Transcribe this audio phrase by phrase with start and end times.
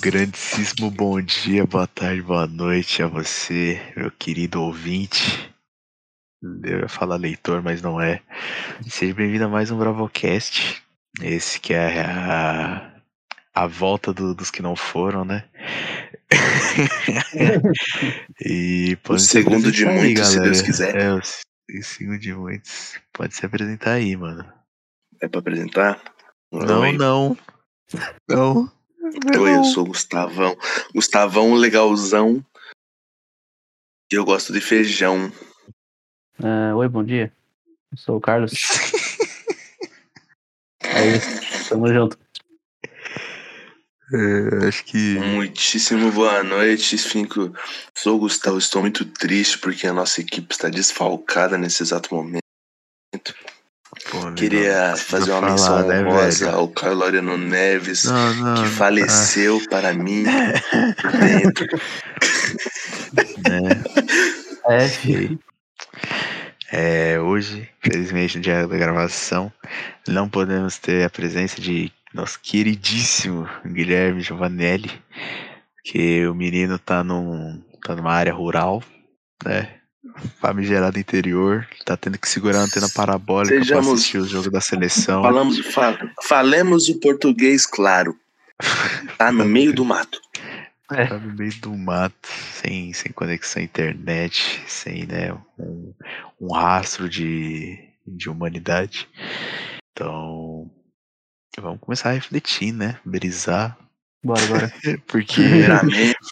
[0.00, 5.54] Grandíssimo bom dia, boa tarde, boa noite a você, meu querido ouvinte.
[6.42, 8.22] Eu ia falar leitor, mas não é.
[8.88, 10.82] Seja bem-vindo a mais um Bravocast.
[11.22, 12.92] Esse que é a,
[13.54, 15.44] a volta do- dos que não foram, né?
[18.44, 20.50] e pode se segundo de apresentar aí, muitos, se galera.
[20.52, 20.96] Deus quiser.
[20.96, 21.42] É, o se-
[21.78, 22.98] o segundo de muitos.
[23.12, 24.44] Pode se apresentar aí, mano.
[25.20, 26.00] É pra apresentar?
[26.52, 26.92] Não, Oi.
[26.96, 27.36] não.
[28.28, 28.72] Não.
[29.40, 30.56] Oi, eu sou o Gustavão.
[30.94, 32.44] Gustavão legalzão.
[34.12, 35.32] E eu gosto de feijão.
[36.42, 37.32] Ah, oi, bom dia.
[37.90, 38.52] Eu sou o Carlos.
[40.94, 42.18] É isso, tamo junto.
[44.12, 45.18] É, acho que.
[45.18, 46.96] Muitíssimo boa noite.
[46.96, 47.52] Fico...
[47.94, 48.56] Sou o Gustavo.
[48.58, 52.42] Estou muito triste porque a nossa equipe está desfalcada nesse exato momento.
[54.10, 56.58] Pô, Queria fazer uma falar, menção né, honrosa velho?
[56.58, 58.54] ao Carlos Laureano Neves, Não, não.
[58.54, 60.24] que não, faleceu para mim
[61.02, 61.80] por dentro.
[63.44, 63.82] ah, né?
[64.68, 65.38] É, Ok.
[66.70, 69.50] É, hoje, felizmente, no dia da gravação,
[70.06, 74.90] não podemos ter a presença de nosso queridíssimo Guilherme Giovanelli,
[75.84, 78.82] que o menino tá, num, tá numa área rural,
[79.44, 79.74] né?
[80.40, 84.60] Famigerado interior, tá tendo que segurar a antena parabólica pra Sejamos- assistir o jogo da
[84.60, 85.22] seleção.
[85.22, 88.16] Falamos, fa- falemos o português claro.
[89.16, 90.18] Tá no meio do mato.
[90.88, 95.92] Tá no meio do mato, sem, sem conexão à internet, sem né, um,
[96.40, 99.06] um rastro de, de humanidade.
[99.92, 100.70] Então,
[101.58, 102.98] vamos começar a refletir, né?
[103.04, 103.76] Brisar.
[104.24, 104.72] bora, bora.
[105.06, 105.42] Porque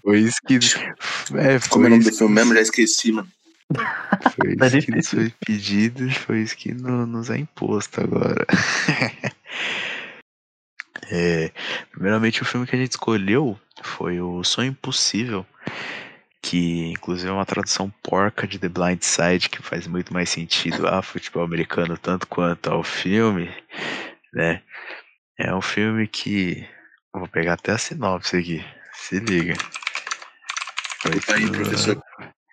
[0.03, 0.55] foi isso que.
[0.55, 2.55] É, como é foi o nome do filme mesmo?
[2.55, 3.29] Já esqueci, mano.
[4.35, 8.47] Foi Tá isso que nos foi pedido, foi isso que no- nos é imposto agora.
[11.11, 11.51] É,
[11.91, 15.47] primeiramente, o filme que a gente escolheu foi o Sonho Impossível,
[16.43, 20.87] que inclusive é uma tradução porca de The Blind Side, que faz muito mais sentido
[20.89, 23.51] a futebol americano tanto quanto ao filme,
[24.33, 24.63] né?
[25.39, 26.67] É um filme que.
[27.13, 29.55] Vou pegar até a sinopse aqui, se liga.
[31.03, 32.03] Foi Tá aí, tudo- professor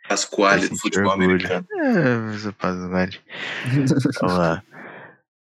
[0.08, 1.30] Pasquale do futebol orgulho.
[1.32, 1.66] americano.
[1.72, 3.10] é, agora.
[4.22, 4.64] Vamos lá.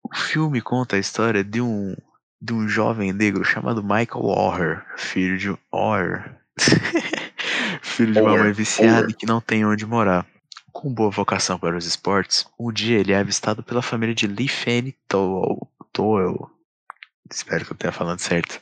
[0.04, 1.96] O filme conta a história de um,
[2.42, 6.36] de um jovem negro chamado Michael Orr, filho de Orr.
[7.82, 9.10] filho de uma mãe viciada Orr.
[9.10, 10.26] e que não tem onde morar.
[10.72, 14.48] Com boa vocação para os esportes, um dia ele é avistado pela família de Lee
[14.48, 14.96] Fanny.
[15.08, 16.50] Towell.
[17.30, 18.62] Espero que eu tenha falando certo.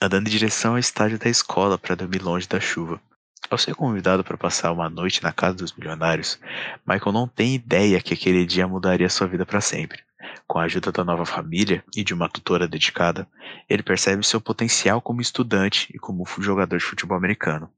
[0.00, 3.00] Andando em direção ao estádio da escola para dormir longe da chuva.
[3.48, 6.38] Ao ser convidado para passar uma noite na casa dos milionários,
[6.86, 10.00] Michael não tem ideia que aquele dia mudaria sua vida para sempre.
[10.46, 13.28] Com a ajuda da nova família e de uma tutora dedicada,
[13.68, 17.70] ele percebe seu potencial como estudante e como jogador de futebol americano.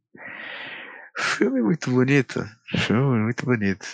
[1.18, 2.44] Filme muito bonito.
[2.68, 3.86] Filme muito bonito.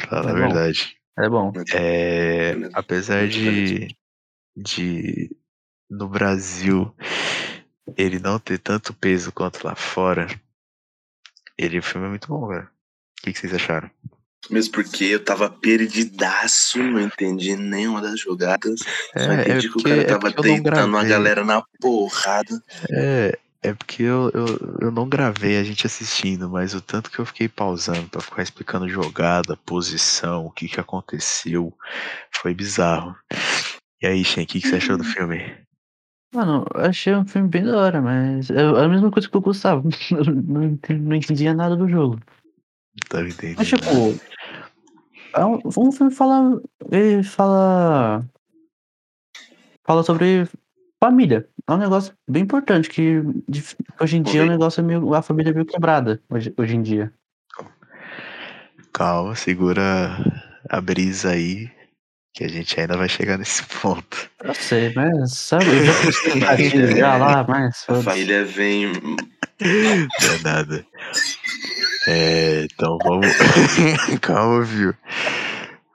[0.00, 0.96] Fala É a verdade.
[1.18, 1.52] É bom.
[1.72, 3.94] É, apesar de,
[4.56, 5.36] de
[5.90, 6.94] no Brasil
[7.96, 10.26] ele não ter tanto peso quanto lá fora,
[11.58, 12.64] ele o filme é muito bom, cara.
[13.20, 13.90] O que, que vocês acharam?
[14.50, 18.80] Mesmo porque eu tava perdidaço, não entendi nenhuma das jogadas.
[18.80, 21.00] Só É, entendi é que o cara porque- é tava porque eu não deitando a
[21.00, 21.08] gravei.
[21.10, 22.62] galera na porrada.
[22.90, 27.20] É, é porque eu, eu, eu não gravei a gente assistindo, mas o tanto que
[27.20, 31.72] eu fiquei pausando pra ficar explicando jogada, posição, o que que aconteceu,
[32.32, 33.14] foi bizarro.
[34.02, 35.54] E aí, Shen, o que, que você achou do filme?
[36.34, 39.40] Mano, eu achei um filme bem da hora, mas é a mesma coisa que o
[39.40, 39.88] Gustavo.
[40.10, 42.18] Eu não, entendi- não entendia nada do jogo.
[43.12, 43.58] Não entendendo.
[43.58, 44.14] Mas, tipo,
[45.36, 46.60] é um, um filme fala.
[46.90, 48.24] Ele fala.
[49.84, 50.48] Fala sobre
[51.02, 51.46] família.
[51.68, 53.20] É um negócio bem importante, que
[54.00, 54.58] hoje em dia o Correto.
[54.58, 55.14] negócio é meio.
[55.14, 57.12] A família é meio quebrada hoje, hoje em dia.
[58.92, 60.16] Calma, segura
[60.68, 61.70] a brisa aí,
[62.32, 64.30] que a gente ainda vai chegar nesse ponto.
[64.42, 67.84] Eu sei, mas sabe, eu já postei partido já lá, mas.
[67.88, 68.92] A família vem.
[68.92, 70.86] Não é nada.
[72.08, 73.26] É, então vamos.
[74.20, 74.94] Calma, viu?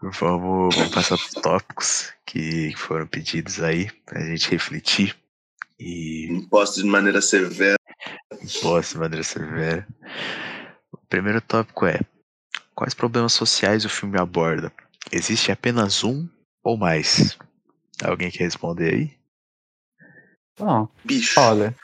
[0.01, 5.15] Vamos, vamos passar para os tópicos que foram pedidos aí pra gente refletir
[5.79, 7.77] e impostos de maneira severa.
[8.33, 9.87] impostos de maneira severa.
[10.91, 11.99] O primeiro tópico é:
[12.75, 14.71] quais problemas sociais o filme aborda?
[15.11, 16.27] Existe apenas um
[16.63, 17.37] ou mais?
[18.03, 19.19] Alguém quer responder aí?
[20.59, 21.39] Ó, Bicho.
[21.39, 21.75] olha.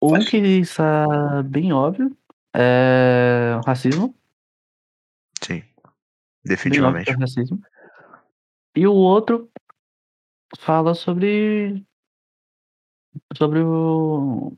[0.00, 2.16] Um que está bem óbvio
[2.54, 4.14] é o racismo.
[5.42, 5.62] Sim.
[5.78, 6.02] Óbvio
[6.44, 7.10] Definitivamente.
[7.10, 7.60] é o racismo.
[8.74, 9.50] E o outro
[10.58, 11.84] fala sobre.
[13.36, 14.56] Sobre o.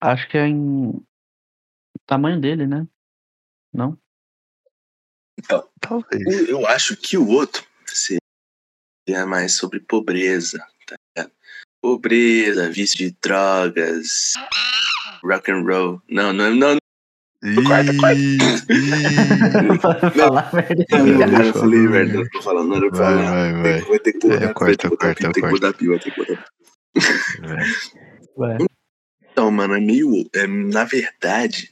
[0.00, 0.88] Acho que é em.
[0.88, 1.04] O
[2.06, 2.86] tamanho dele, né?
[3.72, 3.96] Não?
[5.80, 6.26] Talvez.
[6.26, 11.32] Eu, eu acho que o outro seria mais sobre pobreza, tá ligado?
[11.82, 14.34] Pobreza, vício de drogas,
[15.24, 16.02] rock and roll.
[16.08, 16.76] Não, não, não.
[17.66, 18.20] Corta, corta.
[18.20, 18.38] Ih,
[20.14, 20.86] Falar merda.
[20.90, 22.14] Não, não, Deixa cara, eu eu falei, velho.
[22.20, 23.30] Não tô falando, não era pra Vai, falar.
[23.30, 23.80] vai, vai.
[23.80, 26.10] Vai ter que É, vai corta, ter que botar, corta, tem que pio, vai ter
[26.12, 26.38] que.
[27.40, 28.58] Vai.
[28.58, 28.58] Ué,
[29.32, 30.28] Então, mano, é meio.
[30.34, 31.70] É, na verdade,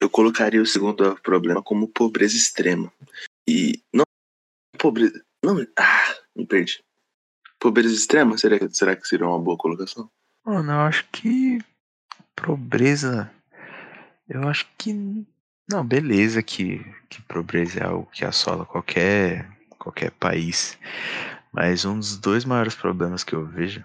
[0.00, 2.92] eu colocaria o segundo problema como pobreza extrema.
[3.48, 3.82] E.
[3.92, 4.04] Não.
[4.78, 5.22] Pobreza.
[5.44, 5.66] Não.
[5.78, 6.82] Ah, me perdi.
[7.58, 8.38] Pobreza extrema?
[8.38, 10.10] Será, que- será que seria uma boa colocação?
[10.44, 11.58] Mano, eu acho que
[12.36, 13.30] pobreza.
[14.28, 14.92] Eu acho que.
[15.70, 16.78] Não, beleza que,
[17.10, 20.78] que pobreza é algo que assola qualquer, qualquer país.
[21.52, 23.84] Mas um dos dois maiores problemas que eu vejo,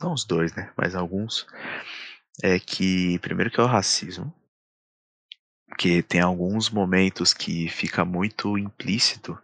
[0.00, 0.70] não os dois, né?
[0.76, 1.46] Mas alguns,
[2.42, 4.32] é que, primeiro que é o racismo.
[5.70, 9.38] Porque tem alguns momentos que fica muito implícito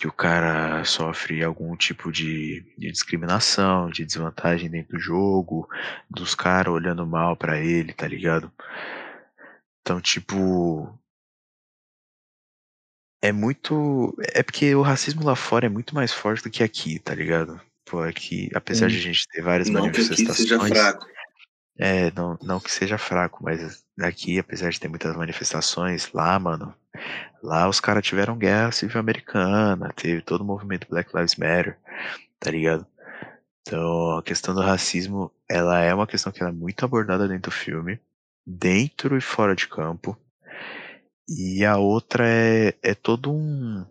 [0.00, 5.68] que o cara sofre algum tipo de, de discriminação, de desvantagem dentro do jogo,
[6.10, 8.50] dos caras olhando mal pra ele, tá ligado?
[9.82, 10.98] Então, tipo.
[13.22, 14.16] É muito.
[14.34, 17.60] É porque o racismo lá fora é muito mais forte do que aqui, tá ligado?
[17.84, 18.96] Pô, aqui, apesar Sim.
[18.96, 20.36] de a gente ter várias Não que aqui manifestações.
[20.38, 21.06] seja fraco.
[21.78, 26.74] É, não, não que seja fraco, mas aqui, apesar de ter muitas manifestações, lá, mano,
[27.42, 31.78] lá os caras tiveram guerra civil americana, teve todo o movimento Black Lives Matter,
[32.38, 32.86] tá ligado?
[33.62, 37.54] Então, a questão do racismo, ela é uma questão que é muito abordada dentro do
[37.54, 38.00] filme,
[38.46, 40.16] dentro e fora de campo.
[41.28, 43.84] E a outra é, é todo um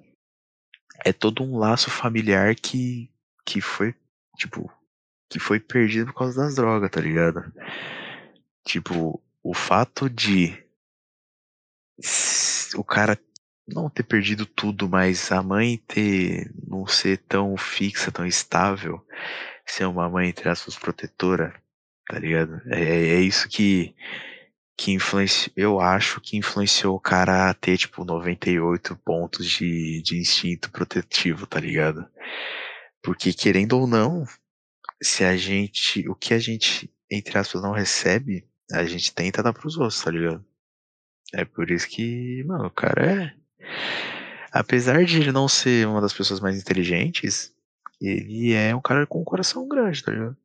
[1.06, 3.12] é todo um laço familiar que
[3.45, 3.95] que foi,
[4.36, 4.69] tipo,
[5.30, 7.54] que foi perdido por causa das drogas, tá ligado?
[8.65, 10.62] Tipo, o fato de
[12.76, 13.18] o cara
[13.66, 19.02] não ter perdido tudo, mas a mãe ter não ser tão fixa, tão estável,
[19.66, 21.56] ser uma mãe entre aspas protetora,
[22.10, 22.62] tá ligado?
[22.66, 23.96] É, é isso que
[24.80, 30.20] que influenciou, eu acho que influenciou o cara a ter tipo 98 pontos de, de
[30.20, 32.06] instinto protetivo, tá ligado?
[33.02, 34.26] Porque querendo ou não,
[35.02, 39.54] se a gente, o que a gente entre aspas não recebe, a gente tenta dar
[39.54, 40.44] pros outros, tá ligado?
[41.34, 43.38] É por isso que, mano, o cara é.
[44.52, 47.54] Apesar de ele não ser uma das pessoas mais inteligentes,
[48.02, 50.38] ele é um cara com um coração grande, tá ligado?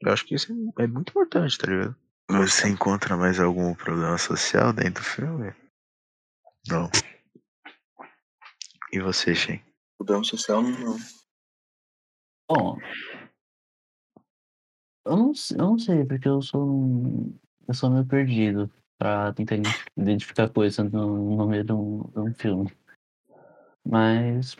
[0.00, 1.96] Eu acho que isso é muito importante, tá ligado?
[2.30, 5.52] Você encontra mais algum problema social dentro do filme?
[6.68, 6.88] Não.
[8.92, 9.62] E você, Shen?
[9.98, 10.96] Problema social não.
[12.48, 12.78] Bom.
[15.04, 16.62] Eu não, eu não sei, porque eu sou.
[16.68, 17.38] um-
[17.70, 18.68] Eu sou meio perdido
[18.98, 22.76] pra tentar identi- identificar coisas no, no meio de um, de um filme.
[23.86, 24.56] Mas.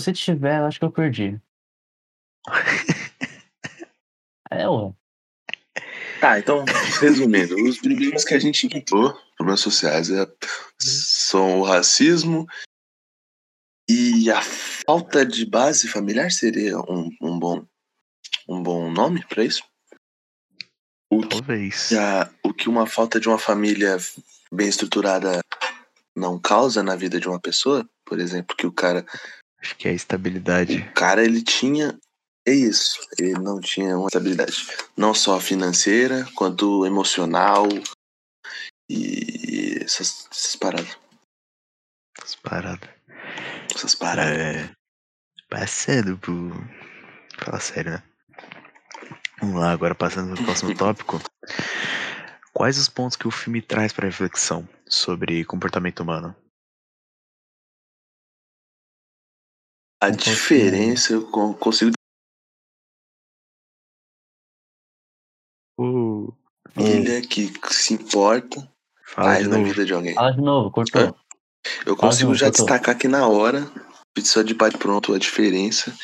[0.00, 1.38] Se tiver, eu acho que eu perdi.
[4.50, 4.94] É, ué.
[6.20, 6.64] Tá, então,
[7.00, 10.24] resumindo, os problemas que a gente encontrou, problemas sociais, é,
[10.78, 12.46] são o racismo
[13.90, 17.66] e a falta de base familiar seria um, um bom
[18.48, 19.64] um bom nome pra isso?
[21.18, 21.92] O que, Talvez.
[21.92, 23.96] a- o que uma falta de uma família
[24.52, 25.40] bem estruturada
[26.16, 29.04] não causa na vida de uma pessoa, por exemplo, que o cara
[29.60, 30.78] Acho que é a estabilidade.
[30.78, 31.98] O cara, ele tinha.
[32.46, 33.00] É isso.
[33.18, 34.66] Ele não tinha uma estabilidade.
[34.94, 37.66] Não só financeira, quanto emocional.
[38.90, 40.98] E essas, essas paradas.
[42.22, 42.90] As paradas.
[43.74, 44.36] Essas paradas.
[44.38, 44.70] É.
[45.48, 46.52] Passando por.
[47.38, 48.02] Fala sério, né?
[49.44, 51.20] Vamos lá, agora passando pro próximo tópico.
[52.54, 56.34] Quais os pontos que o filme traz para reflexão sobre comportamento humano?
[60.02, 61.92] A diferença eu con- consigo.
[65.78, 66.32] Uh,
[66.72, 68.72] Família que se importa
[69.04, 69.68] fala mais na novo.
[69.68, 70.14] vida de alguém.
[70.14, 71.14] Fala de novo, cortou.
[71.84, 72.64] Eu consigo não, já cortou.
[72.64, 73.60] destacar aqui na hora,
[74.22, 75.96] só de bate pronto, a diferença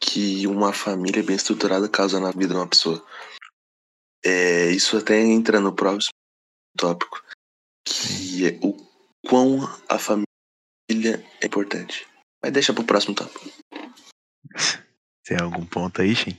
[0.00, 3.04] que uma família bem estruturada causa na vida de uma pessoa.
[4.24, 6.12] É, isso até entra no próximo
[6.76, 7.22] tópico,
[7.84, 8.76] que é o
[9.28, 12.06] quão a família é importante.
[12.42, 13.44] Mas deixa pro próximo tópico.
[15.24, 16.36] Tem algum ponto aí, Shin?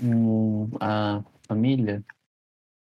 [0.00, 2.04] Hum, a família?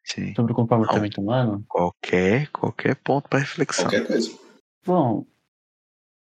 [0.05, 0.35] Sim.
[0.35, 1.65] Sobre o comportamento humano?
[1.67, 3.85] Qualquer, qualquer ponto para reflexão.
[3.85, 4.37] Qualquer coisa.
[4.85, 5.25] Bom,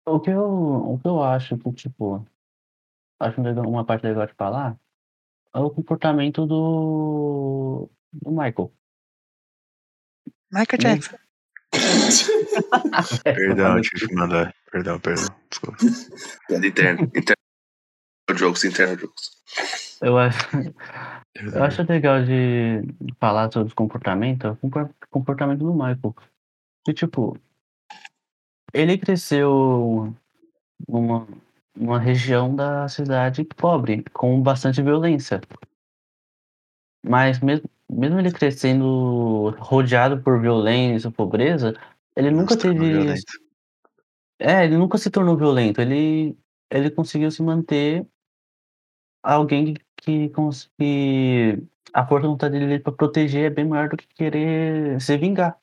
[0.06, 2.24] o que eu, o que eu acho que, tipo,
[3.20, 4.78] acho uma parte legal de falar
[5.54, 8.72] é o comportamento do, do Michael.
[10.52, 11.16] Michael Jackson.
[13.24, 14.54] Perdão, tive que mandar.
[14.70, 15.26] Perdão, perdão.
[15.50, 15.78] Desculpa.
[16.46, 17.02] Piada interna.
[17.02, 17.36] interna.
[18.34, 19.30] Jokes, interna jokes.
[20.02, 20.38] Eu acho,
[21.34, 22.82] eu acho legal de
[23.18, 26.14] falar sobre os comportamentos, o compor- comportamento do Michael.
[26.84, 27.38] Que, tipo,
[28.76, 30.14] ele cresceu
[30.86, 31.26] numa,
[31.74, 35.40] numa região da cidade pobre, com bastante violência.
[37.02, 41.74] Mas mesmo, mesmo ele crescendo rodeado por violência, pobreza,
[42.14, 43.14] ele nunca tornou teve.
[44.38, 45.80] É, ele nunca se tornou violento.
[45.80, 46.36] Ele,
[46.70, 48.06] ele conseguiu se manter
[49.22, 51.62] alguém que, que,
[51.94, 55.58] a força de vontade dele para proteger é bem maior do que querer se vingar.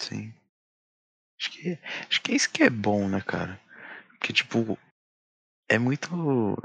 [0.00, 0.34] Sim.
[1.40, 1.78] Acho que,
[2.08, 3.58] acho que é isso que é bom, né, cara?
[4.10, 4.78] Porque, tipo,
[5.70, 6.10] é muito,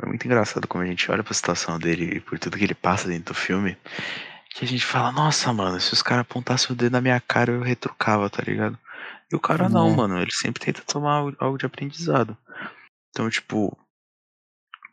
[0.02, 2.76] é muito engraçado como a gente olha pra situação dele e por tudo que ele
[2.76, 3.78] passa dentro do filme,
[4.50, 7.52] que a gente fala, nossa, mano, se os caras apontassem o dedo na minha cara,
[7.54, 8.78] eu retrucava, tá ligado?
[9.32, 9.96] E o cara não, É.
[9.96, 12.38] mano, ele sempre tenta tomar algo- de aprendizado.
[13.10, 13.78] Então, tipo,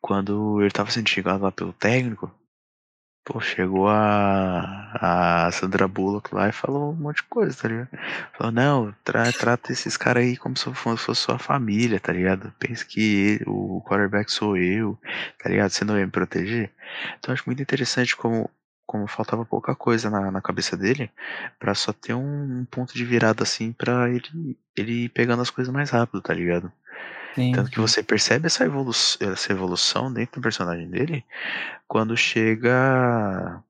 [0.01, 2.33] quando ele tava sendo xingado lá pelo técnico,
[3.25, 7.89] pô, chegou a, a Sandra Bullock lá e falou um monte de coisa, tá ligado?
[8.37, 12.53] Falou, não, tra- trata esses caras aí como se fo- fosse sua família, tá ligado?
[12.59, 14.99] Pensa que o quarterback sou eu,
[15.43, 15.71] tá ligado?
[15.71, 16.73] Você não ia me proteger.
[17.19, 18.51] Então acho muito interessante como,
[18.87, 21.11] como faltava pouca coisa na, na cabeça dele
[21.59, 25.51] pra só ter um, um ponto de virada assim pra ele, ele ir pegando as
[25.51, 26.73] coisas mais rápido, tá ligado?
[27.35, 31.25] Sim, Tanto que você percebe essa evolução, essa evolução dentro do personagem dele
[31.89, 33.63] quando chega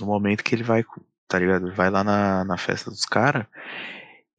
[0.00, 0.84] no momento que ele vai,
[1.28, 1.66] tá ligado?
[1.66, 3.46] Ele vai lá na, na festa dos caras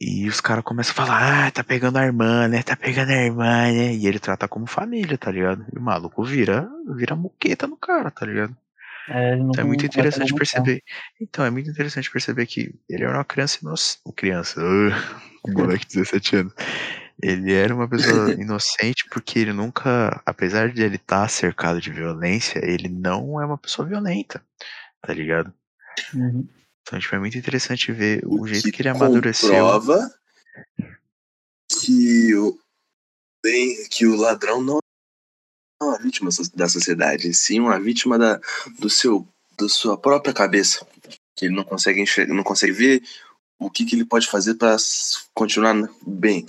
[0.01, 2.61] e os caras começam a falar, ah, tá pegando a irmã, né?
[2.63, 3.93] Tá pegando a irmã, né?
[3.93, 5.65] E ele trata como família, tá ligado?
[5.73, 8.55] E o maluco vira, vira muqueta no cara, tá ligado?
[9.07, 10.83] É, Então é muito interessante perceber.
[11.21, 14.01] Então, é muito interessante perceber que ele era uma criança inocente.
[14.15, 16.53] Criança, uh, um moleque de 17 anos.
[17.21, 22.59] Ele era uma pessoa inocente porque ele nunca, apesar de ele estar cercado de violência,
[22.63, 24.43] ele não é uma pessoa violenta,
[25.01, 25.53] tá ligado?
[26.13, 26.47] Uhum.
[26.81, 29.49] Então, tipo, é muito interessante ver o, jeito que ele comprova amadureceu.
[31.81, 32.59] que o,
[33.41, 34.79] bem, que o ladrão não
[35.81, 38.39] é uma vítima da sociedade, sim uma vítima da,
[38.79, 39.27] do seu,
[39.57, 40.85] da sua própria cabeça.
[41.35, 43.03] Que ele não consegue enxergar, não consegue ver
[43.57, 44.75] o que, que ele pode fazer para
[45.33, 45.73] continuar
[46.05, 46.45] bem,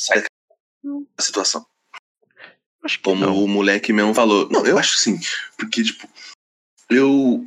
[0.00, 0.24] sair
[0.82, 1.66] da situação.
[2.82, 3.36] Acho que Como não.
[3.36, 4.48] o moleque mesmo falou.
[4.50, 5.20] Não, eu acho que sim.
[5.58, 6.08] Porque, tipo,
[6.88, 7.44] eu.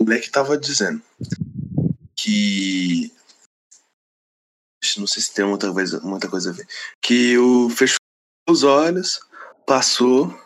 [0.00, 1.02] O moleque tava dizendo
[2.16, 3.12] que.
[4.96, 6.66] Não sei se tem outra coisa, muita coisa a ver.
[7.00, 7.96] Que o fechou
[8.48, 9.20] os olhos,
[9.66, 10.36] passou,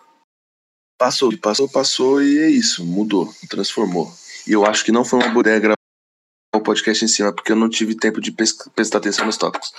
[0.98, 2.84] passou, passou, passou e é isso.
[2.84, 4.12] Mudou, transformou.
[4.46, 5.76] E eu acho que não foi uma boa ideia gravar
[6.54, 9.72] o podcast em cima, porque eu não tive tempo de prestar atenção nos tópicos.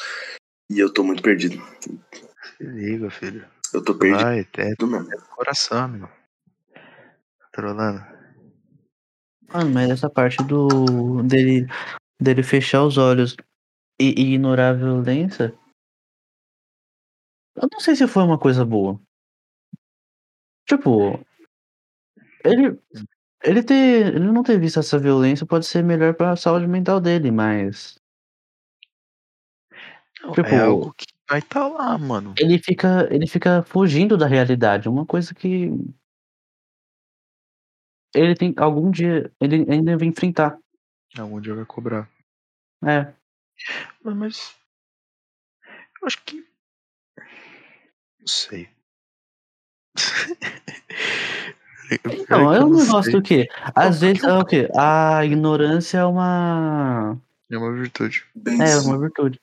[0.69, 1.61] E eu tô muito perdido.
[1.79, 3.47] Se liga, filho.
[3.73, 5.27] Eu tô perdido Vai, é mesmo.
[5.35, 6.09] coração, amigo.
[6.73, 8.01] Tá trolando.
[9.49, 11.65] Mano, mas essa parte do dele,
[12.21, 13.35] dele fechar os olhos
[13.99, 15.57] e, e ignorar a violência,
[17.55, 18.99] eu não sei se foi uma coisa boa.
[20.67, 21.25] Tipo,
[22.43, 22.77] ele,
[23.41, 27.31] ele ter, ele não ter visto essa violência pode ser melhor pra saúde mental dele,
[27.31, 27.97] mas
[30.21, 32.33] Não, Tipo- é algo que vai estar tá lá, mano.
[32.37, 35.71] ele fica, ele fica fugindo da realidade, uma coisa que
[38.15, 40.57] ele tem algum dia ele ainda vai enfrentar.
[41.17, 42.09] Algum dia vai cobrar.
[42.85, 43.13] É,
[44.03, 44.55] Mas,
[46.01, 46.45] eu acho que.
[48.19, 48.69] Não sei.
[51.89, 53.47] Então, é um negócio do quê?
[53.73, 54.69] Às vezes é o quê?
[54.75, 57.17] A ignorância é uma.
[57.49, 58.25] É uma virtude.
[58.59, 59.39] É, uma virtude.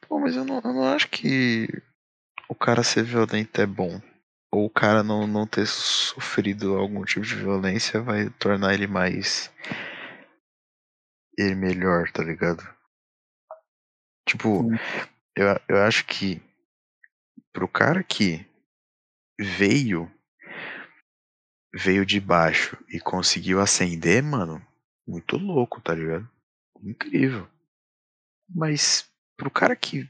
[0.00, 1.68] Pô, mas eu não, eu não acho que
[2.48, 4.00] o cara ser violento é bom.
[4.52, 9.52] Ou o cara não, não ter sofrido algum tipo de violência vai tornar ele mais.
[11.38, 12.62] Ele melhor, tá ligado?
[14.28, 14.76] Tipo, Sim.
[15.36, 16.42] eu, eu acho que
[17.52, 18.46] pro cara que
[19.38, 20.10] veio
[21.72, 24.64] veio de baixo e conseguiu ascender, mano,
[25.06, 26.28] muito louco, tá ligado?
[26.82, 27.48] Incrível.
[28.48, 29.09] Mas
[29.40, 30.06] pro cara que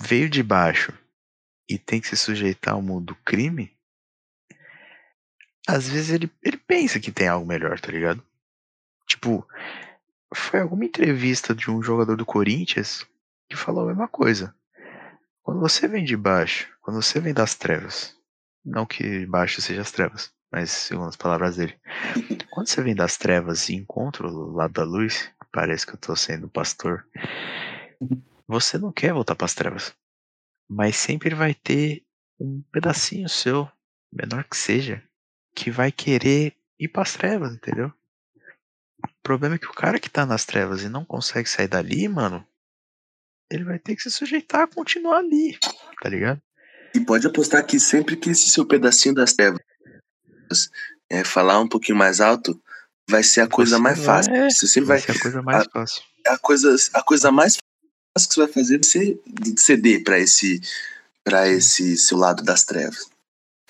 [0.00, 0.90] veio de baixo
[1.68, 3.76] e tem que se sujeitar ao mundo do crime,
[5.68, 8.24] às vezes ele, ele pensa que tem algo melhor, tá ligado?
[9.06, 9.46] Tipo,
[10.34, 13.06] foi alguma entrevista de um jogador do Corinthians
[13.50, 14.54] que falou a mesma coisa.
[15.42, 18.16] Quando você vem de baixo, quando você vem das trevas,
[18.64, 21.78] não que baixo seja as trevas, mas segundo as palavras dele,
[22.50, 26.14] quando você vem das trevas e encontra o lado da luz, parece que eu tô
[26.16, 27.06] sendo pastor,
[28.46, 29.94] você não quer voltar para as trevas,
[30.68, 32.04] mas sempre vai ter
[32.38, 33.70] um pedacinho seu,
[34.12, 35.02] menor que seja,
[35.54, 37.92] que vai querer ir para as trevas, entendeu?
[39.04, 42.08] O problema é que o cara que tá nas trevas e não consegue sair dali,
[42.08, 42.46] mano,
[43.50, 45.58] ele vai ter que se sujeitar a continuar ali,
[46.02, 46.40] tá ligado?
[46.94, 49.60] E pode apostar que sempre que esse seu pedacinho das trevas
[51.08, 52.60] é, falar um pouquinho mais alto,
[53.08, 54.34] vai ser a coisa Você mais fácil.
[54.34, 55.06] é, Você sempre Vai vai.
[55.06, 56.02] ser a coisa mais fácil.
[56.26, 59.20] A coisa, a coisa mais fácil que você vai fazer é você
[59.56, 60.60] ceder pra esse,
[61.24, 63.08] pra esse seu lado das trevas.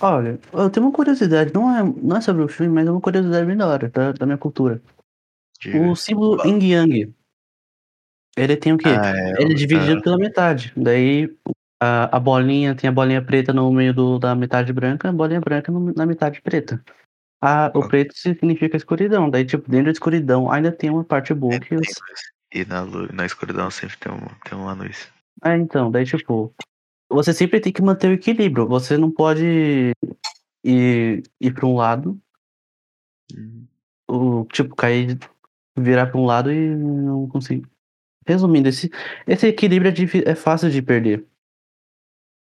[0.00, 3.00] Olha, eu tenho uma curiosidade, não é, não é sobre o filme, mas é uma
[3.02, 4.80] curiosidade bem da hora, da, da minha cultura.
[5.60, 5.78] Diga.
[5.78, 7.14] O símbolo Yin Yang,
[8.36, 8.88] ele tem o quê?
[8.88, 10.72] Ah, é, ele é dividido ah, pela metade.
[10.74, 11.30] Daí
[11.82, 15.40] a, a bolinha tem a bolinha preta no meio do, da metade branca, a bolinha
[15.40, 16.82] branca no- na metade preta.
[17.40, 19.30] A, o preto significa escuridão.
[19.30, 21.86] Daí, tipo, dentro da escuridão ainda tem uma parte boa que os.
[22.52, 25.08] E na, na escuridão sempre tem, um, tem uma luz.
[25.42, 26.52] É, então, daí tipo,
[27.08, 28.68] você sempre tem que manter o equilíbrio.
[28.68, 29.92] Você não pode
[30.64, 32.20] ir, ir para um lado,
[33.34, 33.64] Hum,
[34.08, 35.16] ou, tipo, cair,
[35.78, 37.64] virar para um lado e não conseguir.
[38.26, 38.90] Resumindo, esse,
[39.26, 41.24] esse equilíbrio é, difí- é fácil de perder.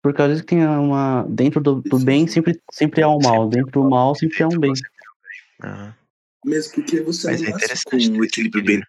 [0.03, 1.25] Por causa que tem uma.
[1.29, 3.43] Dentro do, do bem sempre, sempre há o mal.
[3.43, 4.73] Sempre Dentro do mal sempre há um bem.
[4.73, 5.65] um.
[5.65, 5.95] Aham.
[6.45, 8.83] Mesmo porque você Mas não é nasce com interessante ter um equilíbrio bem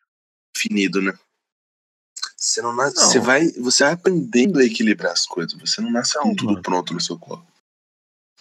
[0.52, 1.12] definido, né?
[2.36, 2.96] Você não nasce.
[2.96, 3.04] Não.
[3.04, 3.48] Você vai.
[3.52, 5.56] Você vai aprendendo a equilibrar as coisas.
[5.60, 6.62] Você não nasce com tudo mano.
[6.62, 7.46] pronto no seu corpo.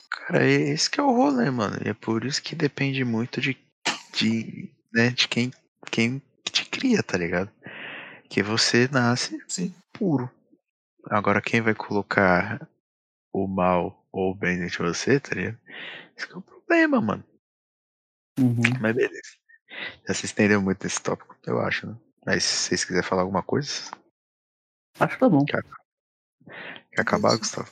[0.09, 1.77] Cara, é esse que é o rolê, mano.
[1.85, 3.55] E é por isso que depende muito de,
[4.13, 5.51] de, né, de quem,
[5.91, 7.51] quem te cria, tá ligado?
[8.29, 9.73] Que você nasce Sim.
[9.91, 10.27] puro.
[11.09, 12.67] Agora quem vai colocar
[13.31, 15.59] o mal ou o bem dentro de você, tá ligado?
[16.15, 17.23] Esse que é o problema, mano.
[18.39, 18.61] Uhum.
[18.81, 19.21] Mas beleza.
[20.07, 21.97] Já se estendeu muito nesse tópico, eu acho, né?
[22.25, 23.91] Mas se vocês quiserem falar alguma coisa,
[24.99, 25.43] Acho que tá bom.
[25.45, 25.63] quer
[27.01, 27.39] acabar, Isso.
[27.39, 27.71] Gustavo?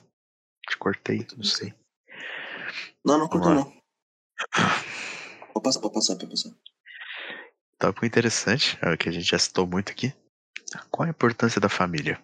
[0.67, 1.73] Te cortei, não sei.
[3.05, 3.55] Não, não lá.
[3.55, 3.81] não.
[5.53, 6.51] Pode passar, pode passar, pode passar.
[7.77, 10.13] Tópico interessante, é o que a gente já citou muito aqui.
[10.89, 12.23] Qual a importância da família?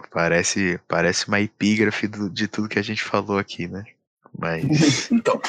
[0.00, 3.84] Parece, parece uma epígrafe do- de tudo que a gente falou aqui, né?
[4.36, 4.62] Mas.
[5.10, 5.40] Então,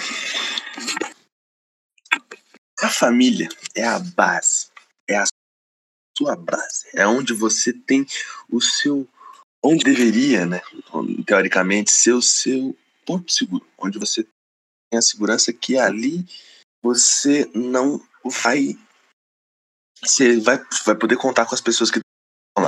[2.82, 4.68] a família é a base,
[5.08, 5.26] é a
[6.18, 8.06] sua base, é onde você tem
[8.50, 9.08] o seu,
[9.64, 10.62] onde deveria, né,
[11.26, 16.26] teoricamente, ser o seu porto seguro, onde você tem a segurança que ali
[16.82, 18.78] você não vai,
[20.02, 22.00] você vai, vai poder contar com as pessoas que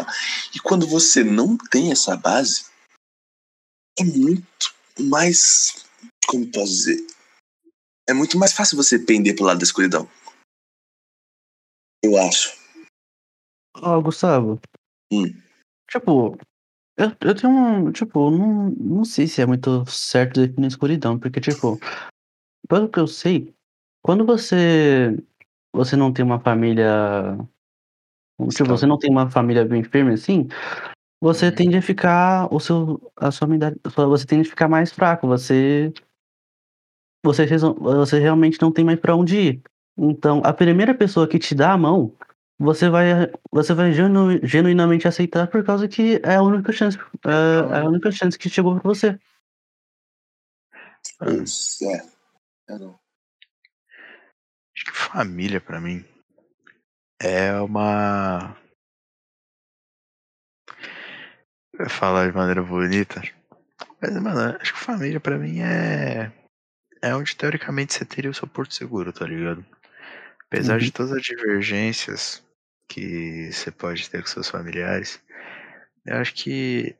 [0.02, 0.14] lá.
[0.54, 2.66] E quando você não tem essa base,
[4.00, 5.86] é muito mais,
[6.28, 7.08] como posso dizer,
[8.10, 10.10] é muito mais fácil você pender pro lado da escuridão.
[12.04, 12.60] Eu acho.
[13.78, 14.60] Ó, Gustavo.
[15.14, 15.26] Hum.
[15.90, 16.38] Tipo,
[16.98, 17.92] eu, eu tenho um.
[17.92, 21.80] Tipo, não, não sei se é muito certo definir escuridão, porque, tipo,
[22.68, 23.54] pelo que eu sei,
[24.04, 25.18] quando você.
[25.74, 27.38] Você não tem uma família.
[28.48, 28.78] Estável.
[28.78, 30.48] você não tem uma família bem firme assim,
[31.22, 31.56] você Uhum.
[31.56, 32.54] tende a ficar.
[32.54, 33.48] O seu, a sua.
[34.08, 35.28] Você tende a ficar mais fraco.
[35.28, 35.94] Você.
[37.24, 39.62] Você, você realmente não tem mais pra onde ir.
[39.96, 42.12] Então, a primeira pessoa que te dá a mão,
[42.58, 47.78] você vai, você vai genu- genuinamente aceitar por causa que é a única chance, é,
[47.78, 49.20] é a única chance que chegou pra você.
[51.44, 51.86] Isso,
[52.68, 53.00] não.
[54.76, 56.04] Acho que família, pra mim,
[57.22, 58.56] é uma.
[61.90, 63.22] Falar de maneira bonita.
[64.02, 66.32] Mas, mano, acho que família, pra mim, é.
[67.02, 69.66] É onde teoricamente você teria o seu porto seguro, tá ligado?
[70.48, 70.92] Apesar de Uhum.
[70.92, 72.44] todas as divergências
[72.88, 75.20] que você pode ter com seus familiares,
[76.06, 76.96] eu acho que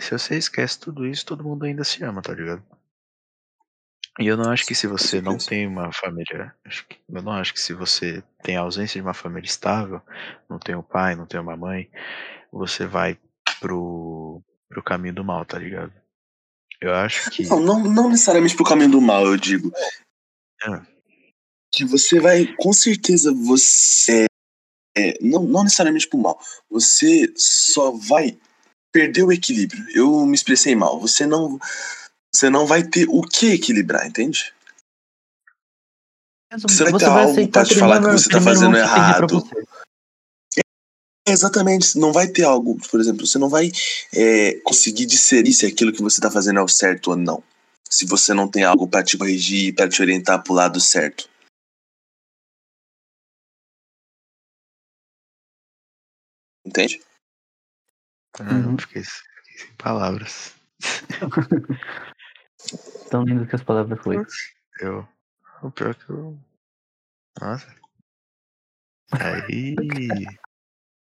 [0.00, 2.62] se você esquece tudo isso, todo mundo ainda se ama, tá ligado?
[4.18, 6.54] E eu não acho que se você não tem uma família.
[7.08, 10.00] Eu não acho que se você tem a ausência de uma família estável,
[10.48, 11.90] não tem um pai, não tem uma mãe,
[12.52, 13.18] você vai
[13.60, 15.92] pro, pro caminho do mal, tá ligado?
[16.80, 17.44] Eu acho que.
[17.46, 19.72] Não, não, não necessariamente pro caminho do mal, eu digo.
[20.62, 20.86] Ah.
[21.72, 24.26] Que você vai, com certeza, você.
[24.96, 26.38] é, não, não necessariamente pro mal.
[26.70, 28.38] Você só vai
[28.94, 29.84] perdeu o equilíbrio.
[29.92, 31.00] Eu me expressei mal.
[31.00, 31.58] Você não,
[32.34, 34.52] você não vai ter o que equilibrar, entende?
[36.60, 39.42] Você vai ter algo pra te falar que você tá fazendo errado.
[41.26, 43.70] É, exatamente, não vai ter algo, por exemplo, você não vai
[44.12, 47.42] é, conseguir discernir se aquilo que você tá fazendo é o certo ou não.
[47.88, 51.28] Se você não tem algo para te corrigir, para te orientar pro lado certo.
[56.66, 57.00] Entende?
[58.40, 58.76] Ah, Uhum.
[58.76, 60.52] fiquei, fiquei sem palavras.
[63.10, 64.16] Tão lindo que as palavras foi.
[64.80, 65.06] Eu.
[65.62, 66.38] O pior que eu.
[67.40, 67.74] Nossa.
[69.12, 69.76] Aí.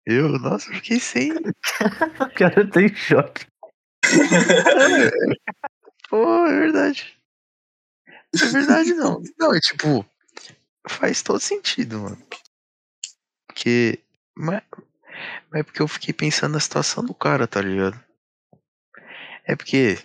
[0.07, 1.33] Eu, nossa, eu fiquei sem.
[2.21, 3.47] O cara tá em choque.
[6.09, 7.21] Pô, é verdade.
[8.35, 9.23] É verdade, não.
[9.39, 10.05] Não, é tipo.
[10.89, 12.19] Faz todo sentido, mano.
[13.47, 14.03] Porque.
[14.35, 14.63] Mas,
[15.51, 18.03] mas é porque eu fiquei pensando na situação do cara, tá ligado?
[19.45, 19.99] É porque.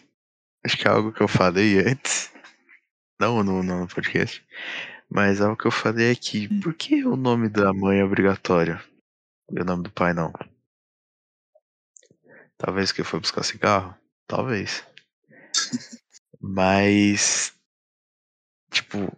[0.65, 2.32] Acho que é algo que eu falei antes.
[3.19, 4.45] Não no, no podcast.
[5.10, 6.47] Mas algo que eu falei é que.
[6.62, 8.82] Por que o nome da mãe é obrigatório?
[9.52, 10.34] E o nome do pai não?
[12.58, 13.95] Talvez que foi buscar cigarro?
[14.28, 14.86] Talvez.
[16.41, 17.54] Mas.
[18.71, 19.15] Tipo.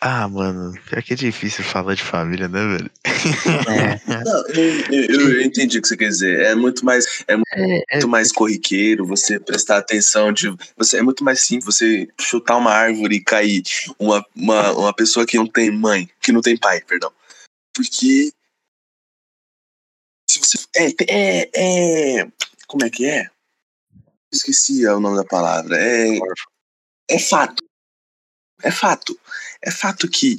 [0.00, 2.90] Ah, mano, pior que é difícil falar de família, né, velho?
[3.68, 3.98] É.
[4.24, 6.40] Não, eu, eu- eu entendi o que você quer dizer.
[6.42, 10.54] É muito mais, é É, é, muito mais corriqueiro você prestar atenção de.
[10.76, 13.62] Você, é muito mais simples você chutar uma árvore e cair
[13.98, 17.12] uma, uma, uma pessoa que não tem mãe, que não tem pai, perdão.
[17.74, 18.30] Porque.
[20.30, 20.58] Se você.
[20.76, 21.50] É, é,
[22.20, 22.28] é.
[22.68, 23.28] Como é que é?
[24.32, 25.76] Esqueci o nome da palavra.
[25.76, 26.18] É,
[27.10, 27.64] é fato.
[28.62, 29.18] É fato.
[29.62, 30.36] É fato que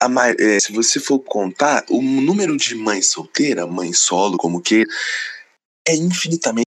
[0.00, 0.08] a
[0.38, 4.84] é, se você for contar, o número de mãe solteira, mãe solo, como que,
[5.86, 6.66] é infinitamente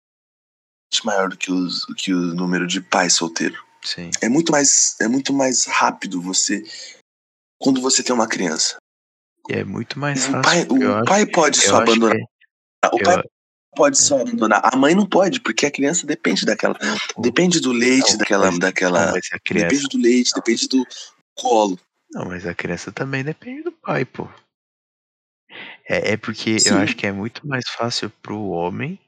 [1.04, 3.62] maior do que, os, que o número de pai solteiro.
[3.82, 4.10] sim.
[4.22, 6.62] É muito mais, é muito mais rápido você
[7.60, 8.76] quando você tem uma criança.
[9.48, 10.42] E é muito mais O fácil.
[10.42, 12.16] pai, eu o acho- pai pode só que abandonar.
[12.92, 13.22] O pai
[13.74, 14.60] pode só abandonar.
[14.64, 16.76] A mãe não pode, porque a criança depende daquela.
[17.18, 18.46] Depende do leite, Não, daquela.
[18.50, 19.68] mas- daquela Não, a criança.
[19.68, 20.86] depende do leite, depende do
[21.34, 21.78] colo.
[22.10, 24.28] Não, mas a criança também depende do pai, pô.
[25.88, 26.70] É, é porque Sim.
[26.70, 28.98] eu acho que é muito mais fácil pro homem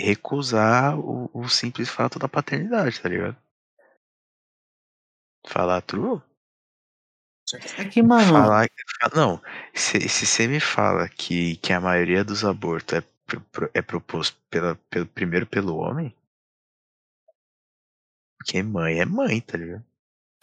[0.00, 3.36] recusar o, o simples fato da paternidade, tá ligado?
[5.46, 6.20] Falar true?
[7.76, 8.66] É que, mano, Falar.
[9.14, 9.42] Não,
[9.74, 13.04] se, se você me fala que, que a maioria dos abortos é,
[13.74, 16.14] é proposto pela, pelo, primeiro pelo homem.
[18.38, 19.84] Porque mãe é mãe, tá ligado?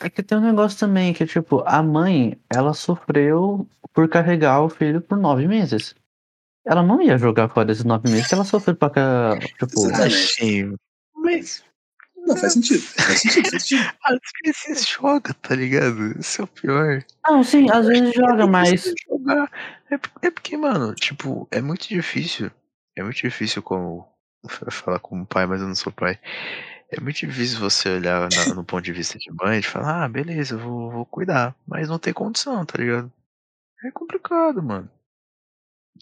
[0.02, 4.70] é que tem um negócio também que, tipo, a mãe, ela sofreu por carregar o
[4.70, 5.94] filho por nove meses.
[6.66, 8.90] Ela não ia jogar fora esses nove meses que ela sofreu pra.
[8.90, 10.76] ca- Tipo, Exatamente.
[11.16, 11.64] Mas
[12.16, 12.82] Não, faz sentido.
[12.82, 13.92] Faz sentido, faz sentido.
[14.04, 16.18] às vezes joga, tá ligado?
[16.20, 17.04] Isso é o pior.
[17.28, 18.86] não, sim, às vezes joga, mas.
[19.92, 22.52] É, é porque, mano, tipo, é muito difícil.
[23.00, 24.08] É muito difícil como.
[24.72, 26.20] falar como pai, mas eu não sou pai.
[26.92, 30.10] É muito difícil você olhar na- no ponto de vista de mãe e falar, ah,
[30.10, 31.56] beleza, eu vou, vou cuidar.
[31.68, 33.12] Mas não tem condição, tá ligado?
[33.84, 34.90] É complicado, mano.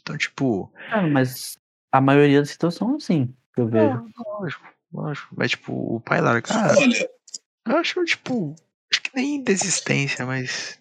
[0.01, 1.57] Então, tipo, Ah, mas
[1.91, 3.95] a maioria das situações é que eu vejo.
[3.95, 5.35] não, lógico, lógico.
[5.37, 6.47] Mas, tipo, o pai larga.
[6.51, 7.09] Ah, Olha,
[7.67, 8.55] eu acho, tipo,
[8.91, 10.79] acho que nem desistência, mas.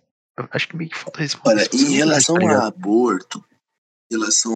[0.50, 1.76] Acho que meio que falta olha, responsabilidade.
[1.83, 2.62] em relação tá ligado?
[2.62, 3.44] a aborto,
[4.12, 4.52] em relação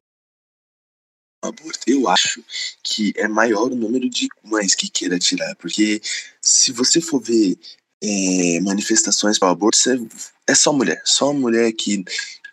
[1.43, 2.43] aborto, eu acho
[2.83, 6.01] que é maior o número de mães que queira tirar, porque
[6.41, 7.59] se você for ver
[8.03, 9.99] é, manifestações para aborto, você-
[10.47, 12.03] é só mulher, só mulher que,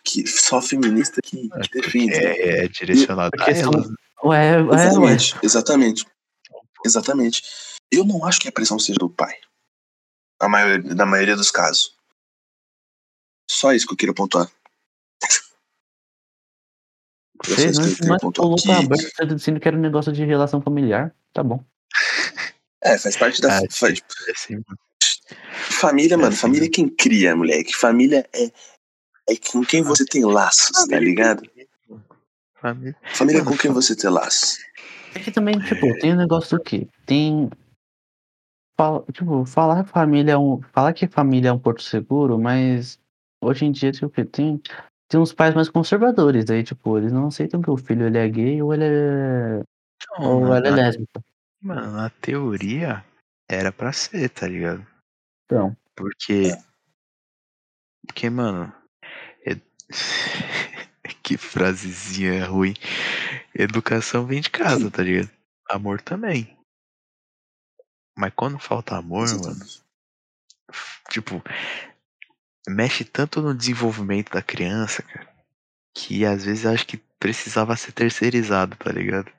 [0.04, 2.14] que só feminista que, que defende.
[2.14, 3.88] É, é direcionado a são- elas.
[4.24, 4.74] Ué, é, ué.
[4.74, 6.06] Exatamente, exatamente.
[6.84, 7.42] Exatamente.
[7.90, 9.34] Eu não acho que a pressão seja do pai.
[10.40, 11.96] A maioria, na maioria dos casos.
[13.50, 14.48] Só isso que eu queria pontuar.
[14.48, 15.46] Eu Você só
[17.27, 17.27] não, isso que eu queria não pontuar.
[17.46, 21.14] Falou pra Que, aberto, tá dizendo que era um negócio de relação familiar.
[21.32, 21.62] Tá bom.
[22.82, 23.58] é, faz parte da.
[23.58, 24.78] Ah, faz- É assim, mano.
[25.80, 26.28] família, mano.
[26.28, 27.74] assim, Família é quem cria, moleque.
[27.74, 28.44] Família é,
[29.30, 31.42] é com quem você tem laços, tá Família ligado?
[32.60, 32.96] Família.
[33.14, 34.58] Família é com quem você tem laços.
[35.14, 36.88] É que também, tipo, tem um negócio do quê?
[37.06, 37.48] Tem.
[38.78, 40.60] fala- Tipo, falar que família é um.
[40.72, 42.98] Falar que família é um porto seguro, mas
[43.42, 44.60] hoje em dia, tipo, tem,
[45.08, 46.48] tem uns pais mais conservadores.
[46.50, 49.62] Aí, tipo, eles não aceitam que o filho ele é gay ou ele é.
[50.18, 51.24] Não, ou ela é na, lésbica.
[51.60, 53.04] mano, na teoria
[53.48, 54.86] era pra ser, tá ligado?
[55.44, 55.76] Então.
[55.96, 56.52] Porque.
[58.06, 58.72] Porque, mano.
[59.44, 59.56] é-
[61.22, 62.74] que frasezinha ruim.
[63.54, 65.30] Educação vem de casa, tá ligado?
[65.68, 66.56] Amor também.
[68.16, 69.64] Mas quando falta amor, mano,
[71.08, 71.42] tipo,
[72.68, 75.28] mexe tanto no desenvolvimento da criança, cara,
[75.94, 79.30] que às vezes acho que precisava ser terceirizado, tá ligado?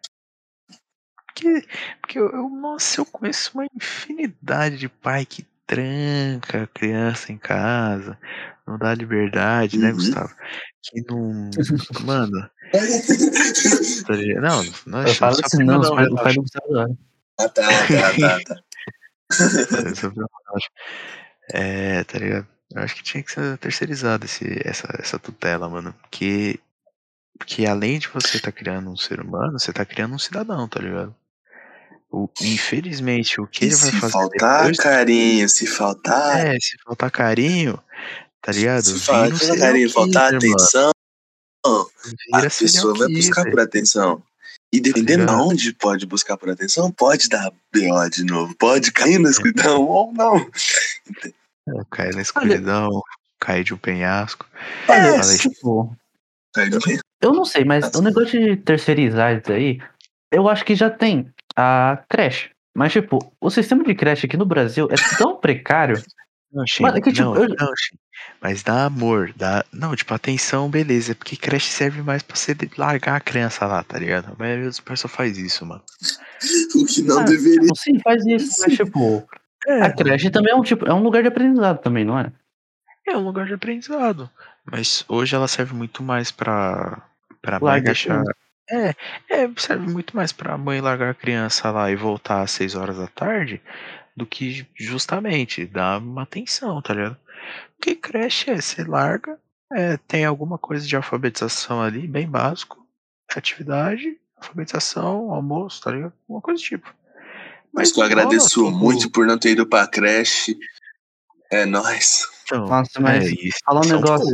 [1.26, 1.68] Porque,
[2.02, 7.38] porque eu, eu, nossa, eu conheço uma infinidade de pai que tranca a criança em
[7.38, 8.18] casa,
[8.68, 9.96] não dá liberdade, né, Uhum.
[9.96, 10.36] Gustavo?
[10.82, 11.50] Que não.
[12.06, 12.42] Mano.
[12.42, 12.50] tá?
[14.42, 16.34] Não, não, Eu falo só assim, não, não, o pai- o pai relaxa.
[16.34, 16.98] do Gustavo adora.
[17.40, 18.64] Ah, tá, tá, tá, tá.
[21.52, 22.00] É.
[22.00, 22.48] É, tá ligado?
[22.72, 25.94] Eu acho que tinha que ser terceirizado esse, essa, essa tutela, mano.
[26.02, 26.60] Porque,
[27.38, 30.80] porque além de você estar criando um ser humano, você tá criando um cidadão, tá
[30.80, 31.16] ligado?
[32.12, 34.78] O, infelizmente, o que E ele vai se fazer faltar depois.
[34.78, 36.46] carinho, se faltar.
[36.46, 37.82] É, se faltar carinho,
[38.42, 38.84] tá ligado?
[38.84, 40.92] se faltar carinho, faltar atenção,
[42.34, 44.24] Vira a pessoa vai buscar por atenção.
[44.72, 45.40] E dependendo ligado?
[45.40, 48.56] aonde pode buscar por atenção, pode dar BO de novo.
[48.56, 50.50] Pode cair na escuridão ou não.
[51.78, 53.02] É, cair na escuridão,
[53.40, 54.46] cair de um penhasco.
[54.90, 55.96] É, Falei, Tipo,
[57.22, 59.80] eu não sei, mas o negócio de terceirizar isso aí,
[60.32, 62.50] eu acho que já tem a creche.
[62.76, 66.02] Mas, tipo, o sistema de creche aqui no Brasil é tão precário.
[66.52, 67.96] Não, Shin, Mano, é que, tipo, não, eu- não, Shin.
[68.42, 69.64] Mas dá amor, dá.
[69.72, 71.14] Não, tipo, atenção, beleza.
[71.14, 74.32] Porque creche serve mais pra você largar a criança lá, tá ligado?
[74.34, 75.84] A maioria dos pais só faz isso, mano.
[76.76, 77.62] O que não Ah, deveria.
[77.62, 78.56] Tipo, sim, faz isso.
[78.66, 79.30] Mas, tipo,
[79.68, 82.32] É, a creche também é um, tipo, é um lugar de aprendizado também, não é?
[83.12, 84.30] é um lugar de aprendizado.
[84.64, 87.02] Mas hoje ela serve muito mais pra.
[87.42, 88.24] pra mãe deixar.
[88.70, 88.90] É,
[89.30, 92.98] é, serve muito mais pra mãe largar a criança lá e voltar às 6 horas
[92.98, 93.60] da tarde
[94.16, 97.18] do que justamente dar uma atenção, tá ligado?
[97.76, 99.40] Porque creche é, você larga,
[99.74, 102.86] é, tem alguma coisa de alfabetização ali, bem básico,
[103.36, 106.14] atividade, alfabetização, almoço, tá ligado?
[106.28, 106.94] Uma coisa do tipo.
[107.74, 110.58] Mas eu não rola agradeço tudo- muito por não ter ido pra creche.
[111.52, 112.28] É nóis.
[112.44, 113.58] Então, Nossa, mas é isso.
[113.66, 114.26] falar um São negócio,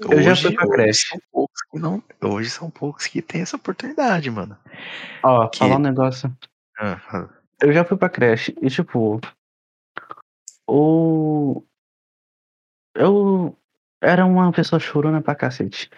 [0.00, 0.16] poucos.
[0.16, 1.06] eu já fui pra hoje creche.
[1.08, 4.56] São poucos que não, hoje são poucos que têm essa oportunidade, mano.
[5.22, 6.36] Ó, Que- falar um negócio.
[7.08, 7.30] Fala.
[7.60, 9.20] Eu já fui pra creche e, tipo.
[10.66, 11.62] O.
[12.94, 13.56] Eu
[14.02, 15.90] era uma pessoa chorona pra cacete.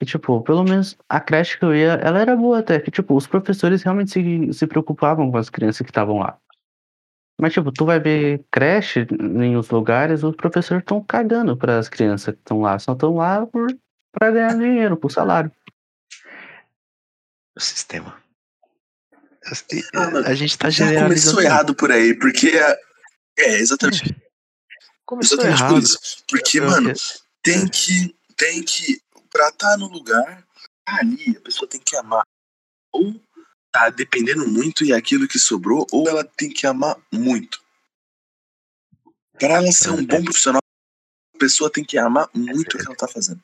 [0.00, 2.78] E, tipo, pelo menos a creche que eu ia, ela era boa até.
[2.78, 6.38] Que, tipo, os professores realmente se, se preocupavam com as crianças que estavam lá.
[7.40, 11.88] Mas, tipo, tu vai ver creche em os lugares, os professores estão cagando para as
[11.88, 12.78] crianças que estão lá.
[12.78, 13.66] Só estão lá por,
[14.12, 15.50] pra ganhar dinheiro, por salário.
[17.56, 18.16] O sistema.
[19.94, 21.36] Ah, mano, A gente tá Já generalizando.
[21.36, 22.48] começou errado por aí, porque.
[22.48, 22.78] É,
[23.38, 24.14] é exatamente.
[25.06, 25.74] Começou Exatamente errado.
[25.74, 26.24] por isso.
[26.28, 26.96] Porque, Eu- mano, eu-
[27.42, 28.14] tem que.
[28.36, 29.00] Tem que.
[29.30, 30.46] Pra estar no lugar,
[30.84, 32.24] tá ali, a pessoa tem que amar.
[32.92, 33.14] Ou
[33.72, 37.62] tá dependendo muito e é aquilo que sobrou, ou ela tem que amar muito.
[39.38, 40.02] Pra ela ser um É.
[40.02, 40.60] bom profissional,
[41.34, 43.42] a pessoa tem que amar muito o que ela tá fazendo.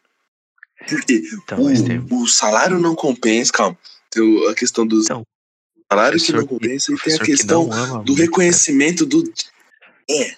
[0.89, 3.79] Porque Então, o, o salário não compensa, calma.
[4.11, 5.23] Tem a questão do Então,
[5.91, 9.23] salário que não compensa e tem a questão ama do muito, reconhecimento do.
[10.11, 10.37] É,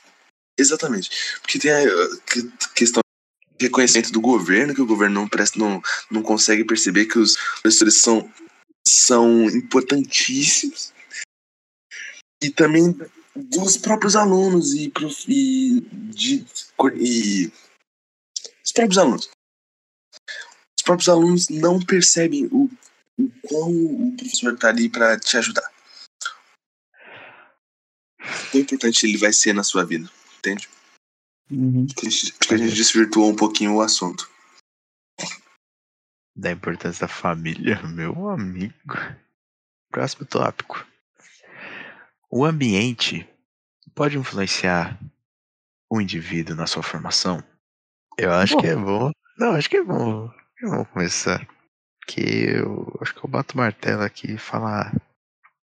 [0.56, 1.10] exatamente.
[1.40, 1.82] Porque tem a
[2.26, 3.00] que- questão
[3.60, 8.00] reconhecimento do governo, que o governo não, presta, não, não consegue perceber que os professores
[8.00, 8.32] são,
[8.86, 10.92] são importantíssimos.
[12.42, 12.96] E também
[13.34, 16.44] dos próprios alunos e, prof- e, de,
[16.96, 17.52] e
[18.64, 19.30] os próprios alunos.
[20.76, 22.70] Os próprios alunos não percebem o,
[23.18, 25.68] o quão o professor está ali para te ajudar.
[28.50, 30.68] Quão importante ele vai ser na sua vida, entende?
[31.50, 31.84] Uhum.
[31.84, 34.30] Acho que a gente, acho que a gente desvirtuou um pouquinho o assunto.
[36.36, 38.94] Da importância da família, meu amigo.
[39.90, 40.86] Próximo tópico.
[42.30, 43.26] O ambiente
[43.94, 44.98] pode influenciar
[45.90, 47.42] o indivíduo na sua formação?
[48.18, 48.60] Eu acho Pô.
[48.60, 49.10] que é bom.
[49.38, 50.30] Não, acho que é bom.
[50.60, 51.48] Vamos começar.
[52.06, 54.94] Que eu acho que eu bato o martelo aqui e falar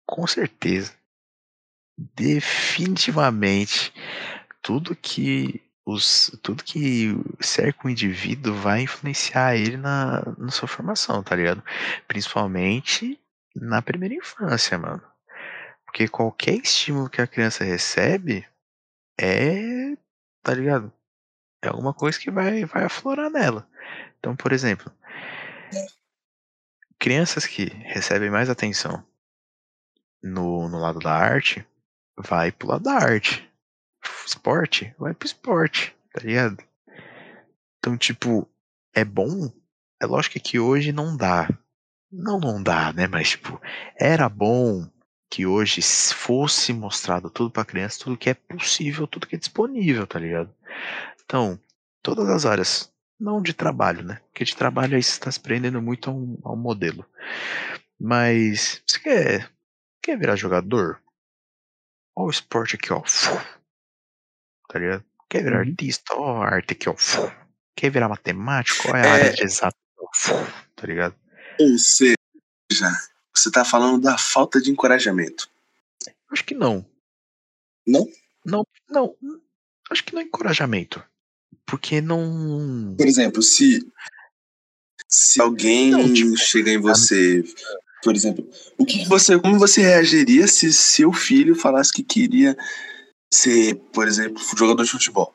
[0.06, 0.94] com certeza.
[1.98, 3.92] Definitivamente
[4.62, 11.22] tudo que os tudo que cerca o indivíduo vai influenciar ele na, na sua formação,
[11.22, 11.62] tá ligado?
[12.06, 13.20] Principalmente
[13.54, 15.02] na primeira infância, mano.
[15.84, 18.46] Porque qualquer estímulo que a criança recebe
[19.20, 19.96] é,
[20.42, 20.92] tá ligado?
[21.62, 23.68] É alguma coisa que vai, vai aflorar nela.
[24.18, 24.90] Então, por exemplo,
[26.98, 29.04] crianças que recebem mais atenção
[30.22, 31.66] no, no lado da arte,
[32.16, 33.51] vai pro lado da arte.
[34.26, 36.62] Esporte, vai pro esporte, tá ligado?
[37.78, 38.48] Então, tipo,
[38.94, 39.52] é bom.
[40.00, 41.48] É lógico que hoje não dá.
[42.10, 43.06] Não, não dá, né?
[43.06, 43.60] Mas, tipo,
[43.98, 44.86] era bom
[45.30, 50.06] que hoje fosse mostrado tudo pra criança, tudo que é possível, tudo que é disponível,
[50.06, 50.54] tá ligado?
[51.24, 51.58] Então,
[52.02, 54.20] todas as áreas, não de trabalho, né?
[54.28, 57.06] Porque de trabalho aí você tá se prendendo muito a um modelo.
[57.98, 59.50] Mas, você quer,
[60.02, 61.00] quer virar jogador?
[62.14, 63.02] Olha o esporte aqui, ó.
[64.72, 65.04] Tá ligado?
[65.28, 65.68] Quer virar Uhum.
[65.70, 66.14] artista?
[66.14, 66.94] Ó, a arte aqui, ó.
[67.76, 68.88] Quer virar matemático?
[68.88, 69.10] Olha a É.
[69.10, 69.76] área de exato.
[70.76, 71.14] Tá ligado?
[71.60, 72.14] Ou seja,
[73.34, 75.48] você tá falando da falta de encorajamento.
[76.30, 76.84] Acho que não.
[77.86, 78.08] Não?
[78.44, 79.14] Não, não.
[79.90, 81.02] Acho que não é encorajamento.
[81.66, 82.94] Porque não.
[82.96, 83.86] Por exemplo, se,
[85.08, 87.44] se alguém Não, tipo, chega em você,
[88.02, 92.56] por exemplo, o que você, como você reagiria se seu filho falasse que queria
[93.32, 95.34] ser, por exemplo, jogador de futebol?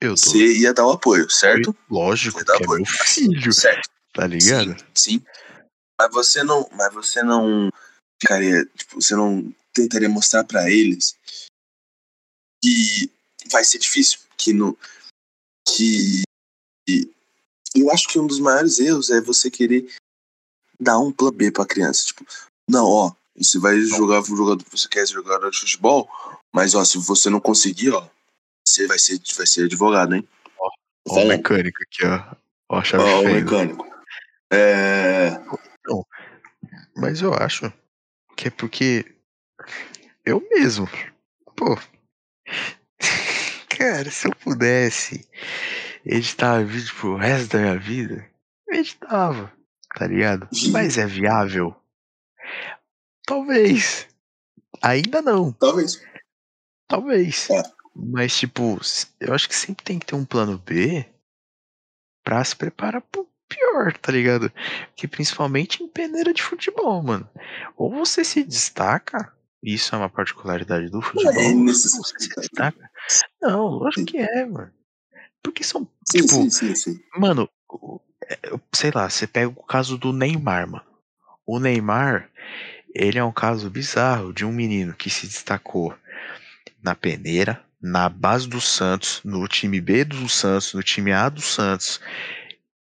[0.00, 0.20] Eu tô.
[0.20, 1.74] Você ia dar o apoio, certo?
[1.88, 2.82] Lógico, Você dá que é apoio.
[2.82, 3.88] meu filho, Certo.
[4.12, 4.76] tá ligado?
[4.94, 5.24] Sim, sim.
[6.00, 7.70] Mas você não, mas você não
[8.20, 11.16] ficaria, tipo, você não tentaria mostrar pra eles
[12.62, 13.10] que
[13.50, 14.76] vai ser difícil, que no
[15.68, 16.22] que
[17.74, 19.88] eu acho que um dos maiores erros é você querer
[20.78, 22.26] dar um plano B pra criança, tipo,
[22.68, 26.08] não, ó, você vai jogar um jogador, você quer ser jogador de futebol,
[26.52, 28.06] mas ó, se você não conseguir, ó,
[28.66, 30.28] você vai ser vai ser advogado, hein?
[30.58, 30.70] Ó,
[31.08, 32.36] Ó o mecânico aqui, ó.
[32.68, 33.86] Ó a chave Ó, o mecânico.
[34.52, 35.40] É,
[36.96, 37.72] Mas eu acho
[38.36, 39.04] que é porque
[40.24, 40.88] eu mesmo,
[41.56, 41.78] pô.
[43.68, 45.26] Cara, se eu pudesse
[46.04, 48.28] editar vídeo pro resto da minha vida,
[48.68, 49.52] eu editava,
[49.96, 50.48] tá ligado?
[50.70, 51.74] Mas é viável?
[53.26, 54.08] Talvez.
[54.82, 56.02] Ainda não, talvez.
[56.88, 57.48] talvez.
[57.50, 57.62] É.
[57.94, 58.80] Mas, tipo,
[59.20, 61.06] eu acho que sempre tem que ter um plano B
[62.24, 64.50] pra se preparar pro pior, tá ligado?
[64.96, 67.28] Que principalmente em peneira de futebol, mano.
[67.76, 69.32] Ou você se destaca,
[69.62, 71.32] isso é uma particularidade do futebol.
[71.32, 72.90] é ou você se destaca.
[73.40, 74.72] Não, lógico que é, mano.
[75.42, 77.48] Porque são, Sim, tipo, sim, sim, mano,
[78.28, 78.38] é,
[78.72, 80.84] sei lá, você pega o caso do Neymar, mano.
[81.44, 82.30] O Neymar,
[82.94, 85.94] ele é um caso bizarro de um menino que se destacou
[86.82, 91.40] na peneira, na base do Santos, no time B do Santos, no time A do
[91.40, 92.00] Santos.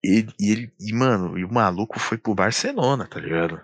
[0.04, 3.62] E, ele, e, mano, e o maluco foi pro Barcelona, tá ligado?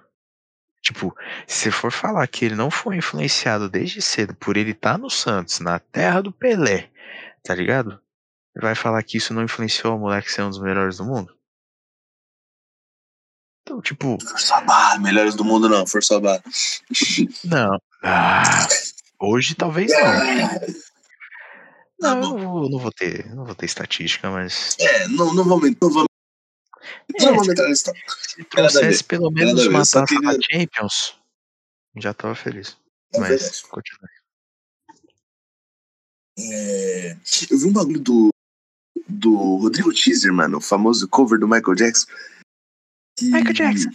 [0.82, 5.10] Tipo, se for falar que ele não foi influenciado desde cedo por ele estar no
[5.10, 6.90] Santos, na terra do Pelé,
[7.44, 8.00] tá ligado?
[8.56, 11.37] Vai falar que isso não influenciou o moleque ser um dos melhores do mundo?
[13.68, 16.42] Então, tipo, Força barra, melhores do mundo não, força barra.
[17.44, 17.78] não.
[18.02, 18.66] Ah,
[19.20, 20.62] hoje talvez não.
[22.00, 25.70] Não, não vou, não vou ter, não vou ter estatística, mas É, não, não vamos,
[25.82, 26.08] não vamos,
[27.20, 28.16] não vamos entrar nesse tópico.
[28.22, 31.16] se trouxesse pelo menos uma taça da queria- Champions,
[31.98, 32.78] já tava feliz.
[33.14, 33.64] É Mas, verdade.
[33.64, 34.10] continua.
[36.40, 37.18] É,
[37.52, 38.30] eu vi um bagulho do,
[39.10, 42.06] do Rodrigo Teaser, mano, o famoso cover do Michael Jackson.
[43.22, 43.90] Michael Jackson.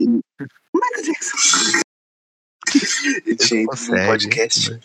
[0.00, 1.80] Michael Jackson.
[3.26, 4.80] Ele tinha consegue, podcast.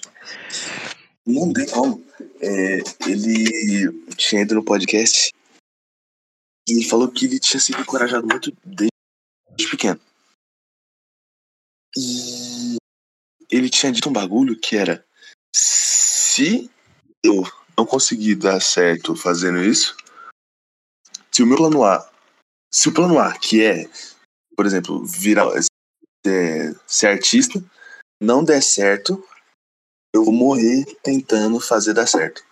[1.26, 2.04] Não tem como.
[2.42, 5.32] É, ele tinha ido no podcast
[6.68, 10.00] e ele falou que ele tinha sido encorajado muito desde pequeno.
[11.98, 12.78] E
[13.52, 15.06] ele tinha dito um bagulho que era:
[15.56, 16.70] se
[17.24, 17.44] eu
[17.78, 19.96] não conseguir dar certo fazendo isso,
[21.32, 22.12] se o meu plano A,
[22.76, 23.90] se o plano A, que é,
[24.58, 25.48] por exemplo, virar
[26.28, 27.64] é, ser artista,
[28.22, 29.26] não der certo,
[30.14, 32.44] eu vou morrer tentando fazer dar certo.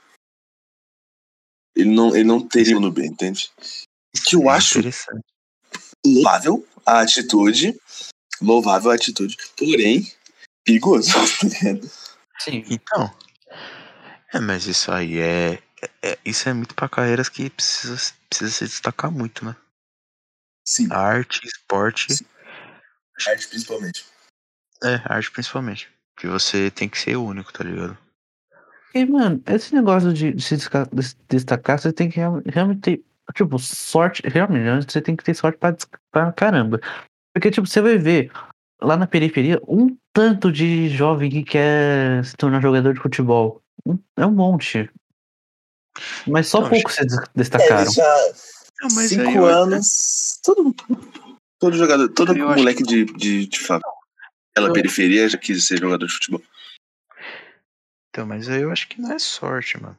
[1.76, 3.52] Ele não, ele não teria no B, entende?
[4.26, 4.80] Que eu É acho
[6.06, 7.78] louvável a atitude,
[8.42, 10.10] louvável a atitude, porém
[10.64, 11.10] perigoso.
[11.12, 11.90] tá?
[12.40, 12.64] Sim.
[12.70, 13.14] Então.
[14.34, 17.98] É, mas isso aí é, é- é- Isso é muito pra carreiras que precisa,
[18.30, 19.54] precisa se destacar muito, né?
[20.66, 22.14] Sim, Arte, esporte.
[22.14, 22.26] Sim.
[23.28, 24.06] arte principalmente.
[24.84, 25.90] É, arte principalmente.
[26.18, 27.98] Que você tem que ser único, tá ligado?
[28.94, 30.56] E, mano, esse negócio de, de se
[31.28, 33.04] destacar, você tem que real- realmente ter,
[33.34, 34.22] tipo, sorte.
[34.26, 35.76] Realmente, você tem que ter sorte pra,
[36.12, 36.80] pra caramba.
[37.34, 38.32] Porque, tipo, você vai ver
[38.80, 43.62] lá na periferia um tanto de jovem que quer se tornar jogador de futebol.
[43.86, 44.90] Um- É um monte.
[46.28, 47.06] Mas só Então, poucos se É,
[47.36, 47.82] destacaram.
[47.82, 48.34] eles já
[48.84, 50.76] Não, mas cinco aí eu- anos, todo,
[51.60, 53.84] todo jogador, todo Eu acho moleque de, de, de favela,
[54.56, 56.42] Eu- periferia já quis ser jogador de futebol.
[58.10, 59.98] Então, mas aí eu acho que não é sorte, mano.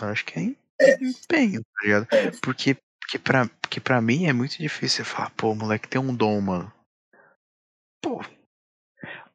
[0.00, 0.94] Eu acho que é em- É.
[1.02, 2.06] empenho, tá ligado?
[2.12, 2.30] É.
[2.42, 5.88] Porque, porque que pra, que pra mim é muito difícil você falar, pô, o moleque
[5.88, 6.72] tem um dom, mano.
[8.02, 8.22] Pô.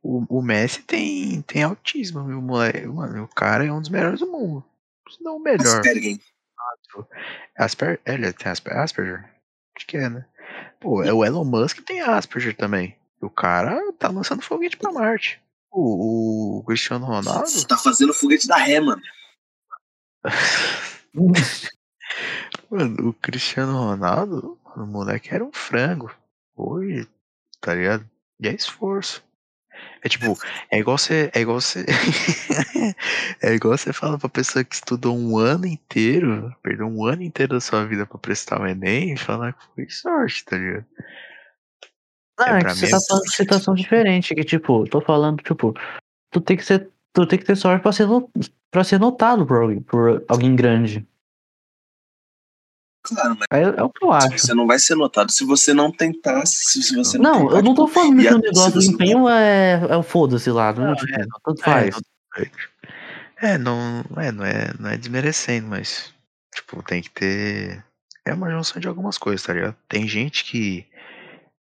[0.03, 2.85] O, o Messi tem, tem autismo, o moleque.
[2.85, 4.63] Mano, o cara é um dos melhores do mundo.
[5.09, 5.79] Se não o melhor.
[5.79, 6.19] Asperger.
[7.57, 9.29] Asper, ele tem Asper, Asperger?
[9.75, 10.25] Acho que é, né?
[10.79, 12.97] Pô, é o Elon Musk tem Asperger também.
[13.21, 15.41] O cara tá lançando foguete pra Marte.
[15.71, 17.65] O, o Cristiano Ronaldo.
[17.67, 19.01] Tá fazendo foguete da ré, mano.
[22.69, 26.13] Mano, o Cristiano Ronaldo, o moleque era um frango.
[26.55, 27.07] Hoje,
[27.59, 28.09] tá ligado?
[28.39, 29.23] E é esforço.
[30.03, 30.37] É tipo,
[30.71, 31.29] é igual você.
[31.33, 31.85] É igual você.
[33.41, 37.53] é igual você fala pra pessoa que estudou um ano inteiro, perdeu um ano inteiro
[37.53, 40.85] da sua vida pra prestar o Enem e falar que foi sorte, tá ligado?
[42.39, 45.01] Ah, É, é que você mim tá é falando de situação diferente, que tipo, tô
[45.01, 45.73] falando, tipo,
[46.31, 46.89] tu tem que ser.
[47.13, 48.07] Tu tem que ter sorte pra ser,
[48.69, 51.07] pra ser notado por alguém, por alguém grande.
[53.07, 54.37] Claro, mas É, é o que eu acho.
[54.37, 56.45] você não vai ser notado se você não tentar.
[56.45, 59.29] Se, você não, Não, tentar, eu não tô tipo, falando que o negócio do empenho
[59.29, 61.95] é, é o foda-se lá, não, Não, tipo, é, tanto É, faz.
[61.95, 62.01] não,
[63.41, 66.11] é, não, é, não é, não é desmerecendo, mas
[66.53, 67.83] tipo, tem que ter
[68.25, 69.75] é uma junção de algumas coisas, tá ligado?
[69.87, 70.85] Tem gente que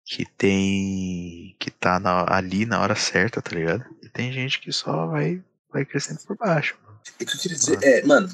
[0.06, 3.86] que tem que tá na- ali na hora certa, tá ligado?
[4.02, 6.76] E tem gente que só vai vai crescendo por baixo.
[6.86, 8.28] O que eu queria dizer é, mano,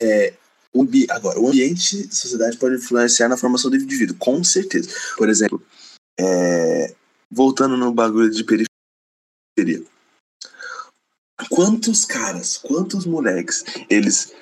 [0.00, 0.34] é,
[0.74, 4.88] o agora, o ambiente, a sociedade pode influenciar na formação do indivíduo, com certeza.
[5.16, 5.62] Por exemplo,
[6.18, 6.94] é,
[7.30, 9.84] voltando no bagulho de periferia.
[11.50, 14.32] Quantos caras, quantos moleques, eles,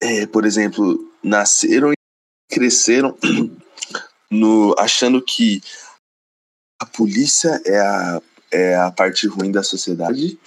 [0.00, 1.96] é, por exemplo, nasceram e
[2.50, 3.16] cresceram
[4.30, 5.60] no, achando que
[6.80, 10.38] a polícia é a, é a parte ruim da sociedade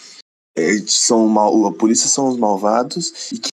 [0.57, 3.51] é, são mal, a polícia são os malvados e quem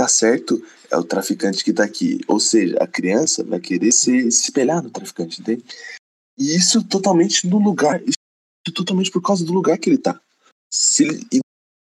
[0.00, 2.20] tá certo é o traficante que tá aqui.
[2.26, 5.62] Ou seja, a criança vai querer se, espelhar no traficante, entende?
[6.38, 8.16] E isso totalmente no lugar, isso
[8.74, 10.18] totalmente por causa do lugar que ele tá.
[10.72, 11.40] Se ele- e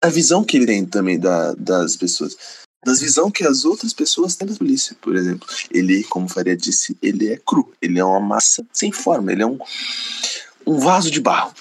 [0.03, 2.37] a visão que ele tem também da, das pessoas.
[2.85, 5.47] Das visão que as outras pessoas têm da polícia, por exemplo.
[5.71, 7.73] Ele, como Faria disse, ele é cru.
[7.81, 9.31] Ele é uma massa sem forma.
[9.31, 9.57] Ele é um,
[10.67, 11.55] um vaso de barro.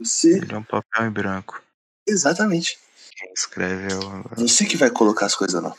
[0.00, 1.62] Você Ele é um papel em branco.
[2.08, 2.78] Exatamente.
[3.24, 5.74] Quem escreve é o Você que vai colocar as coisas lá.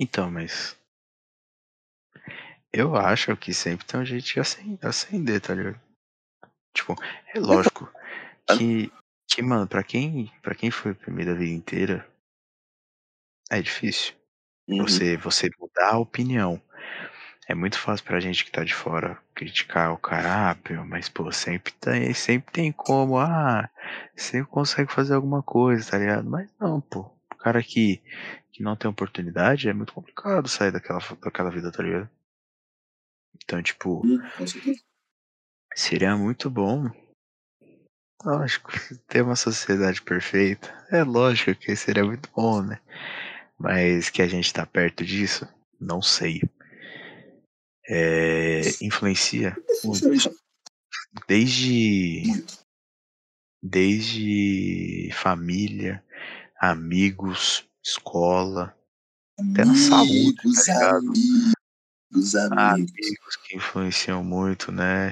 [0.00, 0.76] Então, mas
[2.72, 5.80] eu acho que sempre tem um jeito de acen- acender, tá ligado?
[6.74, 6.96] Tipo,
[7.34, 7.90] é lógico
[8.48, 8.92] que,
[9.28, 12.08] que mano, pra quem, pra quem foi oprimido a vida inteira,
[13.50, 14.14] é difícil.
[14.68, 14.78] Uhum.
[14.86, 16.60] Você, você mudar a opinião.
[17.50, 21.32] É muito fácil pra gente que tá de fora criticar o cara, ah, mas pô,
[21.32, 23.68] sempre tem, sempre tem como, ah,
[24.14, 26.30] sempre consegue fazer alguma coisa, tá ligado?
[26.30, 28.00] Mas não, pô, o cara que,
[28.52, 32.08] que não tem oportunidade é muito complicado sair daquela, daquela vida, tá ligado?
[33.42, 34.00] Então, tipo,
[35.74, 36.88] seria muito bom,
[38.24, 38.70] lógico,
[39.08, 40.72] ter uma sociedade perfeita.
[40.88, 42.78] É lógico que seria muito bom, né?
[43.58, 45.48] Mas que a gente tá perto disso,
[45.80, 46.42] não sei.
[47.92, 50.08] É, influencia muito.
[51.26, 52.22] Desde.
[53.60, 56.02] Desde família,
[56.58, 58.74] amigos, escola,
[59.38, 61.12] até na saúde, tá ligado?
[62.12, 63.36] amigos, amigos.
[63.44, 65.10] que influenciam muito, né?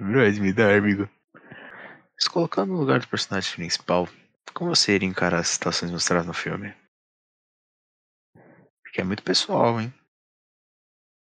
[0.00, 1.08] Brad, me dá, amigo.
[2.14, 4.08] Mas colocando no lugar do personagem principal,
[4.54, 6.74] como você iria encarar as situações mostradas no filme?
[8.82, 9.92] Porque é muito pessoal, hein?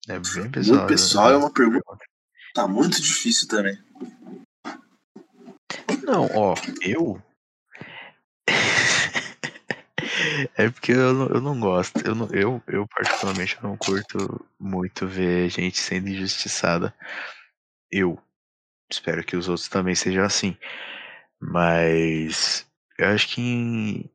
[0.10, 0.78] É bem pessoal.
[0.78, 2.03] Muito pessoal é uma pergunta.
[2.55, 3.78] Tá muito difícil também.
[6.03, 7.22] Não, ó, eu.
[10.57, 11.99] é porque eu não, eu não gosto.
[12.03, 16.91] Eu, não, eu, eu, particularmente, não curto muito ver gente sendo injustiçada.
[17.91, 18.20] Eu.
[18.91, 20.57] Espero que os outros também sejam assim.
[21.39, 22.66] Mas.
[22.97, 24.10] Eu acho que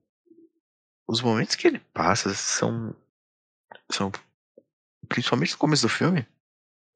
[1.06, 2.96] os momentos que ele passa são.
[3.88, 4.10] São.
[5.08, 6.26] Principalmente no começo do filme.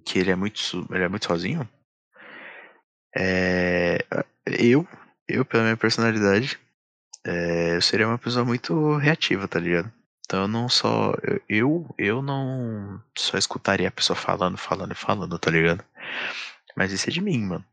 [0.05, 1.69] Que ele é muito, ele é muito sozinho.
[3.17, 4.05] É,
[4.47, 4.87] eu,
[5.27, 6.59] eu, pela minha personalidade,
[7.27, 9.93] é, eu seria uma pessoa muito reativa, tá ligado?
[10.25, 11.15] Então eu não só.
[11.23, 15.83] eu- Eu, eu não só escutaria a pessoa falando, falando e falando, tá ligado?
[16.77, 17.65] Mas isso é de mim, mano.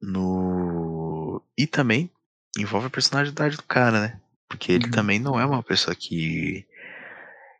[0.00, 1.42] No.
[1.56, 2.10] E também
[2.58, 4.20] envolve a personalidade do cara, né?
[4.48, 4.90] Porque ele Uhum.
[4.90, 6.66] também não é uma pessoa que.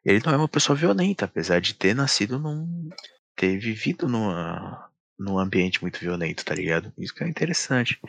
[0.04, 2.88] Ele não é uma pessoa violenta, apesar de ter nascido num.
[3.36, 6.92] ter vivido numa, num ambiente muito violento, tá ligado?
[6.98, 8.00] Isso que é interessante.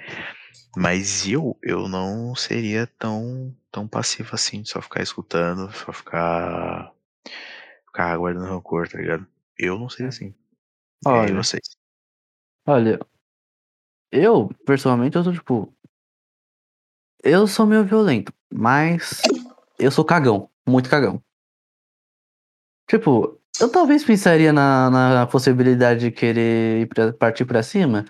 [0.75, 6.91] Mas eu, eu não seria tão, tão passivo assim, de só ficar escutando, só ficar
[7.85, 9.27] ficar guardando rancor, tá ligado?
[9.57, 10.33] Eu não sei assim.
[11.05, 11.61] Olha, vocês.
[12.65, 12.99] olha,
[14.11, 15.73] eu, pessoalmente, eu sou tipo.
[17.23, 19.21] Eu sou meio violento, mas
[19.79, 21.23] eu sou cagão, muito cagão.
[22.87, 28.05] Tipo, eu talvez pensaria na, na possibilidade de querer ir pra- partir pra cima.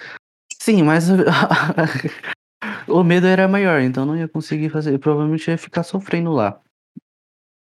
[0.61, 1.05] Sim, mas
[2.87, 4.93] o medo era maior, então não ia conseguir fazer.
[4.93, 6.61] Eu provavelmente ia ficar sofrendo lá.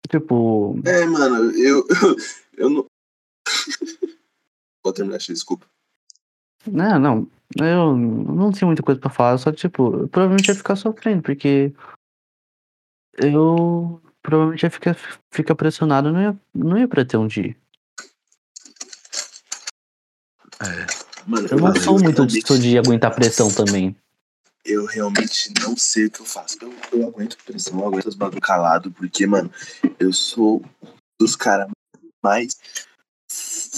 [0.09, 1.85] Tipo, É, mano, eu.
[1.87, 2.15] Eu,
[2.57, 2.85] eu não.
[4.83, 5.65] Vou terminar, X, desculpa.
[6.67, 7.27] não, não.
[7.57, 11.71] Eu não tinha muita coisa pra falar, só tipo, eu provavelmente ia ficar sofrendo, porque
[13.17, 14.97] eu provavelmente ia ficar,
[15.31, 17.55] ficar pressionado, não ia, não ia pra ter um dia.
[20.61, 23.95] É, Mano, Eu não sou muito realmente- disso de aguentar pressão também.
[24.65, 26.57] eu realmente não sei o que eu faço.
[26.61, 29.51] Eu, eu aguento pressão, eu aguento os bagulho calado, porque, mano,
[29.99, 30.63] eu sou
[31.19, 31.69] dos caras
[32.21, 32.57] mais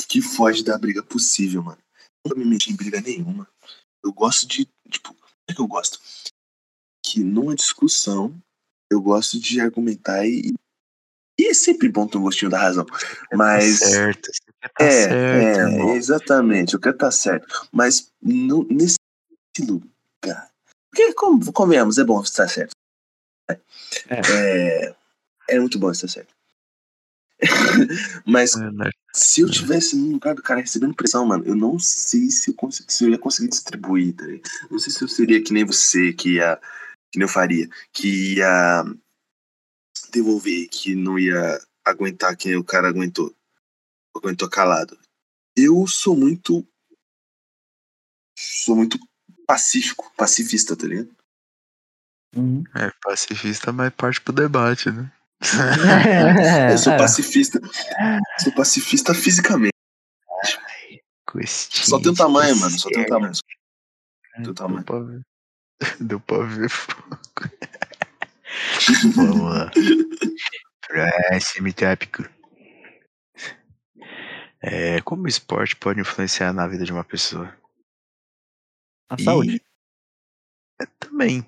[0.08, 1.78] que foge da briga possível, mano.
[2.26, 3.48] Nunca me meti em briga nenhuma.
[4.04, 5.16] Eu gosto de, tipo,
[5.48, 6.00] é que eu gosto?
[7.04, 8.36] Que numa discussão
[8.96, 10.54] eu gosto de argumentar e.
[11.38, 12.86] E é sempre bom ter um gostinho da razão.
[13.34, 13.80] Mas.
[13.82, 14.30] Tá certo,
[14.62, 17.68] tá É, certo, é, exatamente, eu quero estar certo.
[17.74, 18.96] Mas no, nesse
[19.60, 20.50] lugar.
[20.90, 22.72] Porque, como, convenhamos, é bom estar certo.
[24.10, 24.96] É,
[25.50, 26.34] é muito bom estar certo.
[28.26, 28.90] Mas É, né?
[29.14, 32.72] se eu tivesse no lugar do cara recebendo pressão, mano, eu não sei se eu,
[32.72, 34.26] se eu ia conseguir distribuir, tá?
[34.72, 36.60] Não sei se eu seria que nem você, que ia.
[37.16, 38.84] Que nem eu faria, que ia
[40.12, 43.34] devolver, que não ia aguentar que nem o cara aguentou.
[44.14, 45.00] Aguentou calado.
[45.56, 46.68] Eu sou muito.
[48.38, 49.00] Sou muito
[49.48, 51.16] pacífico, pacifista, tá ligado?
[52.36, 52.66] Uhum.
[52.76, 55.10] É pacifista, mas parte pro debate, né?
[55.40, 57.62] É, eu sou pacifista.
[58.44, 59.72] Sou pacifista fisicamente.
[61.48, 62.78] Só tem um tamanho, mano.
[62.78, 63.10] Só tem um ser.
[63.10, 63.36] tamanho.
[63.36, 64.84] Só tem um Deu tamanho.
[66.00, 67.18] Deu pra ver fogo.
[69.16, 69.72] Vamos lá.
[70.88, 72.24] Próximo tópico.
[74.62, 77.56] É, como o esporte pode influenciar na vida de uma pessoa?
[79.10, 79.62] A saúde.
[80.82, 81.46] É, também.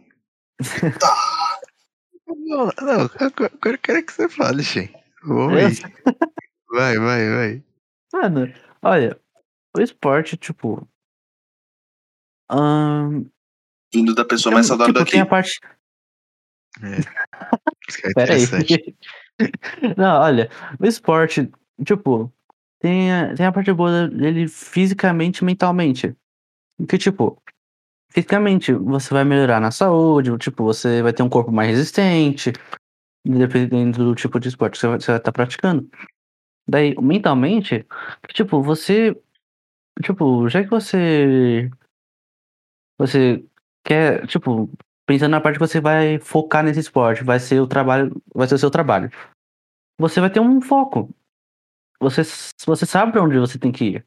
[2.27, 4.93] Não, não, agora eu quero que você fale, Shen.
[5.23, 5.73] Vamos aí.
[6.69, 7.63] Vai, vai, vai.
[8.13, 9.19] Mano, olha,
[9.75, 10.87] o esporte, tipo.
[12.49, 13.25] ahn,
[13.97, 15.11] Vindo da pessoa mais saudável tipo, daqui.
[15.13, 15.59] tem a parte.
[16.79, 18.95] Que é interessante.
[19.97, 21.51] Não, olha, o esporte,
[21.83, 22.31] tipo,
[22.79, 26.15] tem a, tem a parte boa dele fisicamente e mentalmente.
[26.77, 27.41] Porque, tipo,
[28.11, 32.53] fisicamente você vai melhorar na saúde, tipo, você vai ter um corpo mais resistente,
[33.25, 35.89] dependendo do tipo de esporte que você vai estar praticando.
[36.69, 37.83] Daí, mentalmente,
[38.29, 39.19] tipo, você.
[40.03, 41.71] Tipo, já que você.
[42.99, 43.43] Você
[43.87, 44.69] quer, tipo,
[45.05, 48.55] pensando na parte que você vai focar nesse esporte, vai ser o trabalho, vai ser
[48.55, 49.09] o seu trabalho.
[49.97, 51.09] Você vai ter um foco.
[51.99, 52.21] Você,
[52.65, 54.05] você sabe pra onde você tem que ir.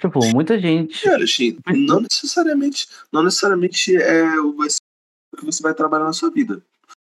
[0.00, 1.04] Tipo, muita gente.
[1.04, 4.78] Cara, Shin, não necessariamente, não necessariamente é o vai ser
[5.34, 6.62] o que você vai trabalhar na sua vida.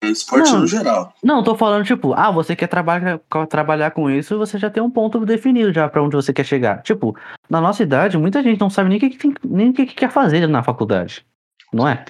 [0.03, 0.61] É esporte Não.
[0.61, 1.15] no geral.
[1.23, 3.19] Não, tô falando, tipo, ah, você quer trabalhar,
[3.49, 6.83] trabalhar com isso, você já tem um ponto definido já pra onde você quer chegar.
[6.83, 7.17] Tipo,
[7.49, 9.87] na nossa idade, muita gente não sabe nem o que, que tem, nem o que,
[9.87, 11.27] que quer fazer na faculdade.
[11.73, 12.05] Não é?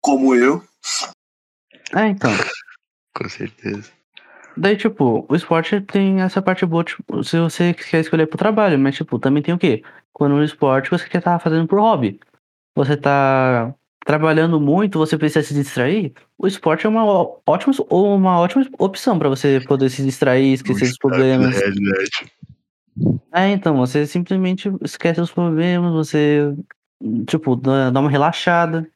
[0.00, 0.62] Como eu.
[1.94, 2.30] É, então.
[3.14, 3.90] Com certeza.
[4.56, 8.78] Daí, tipo, o esporte tem essa parte boa, tipo, se você quer escolher pro trabalho,
[8.78, 9.82] mas, tipo, também tem o quê?
[10.12, 12.18] Quando no esporte você quer estar fazendo por hobby.
[12.74, 13.72] Você tá
[14.04, 17.04] trabalhando muito, você precisa se distrair, o esporte é uma
[17.46, 21.54] ótima, uma ótima opção pra você poder se distrair, esquecer dos problemas.
[21.56, 21.68] É.
[23.32, 26.54] É, então, você simplesmente esquece os problemas, você,
[27.26, 28.90] tipo, dá, dá uma relaxada.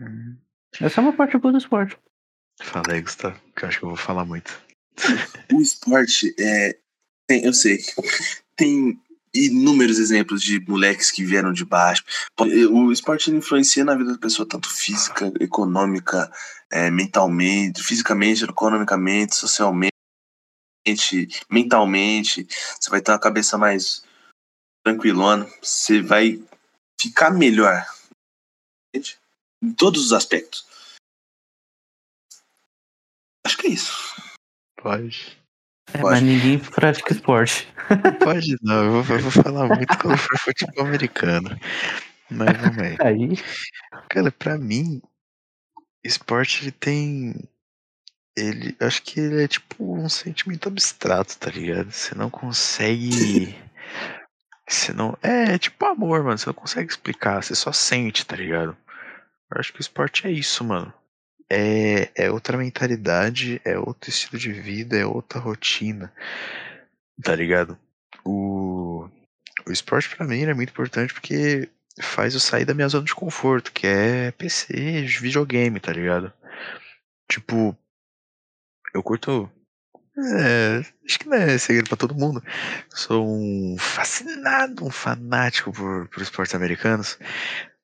[0.00, 0.36] Hum.
[0.80, 1.98] Essa é uma parte boa do esporte.
[2.60, 4.58] Fala aí, Gustavo, que eu acho que eu vou falar muito.
[5.52, 6.78] O esporte é.
[7.28, 7.78] Tem, eu sei.
[8.56, 8.98] Tem
[9.34, 12.02] inúmeros exemplos de moleques que vieram de baixo.
[12.70, 16.30] O esporte influencia na vida da pessoa, tanto física, econômica,
[16.70, 19.92] é, mentalmente, fisicamente, economicamente, socialmente,
[21.50, 22.46] mentalmente.
[22.80, 24.02] Você vai ter uma cabeça mais
[24.86, 25.46] tranquilona.
[25.60, 26.40] Você vai
[27.00, 27.84] ficar melhor.
[28.88, 29.18] Entende?
[29.62, 30.64] Em todos os aspectos.
[33.44, 34.14] Acho que é isso.
[34.80, 35.36] Pode.
[35.92, 36.14] É, Pode.
[36.14, 37.66] mas ninguém pratica esporte.
[38.22, 41.50] Pode não, eu vou, eu vou falar muito quando for futebol americano.
[42.30, 42.96] Mas vamos aí.
[43.00, 43.36] Aí,
[44.08, 45.00] Cara, pra mim,
[46.04, 47.34] esporte ele tem.
[48.36, 48.76] ele.
[48.80, 51.90] Acho que ele é tipo um sentimento abstrato, tá ligado?
[51.90, 53.56] Você não consegue.
[54.68, 55.16] Você não.
[55.22, 56.38] É, é tipo amor, mano.
[56.38, 58.76] Você não consegue explicar, você só sente, tá ligado?
[59.50, 60.92] Eu acho que o esporte é isso, mano.
[61.48, 66.12] É, é outra mentalidade, é outro estilo de vida, é outra rotina.
[67.22, 67.78] Tá ligado?
[68.24, 69.08] O,
[69.66, 71.70] o esporte para mim é muito importante porque
[72.02, 76.32] faz eu sair da minha zona de conforto, que é PC, videogame, tá ligado?
[77.28, 77.76] Tipo,
[78.94, 79.50] eu curto.
[80.18, 82.42] É, acho que não é segredo pra todo mundo.
[82.88, 87.18] Sou um fascinado, um fanático por, por esportes americanos.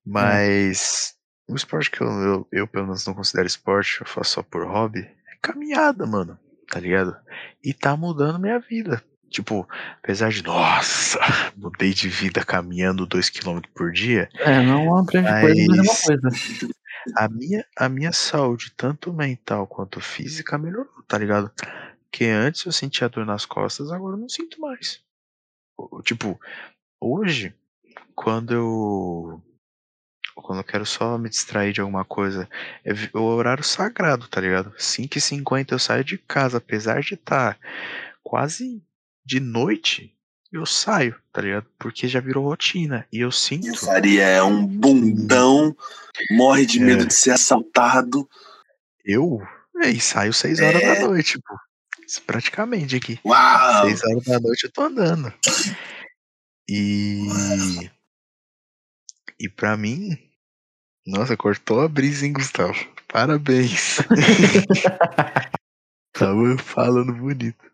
[0.05, 1.15] Mas
[1.47, 4.67] o esporte que eu, eu, eu, pelo menos, não considero esporte, eu faço só por
[4.67, 6.39] hobby, é caminhada, mano.
[6.71, 7.15] Tá ligado?
[7.63, 9.03] E tá mudando minha vida.
[9.29, 9.69] Tipo,
[10.03, 11.19] apesar de, nossa,
[11.57, 14.29] mudei de vida caminhando 2km por dia.
[14.39, 16.73] É, não é uma grande coisa, mas é uma coisa.
[17.17, 21.51] A minha, a minha saúde, tanto mental quanto física, melhorou, tá ligado?
[22.13, 25.01] Porque antes eu sentia dor nas costas, agora eu não sinto mais.
[26.05, 26.39] Tipo,
[27.01, 27.55] hoje,
[28.15, 29.43] quando eu.
[30.35, 32.49] Quando eu quero só me distrair de alguma coisa,
[32.85, 34.73] é o horário sagrado, tá ligado?
[34.73, 37.61] 5h50 eu saio de casa, apesar de estar tá
[38.23, 38.83] quase
[39.25, 40.15] de noite,
[40.53, 41.67] eu saio, tá ligado?
[41.79, 43.07] Porque já virou rotina.
[43.11, 43.75] E eu sinto.
[43.79, 45.75] Faria é um bundão,
[46.31, 47.07] morre de medo é.
[47.07, 48.29] de ser assaltado.
[49.03, 49.41] Eu?
[49.83, 50.95] E saio 6 horas é.
[50.95, 51.57] da noite, pô.
[52.21, 53.19] Praticamente aqui.
[53.25, 53.85] Uau!
[53.87, 55.33] 6 horas da noite eu tô andando.
[56.69, 57.27] E.
[57.27, 57.91] Uau.
[59.41, 60.19] E pra mim.
[61.07, 62.79] Nossa, cortou a brisa, hein, Gustavo?
[63.09, 63.99] Parabéns.
[66.13, 67.65] Tava falando bonito.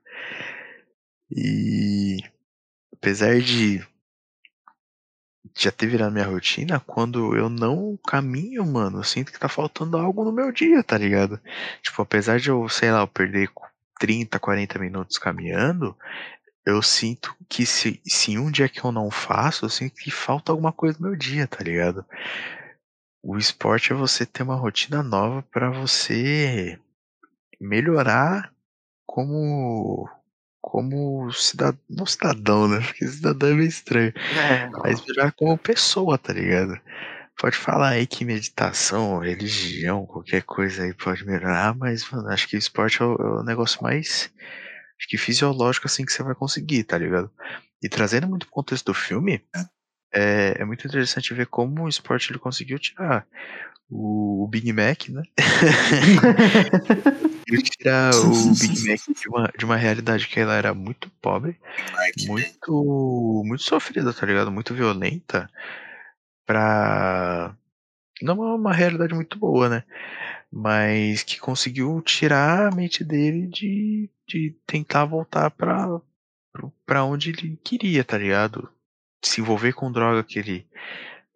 [1.31, 2.19] E
[2.95, 3.87] apesar de
[5.57, 9.97] já ter virado minha rotina, quando eu não caminho, mano, eu sinto que tá faltando
[9.97, 11.41] algo no meu dia, tá ligado?
[11.83, 13.51] Tipo, apesar de eu, sei lá, eu perder
[13.99, 15.97] 30, 40 minutos caminhando,
[16.65, 20.53] eu sinto que se, se um dia que eu não faço, eu sinto que falta
[20.53, 22.05] alguma coisa no meu dia, tá ligado?
[23.23, 26.79] O esporte é você ter uma rotina nova para você
[27.61, 28.53] melhorar
[29.07, 30.09] como
[30.61, 32.81] como cidadão, não cidadão, né?
[32.85, 34.13] Porque cidadão é meio estranho.
[34.37, 34.69] É.
[34.85, 36.79] Mas melhorar como pessoa, tá ligado?
[37.39, 42.57] Pode falar aí que meditação, religião, qualquer coisa aí pode melhorar, mas, mano, acho que
[42.57, 44.31] o esporte é o, é o negócio mais,
[44.99, 47.31] acho que fisiológico assim que você vai conseguir, tá ligado?
[47.81, 49.41] E trazendo muito o contexto do filme,
[50.13, 53.25] é, é muito interessante ver como o esporte ele conseguiu tirar
[53.89, 55.23] o, o Big Mac, né?
[57.79, 61.57] tirar o Big Mac de uma, de uma realidade que ela era muito pobre,
[62.27, 64.51] muito, muito sofrida, tá ligado?
[64.51, 65.49] Muito violenta,
[66.49, 67.55] pra.
[68.23, 69.85] Não é uma realidade muito boa, né?
[70.51, 76.01] Mas que conseguiu tirar a mente dele de, de tentar voltar pra,
[76.87, 78.69] pra onde ele queria, tá ligado?
[79.23, 80.67] Se envolver com droga que ele.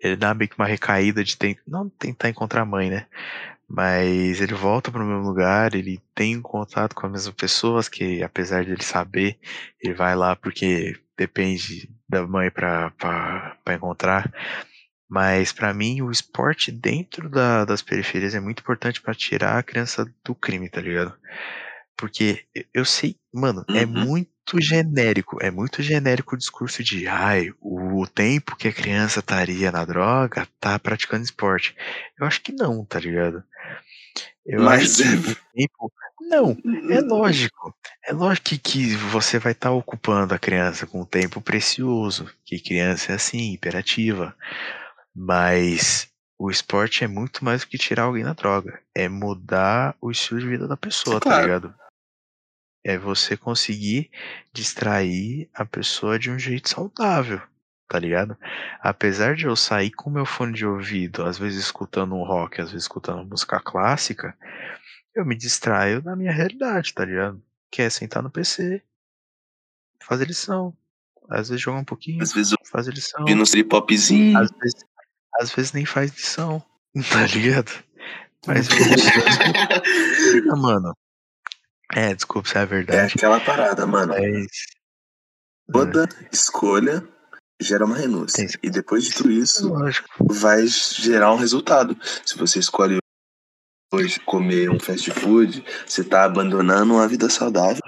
[0.00, 1.62] Ele dá meio que uma recaída de tentar.
[1.68, 3.06] Não tentar encontrar a mãe, né?
[3.68, 8.22] Mas ele volta para o mesmo lugar, ele tem contato com as mesmas pessoas, que
[8.22, 9.38] apesar de ele saber,
[9.80, 12.92] ele vai lá porque depende da mãe para
[13.74, 14.30] encontrar.
[15.12, 19.62] Mas para mim o esporte dentro da, das periferias é muito importante para tirar a
[19.62, 21.12] criança do crime, tá ligado?
[21.98, 23.78] Porque eu sei, mano, é uhum.
[23.78, 29.20] é muito genérico, é muito genérico o discurso de ai, o tempo que a criança
[29.20, 31.76] estaria na droga tá praticando esporte.
[32.18, 33.44] Eu acho que não, tá ligado?
[34.46, 35.32] Eu Mas acho que é...
[35.32, 35.92] o tempo.
[36.22, 36.56] Não,
[36.90, 37.74] é lógico.
[38.02, 42.30] É lógico que, que você vai estar tá ocupando a criança com um tempo precioso,
[42.46, 44.34] que criança é assim, imperativa.
[45.14, 46.08] Mas
[46.38, 48.82] o esporte é muito mais do que tirar alguém da droga.
[48.94, 51.36] É mudar o estilo de vida da pessoa, tá claro.
[51.36, 51.74] tá ligado?
[52.84, 54.10] É você conseguir
[54.52, 57.40] distrair a pessoa de um jeito saudável
[57.92, 58.38] tá ligado?
[58.80, 62.70] Apesar de eu sair com meu fone de ouvido, às vezes escutando um rock, às
[62.70, 64.34] vezes escutando música clássica,
[65.14, 67.42] eu me distraio da minha realidade, tá ligado?
[67.70, 68.82] Que é sentar no PC,
[70.02, 70.74] fazer lição,
[71.28, 73.26] às vezes jogar um pouquinho, às vezes fazer lição.
[73.28, 74.38] E no tripopzinho.
[74.38, 74.82] Às vezes,
[75.40, 76.62] às vezes nem faz lição,
[77.10, 77.72] tá ligado?
[78.46, 78.68] Mas
[80.50, 80.92] ah, mano.
[81.94, 82.98] É, desculpa se é a verdade.
[82.98, 84.14] É aquela parada, mano.
[84.14, 84.46] Mas...
[85.70, 86.28] Toda é.
[86.32, 87.06] escolha
[87.60, 88.46] gera uma renúncia.
[88.62, 90.08] E depois de tudo isso, Lógico.
[90.20, 91.96] vai gerar um resultado.
[92.24, 92.98] Se você escolhe
[93.92, 97.82] hoje comer um fast food, você tá abandonando uma vida saudável.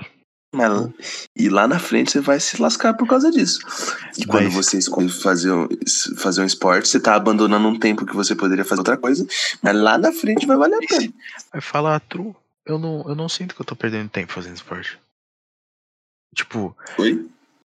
[0.54, 3.58] Mas, e lá na frente você vai se lascar por causa disso.
[4.16, 5.50] E quando você escolhe fazer,
[6.16, 9.26] fazer um esporte, você tá abandonando um tempo que você poderia fazer outra coisa,
[9.62, 11.12] mas lá na frente vai valer a pena.
[11.52, 12.34] Vai falar true.
[12.66, 14.98] eu não, eu não sinto que eu tô perdendo tempo fazendo esporte.
[16.34, 17.28] Tipo, Oi?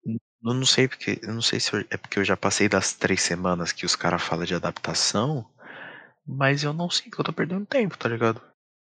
[0.06, 1.18] eu não sei porque.
[1.22, 3.96] Eu não sei se eu- é porque eu já passei das três semanas que os
[3.96, 5.46] caras falam de adaptação,
[6.26, 8.40] mas eu não sinto que eu tô perdendo tempo, tá ligado?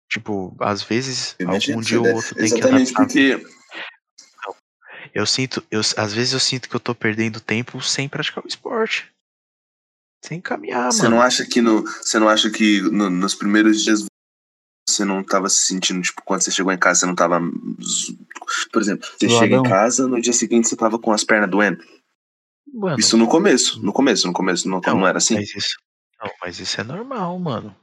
[0.10, 3.06] Tipo, às vezes, Imagina, algum dia ou outro tem que Exatamente adaptar.
[3.06, 3.61] porque.
[5.14, 8.48] Eu sinto, eu, às vezes eu sinto que eu tô perdendo tempo sem praticar o
[8.48, 9.12] esporte.
[10.24, 11.16] Sem caminhar, Você mano.
[11.16, 11.82] não acha que no.
[11.84, 14.06] Você não acha que no- nos primeiros dias
[14.88, 17.40] você não tava se sentindo, tipo, quando você chegou em casa, você não tava.
[18.72, 21.84] Por exemplo, você chega em casa, no dia seguinte você tava com as pernas doendo.
[22.74, 23.82] Mano, Isso no começo.
[23.84, 25.36] No começo, no começo não, não, não era assim?
[25.36, 25.78] Mas isso,
[26.22, 27.76] não, mas isso é normal, mano.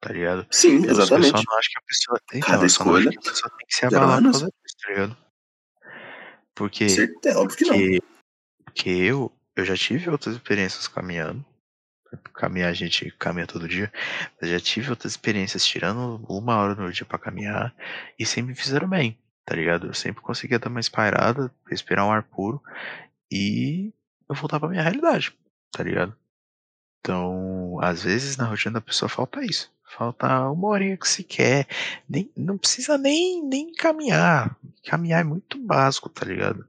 [0.00, 0.46] Tá ligado?
[0.50, 1.32] Sim, Eu, eu só exatamente.
[1.46, 2.20] não acho que a pessoa.
[2.32, 4.32] Então, Cada não acho escolha que a pessoa tem que se abalar por anos.
[4.32, 5.16] causa disso, tá ligado?
[6.56, 7.76] Porque, Certo, é óbvio que não.
[7.76, 8.02] porque,
[8.64, 11.44] porque eu, eu já tive outras experiências caminhando.
[12.32, 13.92] Caminhar, a gente caminha todo dia.
[14.40, 17.74] Eu já tive outras experiências tirando uma hora no dia pra caminhar
[18.18, 19.88] e sempre me fizeram bem, tá ligado?
[19.88, 22.62] Eu sempre conseguia dar uma espirada, respirar um ar puro
[23.30, 23.92] e
[24.28, 25.36] eu voltar pra minha realidade,
[25.70, 26.16] tá ligado?
[27.00, 29.70] Então, às vezes na rotina da pessoa falta isso.
[29.86, 31.66] Falta uma horinha que se quer.
[32.08, 34.56] Nem, não precisa nem, nem caminhar.
[34.84, 36.66] Caminhar é muito básico, tá ligado?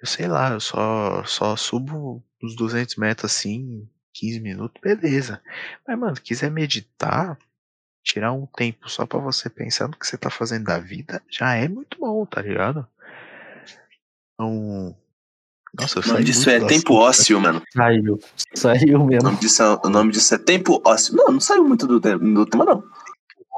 [0.00, 5.42] Eu sei lá, eu só, só subo uns 200 metros assim, 15 minutos, beleza.
[5.86, 7.38] Mas, mano, quiser meditar,
[8.02, 11.54] tirar um tempo só pra você pensar no que você tá fazendo da vida, já
[11.54, 12.86] é muito bom, tá ligado?
[14.34, 14.96] Então.
[15.78, 17.62] Nossa, eu O nome disso é tempo ósseo, mano.
[17.72, 18.18] Saiu.
[18.54, 19.28] Saiu O mesmo.
[19.28, 21.14] nome disso é, o nome disso é tempo ósseo.
[21.16, 22.82] Não, não saiu muito do, do tema, não.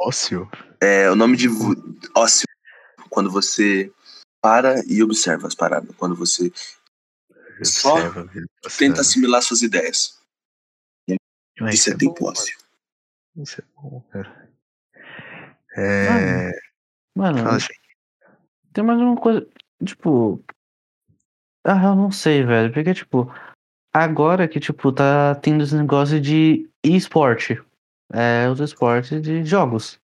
[0.00, 0.48] Ócio.
[0.80, 1.48] É o nome de
[2.14, 2.46] ósseo.
[3.08, 3.92] Quando você
[4.40, 5.94] para e observa as paradas.
[5.96, 6.52] Quando você
[7.62, 8.46] Só Observa vida
[8.78, 10.18] tenta assimilar suas ideias.
[11.60, 12.36] Mas Isso é bom, tempo mano.
[12.36, 12.58] ósseo.
[13.36, 14.50] Isso é bom, cara.
[15.76, 16.52] É.
[17.16, 17.66] Mano, assim.
[18.72, 19.46] tem mais uma coisa.
[19.84, 20.42] Tipo.
[21.68, 22.72] Ah, eu não sei, velho.
[22.72, 23.30] Porque, tipo,
[23.92, 27.62] agora que, tipo, tá tendo esse negócio de esporte.
[28.10, 30.00] É, os esportes de jogos.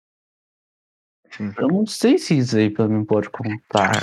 [1.31, 1.53] Sim.
[1.57, 3.93] Eu não sei se isso aí pra mim pode contar.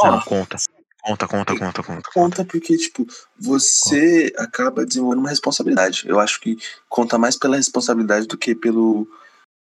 [0.00, 0.56] Ó, não, conta.
[1.00, 1.82] Conta, conta, conta, conta.
[1.82, 2.10] conta.
[2.12, 3.06] conta porque, tipo,
[3.38, 6.08] você acaba desenvolvendo uma responsabilidade.
[6.08, 9.06] Eu acho que conta mais pela responsabilidade do que pelo.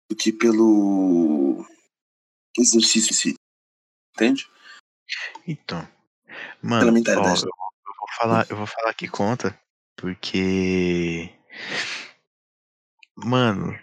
[0.09, 1.65] do que pelo
[2.57, 3.36] exercício em si.
[4.15, 4.49] Entende?
[5.45, 5.97] Então.
[6.62, 9.58] Pela Mano, ó, eu, vou falar, eu vou falar que conta,
[9.95, 11.30] porque.
[13.16, 13.78] Mano,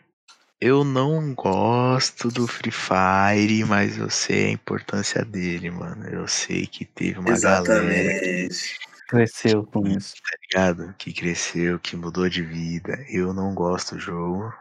[0.61, 6.07] eu não gosto do Free Fire, mas eu sei a importância dele, mano.
[6.09, 8.79] Eu sei que teve uma galera Exatamente.
[9.09, 10.14] Cresceu com isso.
[10.14, 10.95] tá ligado?
[10.97, 13.05] Que cresceu, que mudou de vida.
[13.09, 14.53] Eu não gosto do jogo,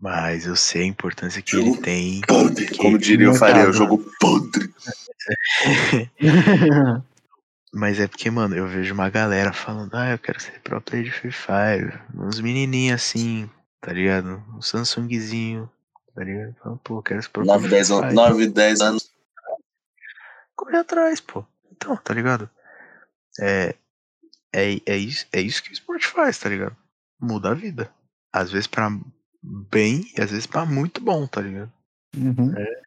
[0.00, 2.20] mas eu sei a importância que ele Jogo tem.
[2.22, 3.34] Podre, que- como diria o.
[3.34, 4.72] Faria, o jogo podre.
[7.74, 11.06] Mas é porque, mano, eu vejo uma galera falando, ah, eu quero ser pro player
[11.06, 11.98] de Free Fire.
[12.14, 13.48] Uns menininhos assim,
[13.80, 14.42] tá ligado?
[14.54, 15.70] Um Samsungzinho,
[16.14, 16.54] tá ligado?
[16.62, 18.14] Falando, pô, eu quero ser pro player 9, de 10, Free an- Fire.
[18.14, 19.12] 9, 10 anos.
[20.54, 21.44] Corre atrás, pô.
[21.70, 22.48] Então, tá ligado?
[23.40, 23.74] É,
[24.52, 26.76] é, é, isso, é isso que o esporte faz, tá ligado?
[27.18, 27.90] Muda a vida.
[28.32, 28.90] Às vezes pra
[29.42, 31.72] bem e às vezes pra muito bom, tá ligado?
[32.16, 32.52] Uhum.
[32.52, 32.82] Acho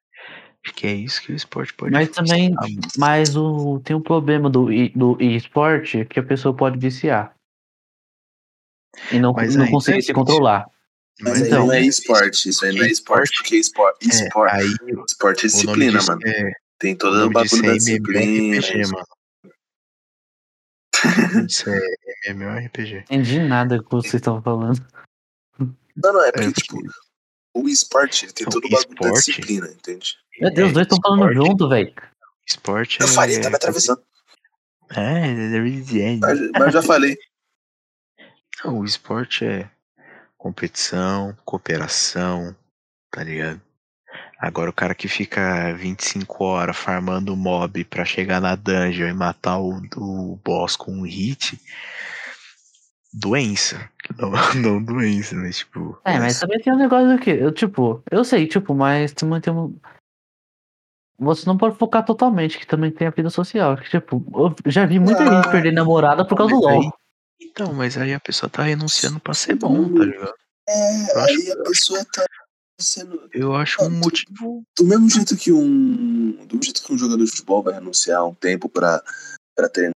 [0.73, 2.53] que é isso que o esporte pode Mas também,
[2.97, 7.35] mas o, tem um problema do, do esporte que a pessoa pode viciar.
[9.11, 10.65] E não, Mas não conseguir é se controlar.
[11.21, 14.55] Mas aí Então, não é esporte, isso aí não é esporte, porque esporte, É, esporte,
[14.55, 14.67] aí
[15.07, 16.21] esporte é disciplina, mano.
[16.25, 18.21] é, Tem todo o bagulho da é disciplina.
[18.21, 19.05] MMORPG, mano.
[21.03, 22.97] O nome disso é MMORPG.
[23.09, 24.85] entendi nada que vocês estavam falando.
[25.59, 26.77] Não, não, é porque, É, tipo,
[27.53, 30.17] o esporte tem todo o bagulho da esporte- disciplina, entende?
[30.39, 31.93] Meu Deus, os dois estão falando junto, velho.
[32.45, 33.09] Esporte Eu é.
[33.09, 34.01] falei, tá me atravessando.
[34.95, 36.17] É, é.
[36.19, 37.17] Mas, mas eu já falei.
[38.63, 39.69] Não, o esporte é
[40.37, 42.55] competição, cooperação,
[43.11, 43.61] tá ligado?
[44.37, 49.57] Agora o cara que fica 25 horas farmando mob pra chegar na dungeon e matar
[49.57, 51.59] o, o boss com um hit.
[53.13, 53.89] Doença.
[54.19, 54.29] Não,
[54.61, 55.99] não doença, mas tipo.
[56.05, 59.51] É, mas também tem um negócio que, eu, tipo, eu sei, tipo, mas também tem
[59.51, 59.75] um.
[61.17, 63.77] Você não pode focar totalmente, que também tem a vida social.
[63.77, 64.23] Que, tipo,
[64.65, 66.93] eu já vi muita Ah, gente perder namorada por causa do mas aí- LOL.
[67.41, 70.33] Então, mas aí a pessoa tá renunciando pra ser bom, tá ligado?
[70.67, 72.25] É, Eu acho- aí a pessoa tá
[72.79, 73.29] sendo.
[73.33, 74.63] Eu acho um motivo.
[74.77, 76.31] Do mesmo jeito que um.
[76.45, 79.01] Do mesmo jeito que um jogador de futebol vai renunciar um tempo pra,
[79.55, 79.93] pra treinar.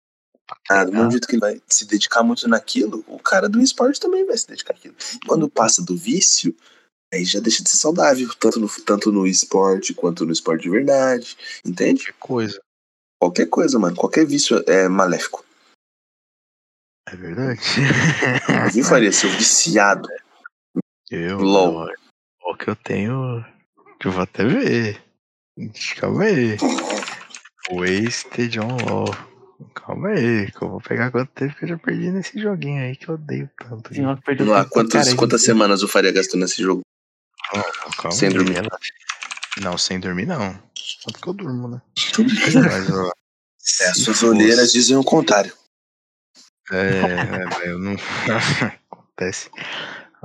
[0.70, 4.00] Ah, do mesmo jeito que ele vai se dedicar muito naquilo, o cara do esporte
[4.00, 4.94] também vai se dedicar naquilo.
[5.26, 6.54] Quando passa do vício,
[7.12, 10.70] Aí já deixa de ser saudável, tanto no, tanto no esporte quanto no esporte de
[10.70, 11.36] verdade.
[11.64, 12.04] Entende?
[12.04, 12.60] Qualquer coisa.
[13.20, 13.96] Qualquer coisa, mano.
[13.96, 15.44] Qualquer vício é maléfico.
[17.08, 17.60] É verdade.
[18.64, 20.08] Eu vi, Faria, seu viciado.
[21.10, 21.88] Eu, LOL.
[22.44, 23.44] o que eu tenho.
[23.98, 25.02] Que eu vou até ver.
[25.98, 26.56] Calma aí.
[27.72, 29.30] Wasted on LOL.
[29.74, 32.96] Calma aí, que eu vou pegar quanto tempo que eu já perdi nesse joguinho aí
[32.96, 33.92] que eu odeio tanto.
[33.92, 35.16] Senhor, perdeu Vamos lá, quantas, caralho.
[35.16, 36.80] quantas semanas o Faria gastou nesse jogo?
[37.96, 38.52] Calma Sem dormir.
[38.54, 38.92] relaxa.
[39.60, 40.52] Não, sem dormir não.
[40.76, 41.82] Só porque eu durmo, né?
[42.70, 43.10] Mas, ó,
[43.82, 45.52] É, as suas fosse- olheiras dizem o contrário.
[46.70, 47.96] É, é, mas eu não.
[48.92, 49.50] Acontece.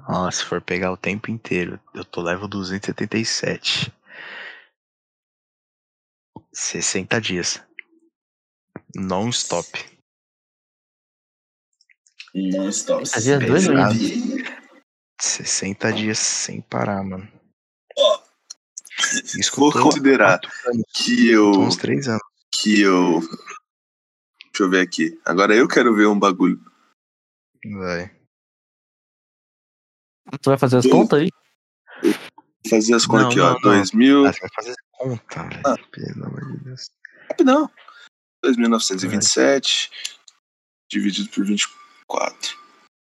[0.08, 3.92] Ó, se for pegar o tempo inteiro, eu tô level 277.
[6.54, 7.62] 60 dias.
[8.96, 9.68] Non-stop.
[12.34, 13.08] Não stop.
[13.10, 14.35] Fazia dois meses.
[15.20, 17.28] 60 dias sem parar, mano.
[17.98, 18.24] Ó,
[18.96, 20.40] que vou considerar.
[20.94, 21.52] Que eu.
[21.52, 22.24] uns 3 anos.
[22.52, 23.20] Que eu.
[23.20, 25.20] Deixa eu ver aqui.
[25.26, 26.60] Agora eu quero ver um bagulho.
[27.78, 28.16] Vai.
[30.42, 31.30] Tu vai fazer as contas aí?
[32.70, 33.54] Fazer as contas Não, aqui, não, ó.
[33.54, 33.62] não.
[33.62, 34.26] 2000.
[34.26, 35.62] Ah, você vai fazer conta, velho.
[35.66, 35.76] Ah.
[35.92, 36.90] Pelo amor de Deus.
[37.30, 37.70] Rapidão.
[38.44, 39.90] 2.927
[40.90, 42.58] dividido por 24.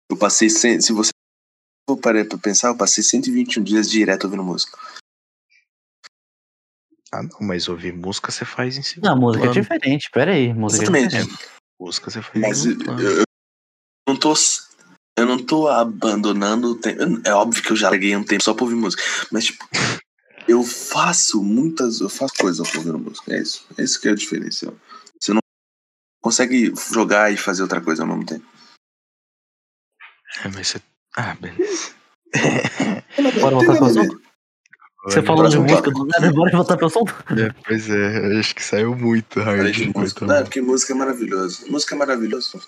[0.09, 0.49] Eu passei.
[0.49, 1.11] 100, se você
[1.87, 4.77] for parar pra pensar, eu passei 121 dias direto ouvindo música.
[7.11, 9.61] Ah, não, mas ouvir música você faz em segundo Não, música é plano.
[9.61, 10.09] diferente.
[10.11, 11.17] Pera aí, música é Exatamente.
[11.17, 11.49] diferente.
[11.79, 13.01] Música você faz em Mas eu, segundo plano.
[13.01, 13.23] eu
[14.07, 14.33] não tô.
[15.17, 16.99] Eu não tô abandonando o tempo.
[17.23, 19.01] É óbvio que eu já larguei um tempo só pra ouvir música.
[19.31, 19.65] Mas, tipo,
[20.47, 22.01] eu faço muitas.
[22.01, 23.33] Eu faço coisas ouvir música.
[23.33, 23.65] É isso.
[23.77, 24.75] É isso que é o diferencial.
[25.17, 25.39] Você não
[26.21, 28.45] consegue jogar e fazer outra coisa ao mesmo tempo.
[30.43, 30.81] É, mas você.
[31.17, 31.93] Ah, beleza.
[33.39, 34.21] Bora voltar pro assunto?
[35.05, 37.13] Você falou de música do nada, bora voltar pro assunto?
[37.37, 39.71] É, pois é, acho que saiu muito hard.
[39.71, 40.25] De foi música.
[40.25, 41.71] Não, é porque música é maravilhoso.
[41.71, 42.59] Música é maravilhoso.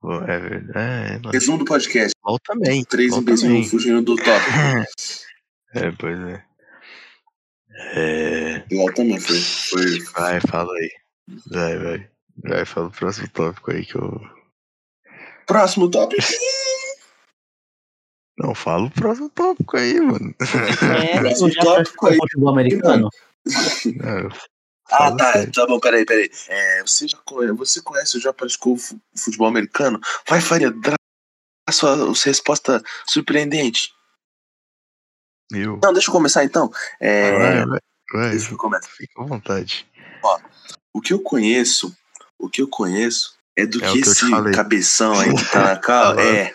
[0.00, 1.28] Pô, É verdade.
[1.28, 1.30] É.
[1.32, 2.12] Resumo do podcast.
[2.24, 2.82] LOL também.
[2.84, 3.68] Três também.
[3.68, 4.26] fugindo do top.
[5.72, 6.44] É, pois é.
[7.94, 8.64] É.
[8.72, 9.38] LOL também foi.
[9.38, 10.00] foi.
[10.14, 10.90] Vai, fala aí.
[11.46, 12.08] Vai, vai.
[12.42, 14.20] Vai, fala o próximo tópico aí que eu.
[15.46, 16.16] Próximo top.
[18.42, 20.34] Não, fala o próximo tópico aí, mano.
[20.40, 22.16] É, Próximo eu já tópico aí.
[22.16, 23.10] futebol americano?
[23.96, 24.28] Não,
[24.90, 25.32] Ah, tá.
[25.34, 25.52] sério.
[25.52, 26.30] Tá bom, peraí, peraí.
[26.48, 30.00] É, você, já conhece, você conhece ou já praticou fu- futebol americano?
[30.26, 30.94] Vai, Faria, dá
[31.68, 33.92] a sua, sua resposta surpreendente.
[35.52, 35.78] Eu.
[35.82, 36.72] Não, deixa eu começar então.
[36.98, 37.78] É, Vai, vai.
[38.12, 38.88] Vai, deixa eu começar.
[38.88, 39.86] fica à vontade.
[40.94, 41.94] O que eu conheço,
[42.38, 45.62] o que eu conheço é do É o que que esse cabeção aí que tá
[45.62, 46.54] na cal Tá é.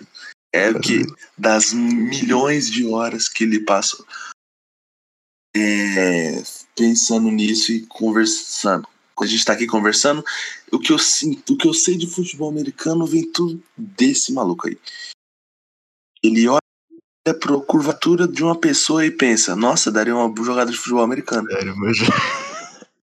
[0.56, 1.06] É o que
[1.38, 4.01] das milhões de horas que ele passa
[5.53, 6.41] é,
[6.74, 8.88] pensando nisso e conversando.
[9.14, 10.24] Quando a gente tá aqui conversando,
[10.72, 14.70] o que eu sinto, o que eu sei de futebol americano vem tudo desse maluco
[14.70, 14.78] aí.
[16.24, 16.60] Ele olha
[17.26, 21.49] pra curvatura de uma pessoa e pensa, nossa, daria uma jogada de futebol americano.
[21.49, 21.97] Sério, mas.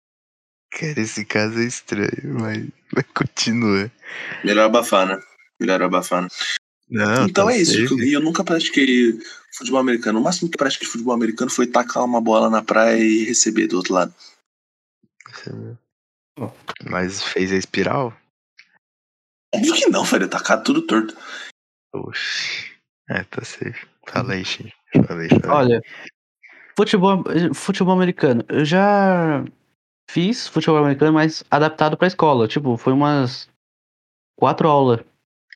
[0.73, 3.93] Cara, esse caso é estranho, mas, mas continua.
[4.43, 5.21] Melhor abafar, né?
[5.61, 6.29] Melhor abafar, né?
[6.93, 7.89] Não, então tá é isso.
[7.89, 8.05] safe.
[8.05, 9.19] E eu nunca pratiquei
[9.57, 10.21] futebol americano.
[10.21, 13.67] O máximo que eu pratiquei futebol americano foi tacar uma bola na praia e receber
[13.67, 14.15] do outro lado.
[16.85, 18.15] Mas fez a espiral?
[19.55, 20.29] Óbvio que não, velho.
[20.29, 21.17] Tacar tudo torto.
[21.95, 22.71] Oxi.
[23.09, 23.87] É, tá safe.
[24.07, 24.71] Fala aí, Xi.
[25.07, 25.51] Fala aí, fala aí.
[25.51, 25.83] Olha,
[26.77, 27.25] futebol,
[27.55, 28.45] futebol americano.
[28.51, 29.43] Eu já
[30.11, 32.47] fiz futebol americano, mas adaptado pra escola.
[32.47, 33.49] Tipo, foi umas
[34.39, 35.01] quatro aulas.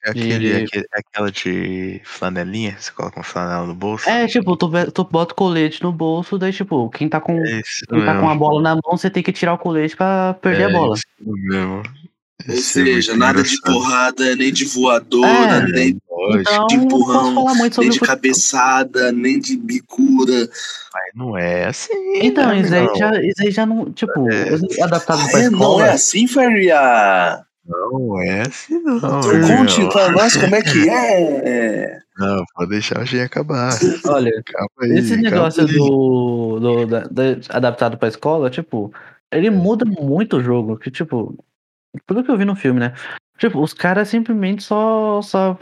[0.07, 2.77] É aquele, aquele- aquela de flanelinha?
[2.79, 4.09] Você coloca uma flanela no bolso?
[4.09, 7.61] É, tipo, tu, tu bota o colete no bolso, daí, tipo, quem tá com, É
[7.89, 10.63] quem tá com a bola na mão, você tem que tirar o colete pra perder
[10.63, 10.95] é a bola.
[10.95, 11.83] Isso mesmo.
[12.49, 15.73] Ou é seja, nada de porrada, nem de voadora, É.
[15.73, 15.99] nem
[16.39, 17.45] Então, de empurrão,
[17.79, 20.49] nem de cabeçada, nem de bicura.
[20.95, 21.93] mas não é assim.
[22.23, 23.93] Então, né, isso aí, já, isso aí já não.
[23.93, 24.83] Tipo, É.
[24.85, 25.87] adaptado pra É, não escola.
[25.89, 27.45] é assim, Faria?
[27.67, 28.97] Não é assim, não.
[28.99, 31.99] Então conte pra nós como é que é.
[32.19, 33.71] Não, pode deixar o G acabar.
[34.07, 34.93] Olha, Calma aí.
[34.99, 35.73] esse calma negócio aí.
[35.77, 38.93] do, do da- da- adaptado pra escola, tipo,
[39.33, 40.79] ele muda muito o jogo.
[40.79, 41.37] Que, tipo,
[42.07, 42.95] pelo que eu vi no filme, né?
[43.39, 45.59] Tipo, os caras simplesmente só, só,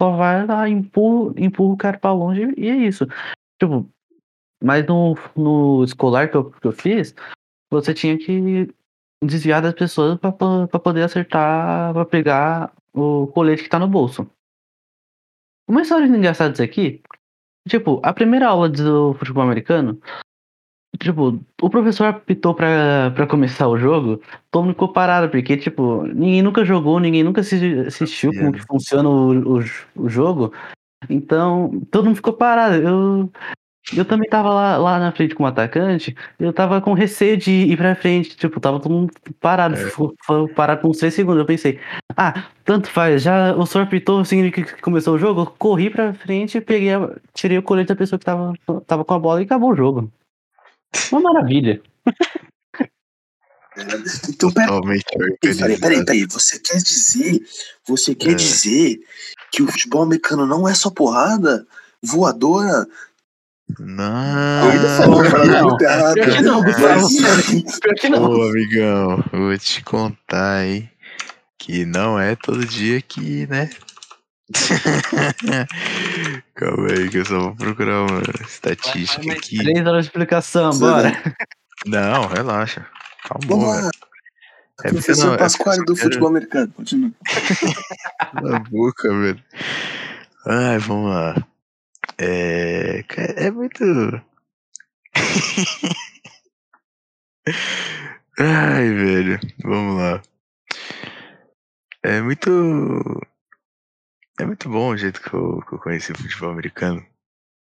[0.00, 3.06] só vai lá, empurra, empurra o cara pra longe e é isso.
[3.60, 3.88] Tipo,
[4.62, 7.14] mas no, no escolar que eu, que eu fiz,
[7.70, 8.68] você tinha que
[9.22, 14.28] desviar das pessoas pra poder acertar, pra pegar o colete que tá no bolso.
[15.68, 17.02] Uma história engraçada disso aqui
[17.68, 20.00] Tipo, a primeira aula do futebol americano,
[20.98, 24.20] tipo, o professor apitou pra, pra começar o jogo,
[24.50, 28.66] todo mundo ficou parado, porque, tipo, ninguém nunca jogou, ninguém nunca assi- assistiu como que
[28.66, 29.64] funciona o, o,
[29.94, 30.52] o jogo.
[31.08, 32.74] Então, todo mundo ficou parado.
[32.74, 33.32] Eu,
[33.96, 37.76] eu também tava lá, lá na frente como atacante, eu tava com receio de ir
[37.76, 38.36] pra frente.
[38.36, 39.78] Tipo, tava todo mundo parado, É.
[39.90, 41.40] ficou- ficou parado por uns 3 segundos.
[41.40, 41.80] Eu pensei,
[42.16, 45.42] ah, tanto faz, já o senhor apitou, significa que começou o jogo.
[45.42, 48.52] Eu corri pra frente, peguei, a- tirei o colete da pessoa que tava,
[48.86, 50.12] tava com a bola e acabou o jogo.
[51.10, 51.80] Uma maravilha.
[54.28, 55.00] Então, peraí, peraí,
[55.42, 56.04] organizado.
[56.04, 56.26] peraí.
[56.26, 57.40] Você quer dizer.
[57.88, 58.34] Você quer É.
[58.34, 59.00] dizer
[59.50, 61.66] que o futebol americano não é só porrada?
[62.02, 62.86] Voadora?
[63.78, 64.72] Não.
[64.72, 65.76] Não.
[65.76, 68.24] Pior que não, Pior que não.
[68.24, 70.90] Ô, amigão, vou te contar, hein?
[71.58, 73.70] Que não é todo dia que, né?
[76.54, 79.56] Calma aí, que eu só vou procurar uma estatística aqui.
[79.58, 81.12] Três horas de explicação, Você bora.
[81.86, 82.86] Não, relaxa.
[83.24, 83.90] Calma, velho.
[84.84, 86.72] É Professor não, é Pasquale porque eu do futebol americano.
[86.72, 87.12] Continua.
[88.42, 89.42] Na boca, velho.
[90.46, 91.46] Ai, vamos lá.
[92.22, 93.04] É.
[93.36, 93.82] É muito.
[98.38, 99.40] Ai, velho.
[99.64, 100.22] Vamos lá.
[102.04, 102.48] É muito.
[104.38, 107.04] É muito bom o jeito que eu, que eu conheci o futebol americano.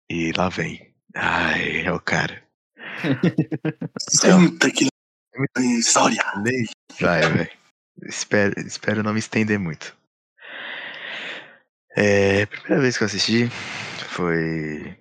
[0.10, 0.94] E lá vem.
[1.16, 2.44] Ai, é o cara.
[4.00, 4.88] Senta que
[5.58, 6.24] história.
[6.44, 6.66] Nem
[7.00, 7.50] vai, velho.
[8.04, 9.98] Espero, espero não me estender muito.
[11.96, 13.50] É, primeira vez que eu assisti
[14.22, 14.98] foi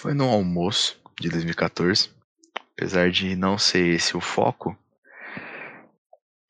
[0.00, 2.10] foi no almoço de 2014.
[2.72, 4.76] Apesar de não ser esse o foco.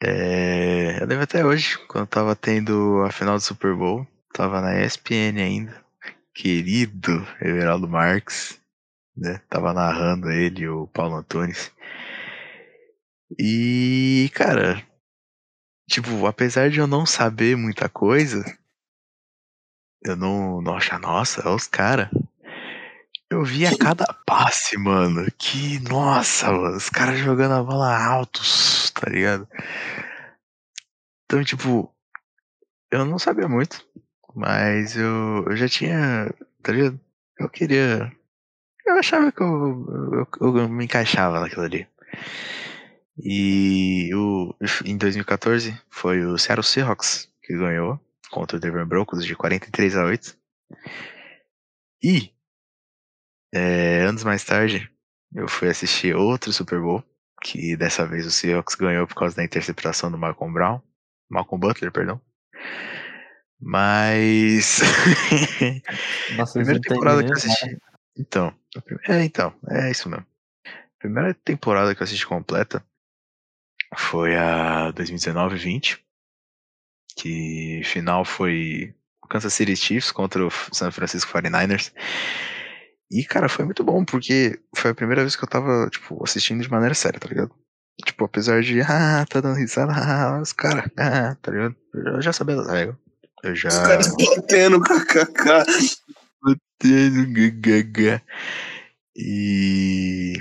[0.03, 4.81] É, eu lembro até hoje, quando tava tendo a final do Super Bowl, tava na
[4.81, 5.85] ESPN ainda.
[6.35, 8.59] Querido Everaldo Marques,
[9.17, 9.43] né?
[9.49, 11.71] Tava narrando ele, o Paulo Antunes.
[13.39, 14.83] E, cara,
[15.89, 18.45] tipo, apesar de eu não saber muita coisa,
[20.03, 22.09] eu não, achar, nossa, é os caras.
[23.29, 25.31] Eu via cada passe, mano.
[25.39, 29.47] Que, nossa, mano, os caras jogando a bola altos, tá ligado?
[31.25, 31.95] Então, tipo,
[32.91, 33.85] eu não sabia muito,
[34.35, 36.33] mas eu, eu já tinha,
[36.63, 36.99] tá ligado?
[37.39, 38.13] Eu queria.
[38.85, 41.87] Eu achava que eu, eu, eu me encaixava naquilo ali.
[43.23, 48.01] E o, em 2014 foi o Seattle Seahawks que ganhou
[48.31, 50.37] contra o Denver Broncos de 43 a 8.
[52.03, 52.33] E
[53.53, 54.91] é, anos mais tarde
[55.35, 57.05] eu fui assistir outro Super Bowl,
[57.43, 60.81] que dessa vez o Seahawks ganhou por causa da interceptação do Malcolm Brown,
[61.29, 62.21] Malcolm Butler, perdão.
[63.61, 64.81] Mas
[66.37, 67.79] Nossa, primeira temporada que eu assisti.
[68.17, 70.27] Então, a prime- é, então, é isso mesmo.
[70.99, 72.85] Primeira temporada que eu assisti completa
[73.97, 75.99] foi a 2019-20,
[77.17, 78.95] que final foi
[79.29, 81.93] Kansas City Chiefs contra o San Francisco 49ers.
[83.11, 86.63] E, cara, foi muito bom, porque foi a primeira vez que eu tava, tipo, assistindo
[86.63, 87.53] de maneira séria, tá ligado?
[88.05, 91.77] Tipo, apesar de, ah, tá dando risada, ah, os caras, ah, tá ligado?
[91.95, 92.97] Eu já sabia das regras.
[93.43, 93.69] Eu já.
[93.69, 95.31] Os caras batendo kkk.
[97.61, 98.23] Gaga.
[99.17, 100.35] E,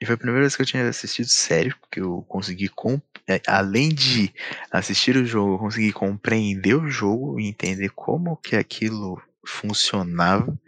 [0.00, 3.40] e foi a primeira vez que eu tinha assistido sério, que eu consegui, com, é,
[3.46, 4.32] além de
[4.70, 10.58] assistir o jogo, eu consegui compreender o jogo e entender como que aquilo funcionava.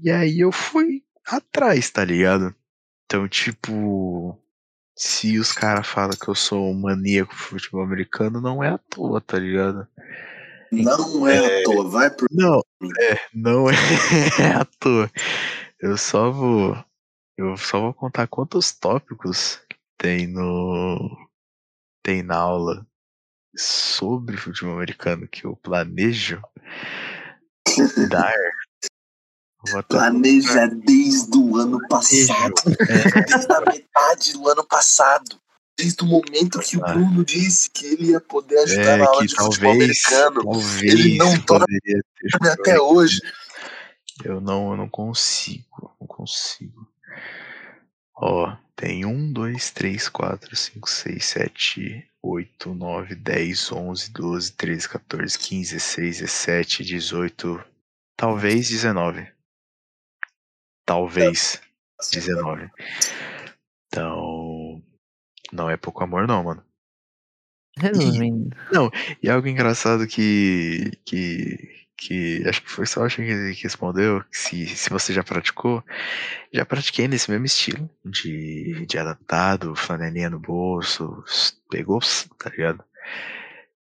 [0.00, 2.54] E aí eu fui atrás, tá ligado?
[3.04, 4.38] Então, tipo,
[4.96, 8.78] se os caras falam que eu sou um maníaco do futebol americano, não é à
[8.78, 9.86] toa, tá ligado?
[10.70, 12.26] Não é à toa, vai pro.
[12.30, 12.60] Não,
[13.00, 13.70] é, não
[14.38, 15.10] é à toa.
[15.80, 16.76] Eu só vou.
[17.36, 19.60] Eu só vou contar quantos tópicos
[19.96, 21.27] tem no.
[22.08, 22.86] Tem na aula
[23.54, 26.40] sobre futebol americano que eu planejo
[28.08, 28.32] dar.
[29.90, 32.54] Planeja desde o ano passado.
[32.88, 35.38] É, Desde a metade do ano passado.
[35.76, 36.94] Desde o momento que o Ah.
[36.94, 40.44] Bruno disse que ele ia poder ajudar é na aula de futebol talvez, americano.
[40.44, 43.20] talvez Ele não Sabe, Até hoje.
[44.24, 46.88] Eu não, eu não consigo, não consigo.
[48.20, 54.88] Ó, tem um, dois, três, quatro, cinco, seis, sete, oito, nove, dez, onze, doze, treze,
[54.88, 57.64] 14, 15, 16, 17, 18,
[58.16, 59.32] talvez 19.
[60.84, 61.60] Talvez
[62.12, 62.68] 19.
[63.86, 64.82] Então,
[65.52, 66.64] não é pouco amor não, mano.
[67.78, 68.56] Resumindo.
[69.22, 74.66] E algo engraçado que, que, que acho que foi só o que respondeu, que se,
[74.68, 75.82] se você já praticou,
[76.52, 81.24] já pratiquei nesse mesmo estilo, de, de adaptado, flanelinha no bolso,
[81.68, 81.98] pegou,
[82.38, 82.84] tá ligado?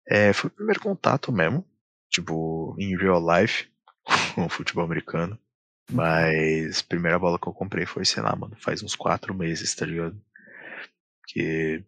[0.09, 1.63] É, foi o primeiro contato mesmo,
[2.09, 3.69] tipo, em real life,
[4.33, 5.39] com o futebol americano.
[5.91, 9.73] Mas a primeira bola que eu comprei foi, sei lá, mano, faz uns quatro meses,
[9.75, 10.19] tá ligado?
[11.27, 11.83] Que.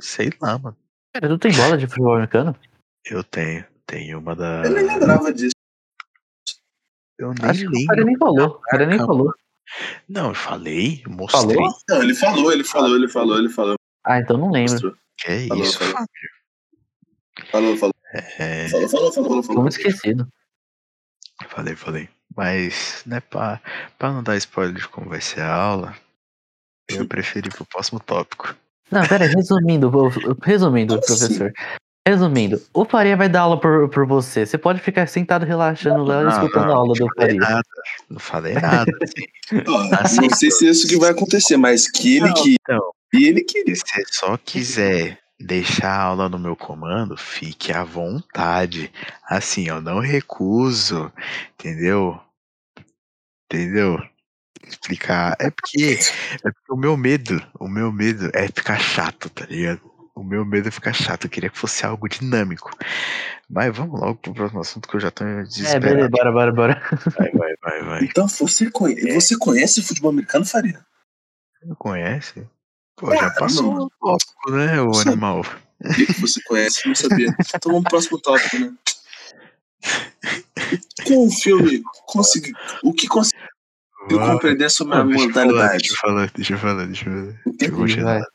[0.00, 0.76] Sei lá, mano.
[1.12, 2.56] Cara, tu tem bola de futebol americano?
[3.04, 3.71] Eu tenho.
[3.86, 4.62] Tenho uma da.
[4.64, 5.52] Eu nem lembrava disso.
[7.18, 7.86] Eu nem Acho que o lembro.
[7.88, 8.46] cara nem falou.
[8.48, 9.34] O cara nem falou.
[10.08, 11.54] Não, eu falei, mostrei.
[11.56, 11.72] Falou?
[11.88, 13.74] Não, ele falou, ele falou, ele falou, ele falou.
[14.04, 14.72] Ah, então não lembro.
[14.72, 14.94] Mostrou.
[15.18, 16.06] Que Falou, isso, falou.
[17.50, 17.94] Falou, falou,
[18.38, 19.56] É, falou, falou, falou, falou.
[19.62, 20.28] Vamos esquecido.
[21.48, 22.08] falei, falei.
[22.34, 23.60] Mas, né, pra,
[23.98, 25.94] pra não dar spoiler de como vai ser a aula,
[26.88, 28.54] eu preferi pro próximo tópico.
[28.90, 30.10] Não, pera aí, resumindo, vou-
[30.42, 31.18] resumindo, Como assim?
[31.18, 31.52] professor.
[32.06, 34.44] Resumindo, o Faria vai dar aula por, por você.
[34.44, 37.40] Você pode ficar sentado relaxando lá escutando não, a aula não do falei Faria.
[37.40, 37.68] nada.
[38.10, 38.92] Não falei nada.
[40.02, 40.20] assim.
[40.22, 43.28] Não sei se é isso que vai acontecer, mas que ele Não, que então, e
[43.28, 43.76] ele queria.
[43.76, 48.92] se você só quiser deixar a aula no meu comando, fique à vontade.
[49.28, 51.12] Assim, eu não recuso,
[51.54, 52.18] entendeu?
[53.46, 54.02] Entendeu?
[54.66, 55.36] Explicar.
[55.38, 56.00] É porque,
[56.44, 59.91] é porque o meu medo, o meu medo é ficar chato, tá ligado?
[60.14, 61.24] O meu medo é ficar chato.
[61.24, 62.70] Eu queria que fosse algo dinâmico.
[63.48, 65.86] Mas vamos logo pro próximo assunto que eu já tô É, desesperado.
[65.86, 66.82] beleza, bora, bora, bora.
[67.16, 68.04] Vai, vai, vai, vai.
[68.04, 70.84] Então você conhece, você conhece futebol americano, Faria?
[71.64, 72.46] Não conhece?
[72.96, 73.86] Pô, já Ah, passou não.
[73.86, 75.08] o tópico, né, o Sim.
[75.08, 75.40] animal?
[75.40, 76.86] O que você conhece?
[76.86, 77.34] Não sabia.
[77.54, 78.74] Então vamos pro próximo tópico, né?
[81.06, 82.52] Com o filme, consegui,
[82.84, 83.40] o que conseguiu
[84.08, 87.34] compreender sobre a Não, deixa eu falar, deixa eu falar, deixa eu falar, deixa eu
[87.88, 88.26] falar.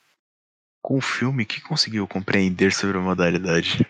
[0.88, 3.86] Com o filme, que conseguiu compreender sobre a modalidade?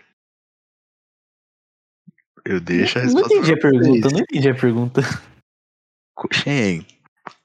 [2.44, 5.02] Eu deixo a Não resposta entendi a pra pergunta, não entendi a pergunta.
[6.34, 6.88] Shen,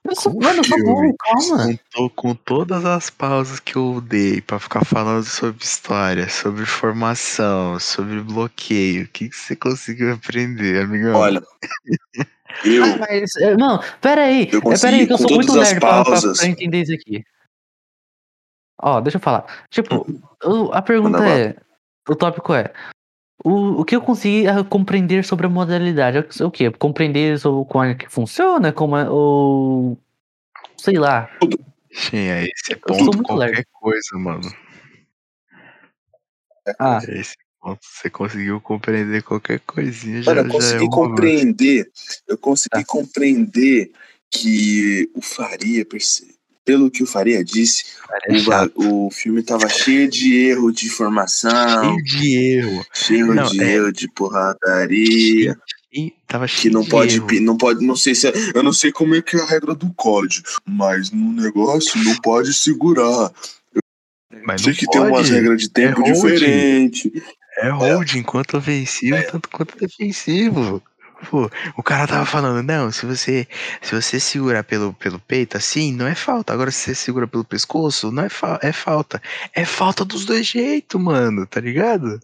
[0.05, 0.83] Eu sou, Com mano, filme.
[0.85, 1.67] burro, calma.
[1.67, 6.65] com, to- com todas as pausas que eu dei pra ficar falando sobre história, sobre
[6.65, 11.15] formação, sobre bloqueio, o que, que você conseguiu aprender, amigão?
[11.15, 11.43] Olha,
[12.65, 14.45] eu, Ah, mas, é, não, pera aí.
[14.45, 16.39] Eu pera aí, consegui, que eu sou muito nerd pra, pra, pausas.
[16.39, 17.23] pra entender isso aqui.
[18.83, 19.47] Ó, deixa eu falar.
[19.71, 20.05] Tipo,
[20.45, 21.57] o- a pergunta é.
[22.09, 22.73] O tópico é.
[23.45, 26.19] O, o que eu consegui ah, compreender sobre a modalidade?
[26.19, 26.71] É O que?
[26.73, 28.73] Compreender sobre como é que funciona?
[28.73, 29.97] Como é, ou.
[30.77, 31.31] Sei lá.
[31.93, 33.67] Shen, é esse sou ponto muito qualquer lerdo.
[33.73, 34.53] coisa, mano.
[36.79, 40.91] Ah, É esse ponto, você conseguiu compreender qualquer coisinha, já, eu já é consegui avanço.
[40.91, 41.91] compreender.
[42.29, 42.85] Eu consegui Tá.
[42.87, 43.93] compreender
[44.31, 46.32] que o Faria, perce-
[46.65, 47.85] pelo que o Faria disse,
[48.29, 48.35] é
[48.77, 52.87] o, o filme tava cheio de erro de formação, Cheio de erro.
[52.95, 55.57] cheio Não, de é- erro de porradaria,
[55.93, 57.27] E tava que cheio não de pode, erro.
[57.43, 59.75] não pode, não sei se é, eu não sei como é que é a regra
[59.75, 63.31] do college, mas no negócio não pode segurar.
[64.47, 65.33] Mas sei que tem umas pode.
[65.33, 66.15] regras de tempo hold.
[66.15, 67.23] diferente.
[67.59, 69.23] É holding, quanto ofensivo, É.
[69.23, 70.83] tanto quanto defensivo.
[71.31, 73.47] Pô, o cara tava falando, não, se você
[73.81, 76.53] se você segurar pelo, pelo peito assim, não é falta.
[76.53, 79.23] Agora se você segura pelo pescoço, não é, fa é falta.
[79.55, 82.21] É falta dos dois jeitos, mano, tá ligado?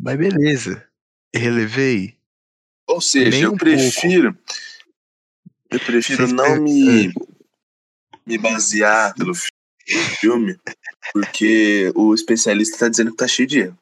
[0.00, 0.86] Mas beleza.
[1.34, 2.16] Relevei.
[2.86, 4.36] Ou seja, Nem eu um prefiro.
[5.70, 7.12] Eu prefiro Vocês não me,
[8.26, 9.48] me basear pelo fi-
[10.20, 10.58] filme,
[11.12, 13.78] porque o especialista tá dizendo que tá cheio de erro.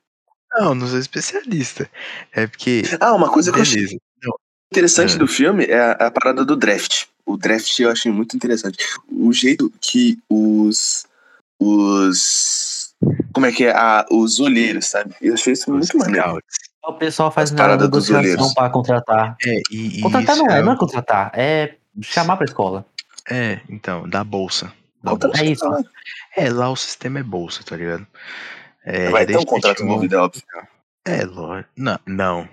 [0.52, 1.88] Não, não sou especialista.
[2.32, 2.82] É porque.
[3.00, 3.98] Ah, uma coisa que eu achei Beleza.
[4.72, 5.18] Interessante É.
[5.18, 7.06] do filme é a, a parada do draft.
[7.26, 8.78] O draft eu achei muito interessante.
[9.10, 11.06] O jeito que os.
[11.60, 12.94] Os.
[13.32, 13.72] Como é que é?
[13.72, 15.14] Ah, os olheiros, sabe?
[15.20, 16.22] Eu achei isso muito maneiro.
[16.28, 16.56] scouts.
[16.84, 17.58] o pessoal faz dos
[18.08, 18.54] negociação olheiros.
[18.54, 19.36] pra contratar.
[19.44, 22.84] É, e, e Contratar não é, é, não é contratar, é chamar pra escola.
[23.30, 24.72] é, então, da bolsa.
[25.02, 25.42] Da bolsa.
[25.42, 25.64] É isso.
[26.36, 28.06] É, lá o sistema é bolsa, tá ligado?
[28.84, 30.42] É, Vai ter um contrato envolvido, é óbvio.
[31.04, 31.70] É, lógico.
[31.76, 32.48] Não, não.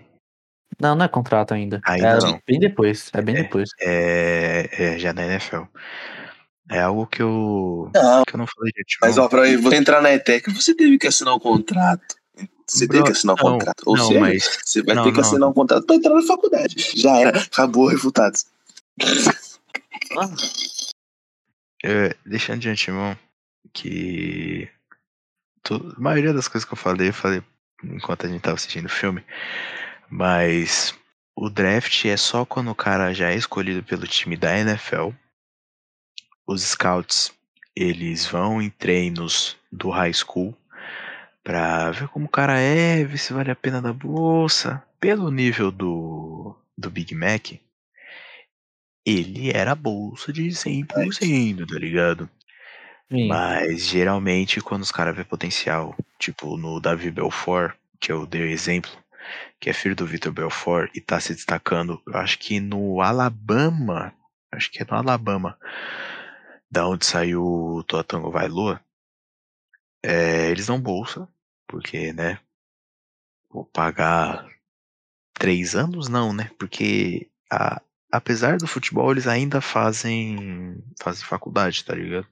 [0.79, 1.81] Não, não é contrato ainda.
[1.85, 2.41] Ainda é não.
[2.45, 3.09] bem depois.
[3.13, 3.43] É bem É.
[3.43, 3.69] depois.
[3.81, 5.63] É, é já na NFL.
[6.69, 7.89] É algo que eu.
[7.93, 9.09] Não, que eu não falei de antemão.
[9.09, 12.15] mas ó, pra você entrar na ETEC, você teve que assinar um contrato.
[12.67, 13.83] Você Bro, teve que assinar um não, contrato.
[13.85, 14.59] Ou não, seja, mas.
[14.65, 15.25] você vai não, ter que não.
[15.25, 16.75] assinar um contrato pra entrar na faculdade.
[16.95, 17.39] Já era.
[17.39, 18.45] Acabou, refutados.
[20.17, 20.29] Ah,
[21.83, 23.17] é, deixando de antemão
[23.73, 24.69] que.
[25.75, 27.43] A maioria das coisas que eu falei, eu falei
[27.83, 29.23] enquanto a gente tava assistindo o filme.
[30.09, 30.95] Mas
[31.35, 35.09] o draft é só quando o cara já é escolhido pelo time da NFL.
[36.45, 37.33] Os scouts,
[37.75, 40.55] eles vão em treinos do high school
[41.43, 45.71] pra ver como o cara é, ver se vale a pena da bolsa, pelo nível
[45.71, 47.53] do, do Big Mac,
[49.05, 52.29] ele era bolsa de 100%, tá ligado?
[53.11, 53.27] Sim.
[53.27, 58.49] Mas geralmente quando os caras vê potencial, tipo no Davi Belfort, que eu dei o
[58.49, 58.91] exemplo,
[59.59, 64.13] que é filho do Vitor Belfort e tá se destacando, acho que no Alabama,
[64.51, 65.57] acho que é no Alabama,
[66.71, 68.81] da onde saiu o Toa Tango Vai Lua,
[70.03, 71.27] é, eles dão bolsa,
[71.67, 72.39] porque, né,
[73.49, 74.47] vou pagar
[75.33, 77.81] três anos, não, né, porque a,
[78.11, 82.27] apesar do futebol, eles ainda fazem, fazem faculdade, tá ligado?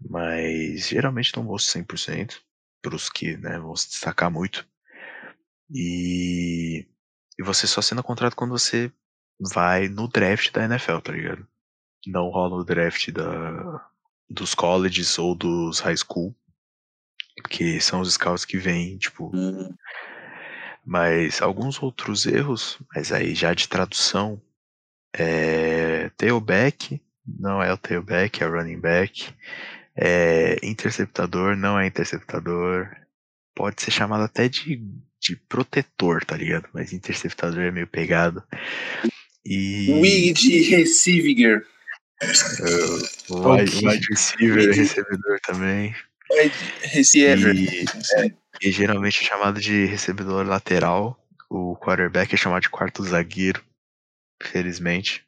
[0.00, 2.40] Mas geralmente dão bolsa 100%
[2.82, 4.66] pros que, né, vão se destacar muito.
[5.70, 6.86] E,
[7.38, 8.92] e você só assina contrato quando você
[9.40, 11.46] vai no draft da NFL, tá ligado?
[12.06, 13.86] Não rola o draft da,
[14.30, 16.34] dos colleges ou dos high school,
[17.50, 19.30] que são os scouts que vêm, tipo.
[19.34, 19.74] Hum,
[20.84, 24.40] Mas alguns outros erros, mas aí já de tradução,
[25.12, 29.28] é tailback, não é o tailback, é o running back.
[29.96, 32.94] É, interceptador, não é interceptador.
[33.54, 34.82] Pode ser chamado até de,
[35.20, 36.68] de protetor, tá ligado?
[36.72, 38.42] Mas interceptador é meio pegado.
[39.44, 41.66] E Wide Receiver.
[43.30, 45.94] o wide, wide receiver, recebedor também.
[46.30, 47.54] Wide Receiver.
[47.54, 47.84] E,
[48.60, 51.18] e geralmente é chamado de recebedor lateral.
[51.48, 53.62] O quarterback é chamado de quarto zagueiro,
[54.42, 55.25] felizmente.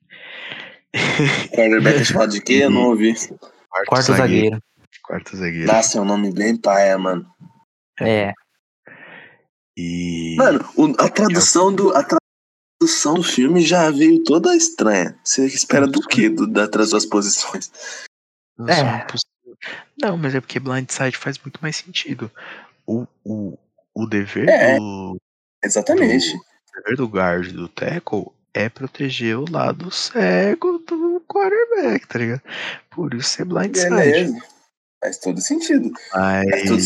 [0.94, 2.60] Quarterback é chamado de quê?
[2.64, 3.14] Eu não ouvi.
[3.86, 4.58] Quarto zagueiro.
[5.02, 5.66] Quarto zagueiro.
[5.66, 7.26] Nossa, é um nome bem paia, mano.
[8.00, 8.32] É.
[9.76, 10.34] E.
[10.36, 11.94] Mano, o- a tradução do.
[11.96, 12.04] A
[12.80, 15.18] tradução do filme já veio toda estranha.
[15.22, 16.28] Você espera do quê?
[16.28, 17.70] Do, da, das duas posições?
[18.56, 18.74] Não, É.
[18.76, 19.58] são impossível.
[20.00, 22.30] Não, mas é porque Blindside faz muito mais sentido.
[22.86, 23.58] O, o,
[23.94, 24.76] o dever É.
[24.76, 25.16] do.
[25.62, 26.34] Exatamente.
[26.36, 26.40] O
[26.82, 32.42] dever do guard do tackle é proteger o lado cego do quarterback, tá ligado?
[32.90, 33.90] Por isso ser blindside.
[33.90, 34.38] Beleza.
[35.00, 35.92] Faz todo sentido.
[36.12, 36.46] Mas.
[36.64, 36.78] eu-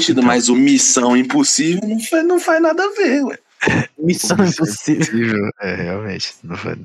[0.00, 3.38] Sentido, Mas o Missão Impossível não faz, não faz nada a ver, ué.
[3.98, 5.06] Missão é impossível.
[5.06, 5.50] possível?
[5.60, 6.34] É, realmente.
[6.42, 6.76] Não foi...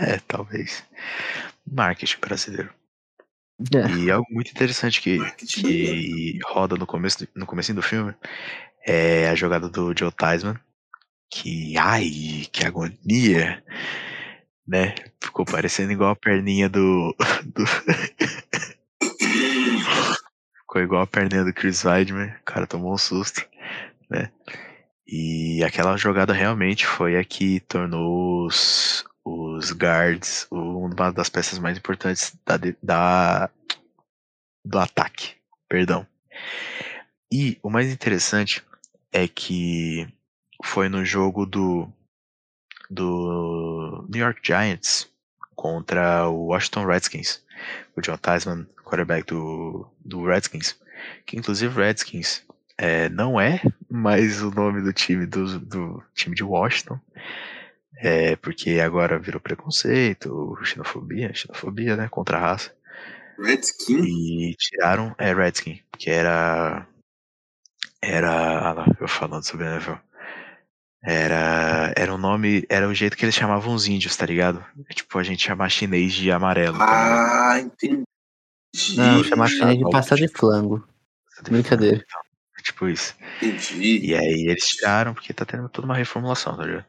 [0.00, 0.82] É, talvez.
[1.70, 2.70] Marketing brasileiro.
[3.74, 3.88] É.
[3.96, 8.14] E algo muito interessante que, Marketing que roda no começo do- no comecinho do filme
[8.86, 10.56] é a jogada do Joe Theismann.
[11.30, 13.62] Que, ai, que agonia,
[14.66, 14.94] né?
[15.22, 17.64] Ficou parecendo igual a perninha do, do
[20.76, 23.46] ficou igual a perninha do Chris Weidman, o cara tomou um susto,
[24.10, 24.30] né?
[25.06, 31.78] E aquela jogada realmente foi a que tornou os, os guards uma das peças mais
[31.78, 33.50] importantes da, da
[34.64, 35.34] do ataque,
[35.68, 36.06] perdão.
[37.32, 38.64] E o mais interessante
[39.12, 40.08] é que
[40.62, 41.90] foi no jogo do
[42.88, 45.10] do New York Giants
[45.54, 47.42] contra o Washington Redskins,
[47.96, 50.76] o John Theismann, quarterback do, do Redskins,
[51.24, 52.44] que inclusive Redskins
[52.78, 53.60] é, não é
[53.90, 57.00] mais o nome do time do, do time de Washington,
[57.98, 62.76] é, porque agora virou preconceito, xenofobia, xenofobia, né, contra a raça.
[63.38, 64.02] Redskin?
[64.02, 66.86] E tiraram, é, Redskin, que era.
[68.02, 68.58] Era.
[68.60, 70.05] Ah lá, eu falando sobre a NFL.
[71.06, 71.92] Era.
[71.96, 72.64] Era um nome.
[72.68, 74.64] Era o jeito que eles chamavam os índios, tá ligado?
[74.90, 76.78] É tipo a gente chamar chinês de amarelo.
[76.78, 77.52] tá?
[77.52, 78.02] Ah, entendi.
[78.96, 80.86] Não, chamar chinês de Tá, pasta de flango.
[81.48, 82.04] Brincadeira.
[82.58, 83.14] É tipo isso.
[83.40, 83.98] Entendi.
[84.06, 86.84] E aí eles tiraram porque tá tendo toda uma reformulação, tá ligado?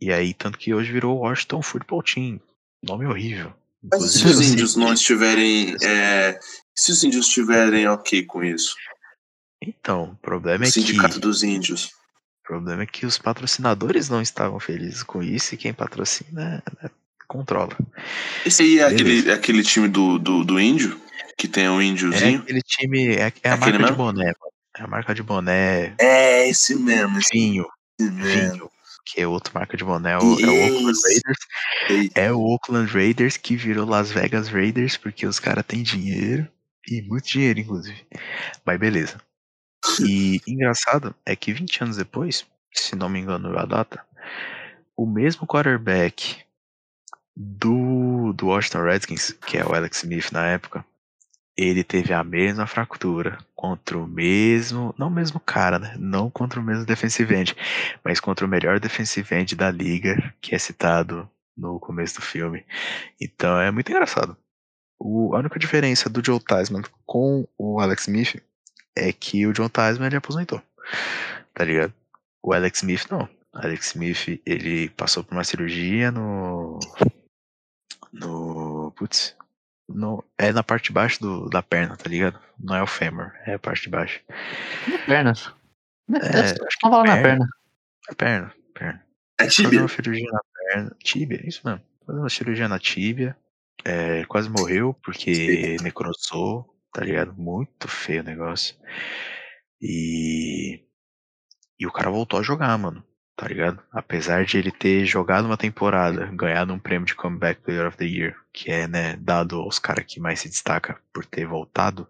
[0.00, 2.40] E aí, tanto que hoje virou Washington Football Team.
[2.82, 3.52] Nome horrível.
[3.84, 5.76] Mas se os índios não estiverem.
[5.82, 6.38] é,
[6.74, 8.74] se os índios estiverem ok com isso?
[9.60, 10.72] Então, o problema O é que.
[10.72, 11.90] sindicato dos índios.
[12.44, 16.90] O problema é que os patrocinadores não estavam felizes com isso e quem patrocina né,
[17.28, 17.76] controla.
[18.44, 18.94] Esse aí é Beleza.
[18.94, 21.00] aquele, é aquele time do, do, do índio?
[21.38, 22.40] Que tem o É índiozinho?
[22.40, 23.96] aquele time, é, é a marca de mesmo?
[23.96, 24.52] boné, mano.
[24.76, 27.18] É a marca de boné, É, esse mesmo.
[27.18, 27.66] Esse vinho,
[28.00, 28.22] mesmo.
[28.24, 28.70] vinho,
[29.04, 31.02] que é outra marca de boné, é o, é o Oakland Isso.
[31.06, 31.38] Raiders.
[31.90, 36.46] Ei, É o Oakland Raiders que virou Las Vegas Raiders porque os caras têm dinheiro
[36.88, 38.04] e muito dinheiro, inclusive.
[38.64, 39.18] Mas beleza.
[40.00, 44.04] E engraçado é que 20 anos depois, se não me engano a data,
[44.96, 46.42] o mesmo quarterback
[47.36, 50.84] do, do Washington Redskins, que é o Alex Smith na época,
[51.56, 55.94] ele teve a mesma fratura contra o mesmo, não o mesmo cara, né?
[55.98, 57.56] Não contra o mesmo defensive end,
[58.04, 62.64] mas contra o melhor defensive end da liga, que é citado no começo do filme.
[63.20, 64.36] Então é muito engraçado.
[64.98, 68.42] O, a única diferença do Joe Theismann com o Alex Smith
[68.96, 70.62] é que o John Theismann ele aposentou,
[71.54, 71.92] tá ligado?
[72.42, 73.28] O Alex Smith não.
[73.52, 76.78] Alex Smith, ele passou por uma cirurgia no.
[78.12, 78.92] No.
[78.96, 79.36] Putz.
[79.88, 82.38] No, é na parte de baixo do, da perna, tá ligado?
[82.58, 84.20] Não é o femur, é a parte de baixo.
[85.06, 85.52] Pernas.
[86.10, 87.22] É, É, só falar na perna.
[87.22, 87.48] perna.
[88.08, 89.06] É perna, perna.
[89.38, 89.80] É tíbia.
[89.80, 90.96] uma cirurgia na perna.
[91.02, 91.82] Tíbia, isso mesmo.
[92.06, 93.36] Fazer uma cirurgia na tíbia.
[93.84, 97.32] É, quase morreu porque necrosou, tá ligado?
[97.34, 98.76] Muito feio o negócio.
[99.80, 100.84] E.
[101.78, 103.04] E o cara voltou a jogar, mano.
[103.34, 103.82] Tá ligado?
[103.90, 108.04] Apesar de ele ter jogado uma temporada, ganhado um prêmio de Comeback Player of the
[108.04, 112.06] Year, que é, né, dado aos caras que mais se destaca por ter voltado,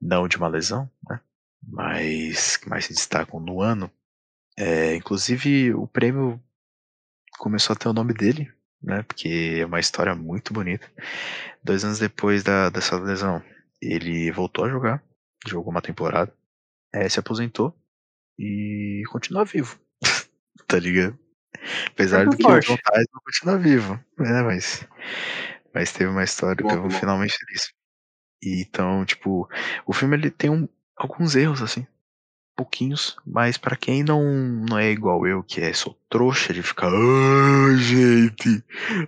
[0.00, 1.20] não de uma lesão, né?
[1.62, 3.90] Mas que mais se destacam no ano.
[4.58, 6.42] É, inclusive, o prêmio
[7.38, 8.52] começou a ter o nome dele,
[8.82, 9.02] né?
[9.04, 10.90] Porque é uma história muito bonita.
[11.62, 13.42] Dois anos depois da, dessa lesão,
[13.80, 15.02] ele voltou a jogar,
[15.46, 16.32] jogou uma temporada,
[16.92, 17.76] é, se aposentou
[18.38, 19.78] e continua vivo.
[20.66, 21.18] tá ligado?
[21.88, 22.66] Apesar do que o forte.
[22.68, 24.42] John Tyson continua vivo, né?
[24.42, 24.86] Mas,
[25.74, 26.90] mas teve uma história Bom, que eu bom.
[26.90, 27.72] finalmente feliz.
[28.42, 29.48] E então, tipo,
[29.86, 31.86] o filme ele tem um, alguns erros, assim.
[32.56, 34.22] Pouquinhos, mas pra quem não,
[34.68, 38.64] não é igual eu, que é só trouxa de ficar, ai, gente,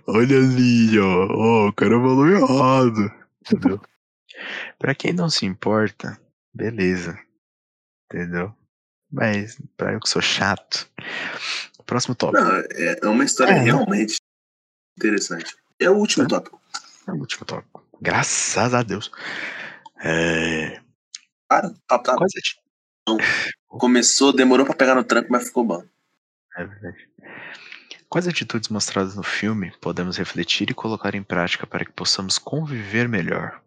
[0.07, 3.11] olha ali, ó, ó, o cara falou errado,
[3.41, 3.81] entendeu?
[4.79, 6.19] Pra quem não se importa,
[6.53, 7.17] beleza,
[8.05, 8.53] entendeu?
[9.11, 10.89] Mas pra eu que sou chato,
[11.85, 13.59] próximo tópico, Não, é é uma história É.
[13.59, 14.15] realmente
[14.97, 15.55] interessante.
[15.79, 16.27] É o último É.
[16.27, 16.61] tópico.
[17.07, 19.11] é o último tópico, graças a Deus.
[20.03, 20.79] É,
[21.49, 22.33] Cara, papo tá- quase
[23.67, 25.83] começou, demorou pra pegar no tranco, mas ficou bom.
[26.55, 27.09] É verdade.
[28.09, 33.07] Quais atitudes mostradas no filme podemos refletir e colocar em prática para que possamos conviver
[33.07, 33.61] melhor?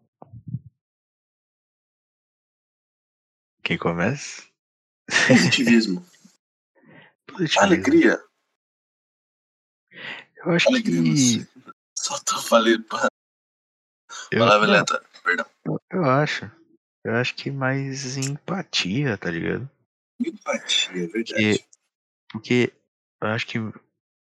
[3.65, 4.43] Quem começa?
[5.27, 6.05] Positivismo.
[7.27, 7.63] Positivismo.
[7.63, 8.23] Alegria.
[10.37, 11.47] Eu acho Alegria que.
[11.97, 13.09] Só tô falando pra
[14.31, 15.03] Eu, palavra lenta.
[15.25, 15.47] Perdão.
[15.65, 16.51] eu- eu acho.
[17.03, 19.69] Eu acho que mais empatia, tá ligado?
[20.21, 21.33] Empatia, é verdade.
[21.33, 21.65] Porque,
[22.31, 22.73] porque
[23.23, 23.73] eu acho que o,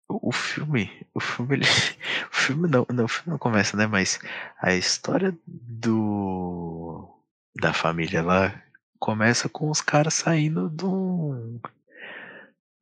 [0.08, 1.06] o filme.
[1.14, 1.64] O filme, ele,
[2.30, 3.86] o filme não, não, o filme não começa, né?
[3.86, 4.18] Mas
[4.60, 7.08] a história do.
[7.56, 8.62] Da família lá
[9.00, 11.58] começa com os caras saindo de um.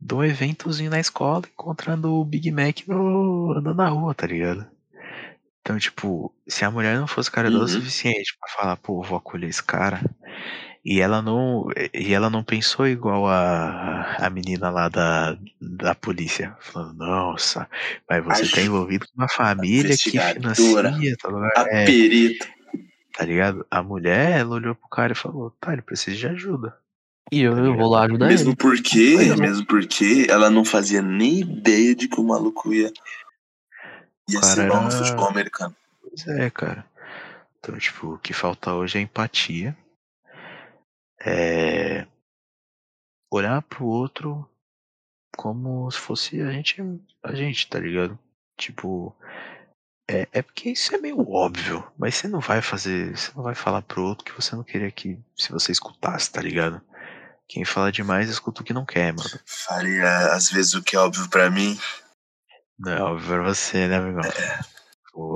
[0.01, 4.67] De um eventozinho na escola, encontrando o Big Mac no, andando na rua, tá ligado?
[5.61, 7.81] Então, tipo, se a mulher não fosse caridosa o Uhum.
[7.85, 10.01] suficiente pra falar, pô, vou acolher esse cara,
[10.85, 16.57] e ela não, e ela não pensou igual a, a menina lá da, da polícia,
[16.61, 17.69] falando, nossa,
[18.09, 21.69] mas você tá envolvido com uma família que financia, tá, ligado?
[21.71, 22.49] É, perita.
[23.19, 23.67] Tá ligado?
[23.69, 26.79] A mulher, ela olhou pro cara e falou, tá, ele precisa de ajuda.
[27.33, 28.57] E eu, eu vou lá ajudar Mesmo ele.
[28.57, 29.35] porque, é.
[29.35, 32.93] mesmo porque ela não fazia nem ideia de que o maluco ia,
[34.29, 35.75] ia O cara ser bom no futebol americano.
[36.01, 36.87] Pois é, cara.
[37.59, 39.77] Então, tipo, o que falta hoje é empatia.
[41.21, 42.07] É.
[43.33, 44.49] Olhar pro outro
[45.37, 46.81] como se fosse a gente,
[47.25, 48.17] a gente, tá ligado?
[48.57, 49.13] Tipo,
[50.09, 53.55] é, é porque isso é meio óbvio, mas você não vai fazer, você não vai
[53.55, 56.81] falar pro outro que você não queria que se você escutasse, tá ligado?
[57.49, 59.29] Quem fala demais escuta o que não quer, mano.
[59.47, 61.79] Faria, às vezes, o que é óbvio pra mim.
[62.79, 64.23] Não é óbvio pra você, né, amigão?
[65.13, 65.35] Pô.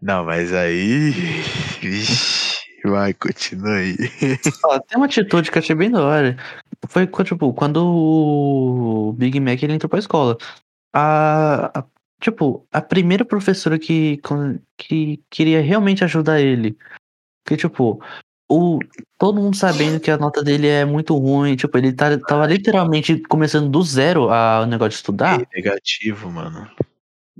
[0.00, 1.10] Não, mas aí.
[1.80, 3.96] Vixe, vai, continua aí.
[4.64, 6.36] Ó, tem uma atitude que eu achei bem da hora.
[6.88, 10.36] Foi quando, tipo, quando o Big Mac ele entrou pra escola.
[10.94, 11.84] A, a-
[12.20, 14.20] tipo, a primeira professora que,
[14.76, 16.76] que queria realmente ajudar ele.
[17.44, 18.02] Que, tipo,
[18.48, 18.78] o,
[19.18, 21.56] todo mundo sabendo que a nota dele é muito ruim.
[21.56, 25.40] Tipo, ele tá, tava literalmente começando do zero a, o negócio de estudar.
[25.40, 26.70] É negativo, mano.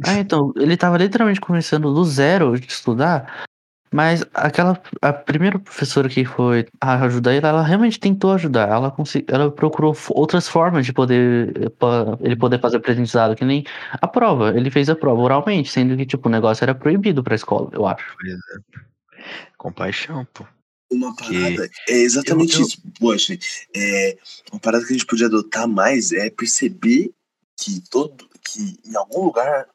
[0.04, 3.46] Ah, então, ele tava literalmente começando do zero de estudar,
[3.92, 9.26] mas aquela, a primeira professora que foi ajudar ele, ela realmente tentou ajudar, ela, consegui,
[9.28, 14.56] ela procurou outras formas de poder, pa- ele poder fazer aprendizado, que nem a prova,
[14.56, 17.86] ele fez a prova oralmente, sendo que, tipo, o negócio era proibido pra escola, eu
[17.86, 18.04] acho.
[18.16, 18.86] Por exemplo.
[19.56, 20.44] Compaixão, pô.
[20.92, 21.68] Uma Que- parada.
[21.88, 22.82] É exatamente eu- eu- isso.
[23.00, 23.36] Poxa,
[23.74, 24.16] é,
[24.52, 27.10] uma parada que a gente podia adotar mais é perceber
[27.58, 28.26] que todo.
[28.48, 29.66] que em algum lugar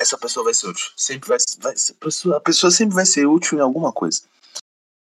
[0.00, 0.90] essa pessoa vai ser útil.
[0.96, 4.22] Sempre vai, vai a pessoa, a pessoa sempre vai ser útil em alguma coisa.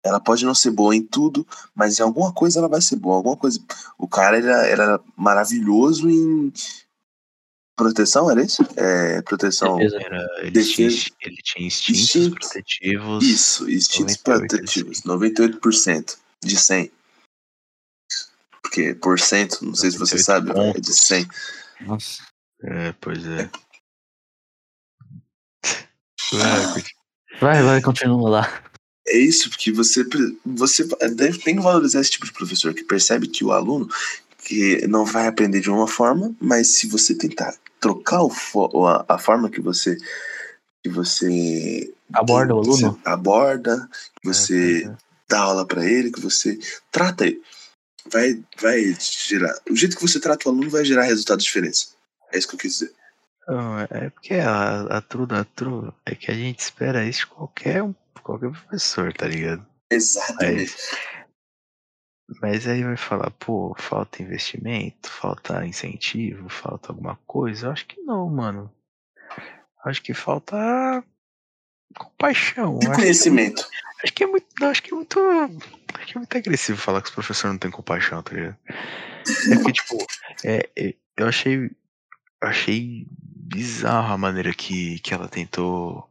[0.03, 1.45] Ela pode não ser boa em tudo,
[1.75, 3.17] mas em alguma coisa ela vai ser boa.
[3.17, 3.59] Alguma coisa.
[3.97, 6.53] O cara era, era maravilhoso em
[7.75, 8.63] proteção, era isso?
[8.75, 9.79] É, proteção.
[9.79, 11.15] Era, ele, tinha, Defesa.
[11.21, 12.47] ele tinha instintos Instintos.
[12.49, 13.23] protetivos.
[13.23, 15.01] Isso, instintos 98, protetivos.
[15.01, 16.91] 98% de 100.
[18.61, 21.27] Porque que por cento, não sei se você sabe, é de 100.
[21.81, 22.23] Nossa.
[22.63, 23.43] É, pois é.
[23.43, 23.51] Vai,
[27.39, 28.63] Vai, vai, continua lá.
[29.07, 30.03] É isso, porque você,
[30.43, 30.83] você
[31.13, 33.87] deve, tem que valorizar esse tipo de professor que percebe que o aluno
[34.43, 39.17] que não vai aprender de uma forma, mas se você tentar trocar o, a, a
[39.17, 39.97] forma que você
[40.83, 43.89] que você aborda o aluno, aborda,
[44.21, 44.95] que você é, é.
[45.27, 46.57] dá aula para ele, que você
[46.91, 47.41] trata ele,
[48.09, 49.53] vai vai gerar.
[49.69, 51.93] O jeito que você trata o aluno vai gerar resultados diferentes.
[52.31, 52.93] É isso que eu quis dizer.
[53.47, 57.27] Não, é porque a, a tru da tru é que a gente espera isso de
[57.27, 57.81] qualquer,
[58.21, 59.65] qualquer professor, tá ligado?
[59.89, 60.75] Exatamente.
[62.27, 67.67] Mas, mas aí vai falar, pô, falta investimento, falta incentivo, falta alguma coisa.
[67.67, 68.69] Eu acho que não, mano.
[69.85, 71.01] Acho que falta
[71.95, 72.79] compaixão.
[72.81, 73.65] E conhecimento.
[74.03, 74.65] Acho que é muito.
[74.65, 75.19] Acho que é muito.
[75.93, 78.57] Acho que é muito agressivo falar que os professores não têm compaixão, tá ligado?
[78.69, 79.97] É que, tipo,
[80.43, 81.71] é, é, eu achei.
[82.41, 83.07] Achei
[83.47, 86.09] bizarro a maneira que, que ela tentou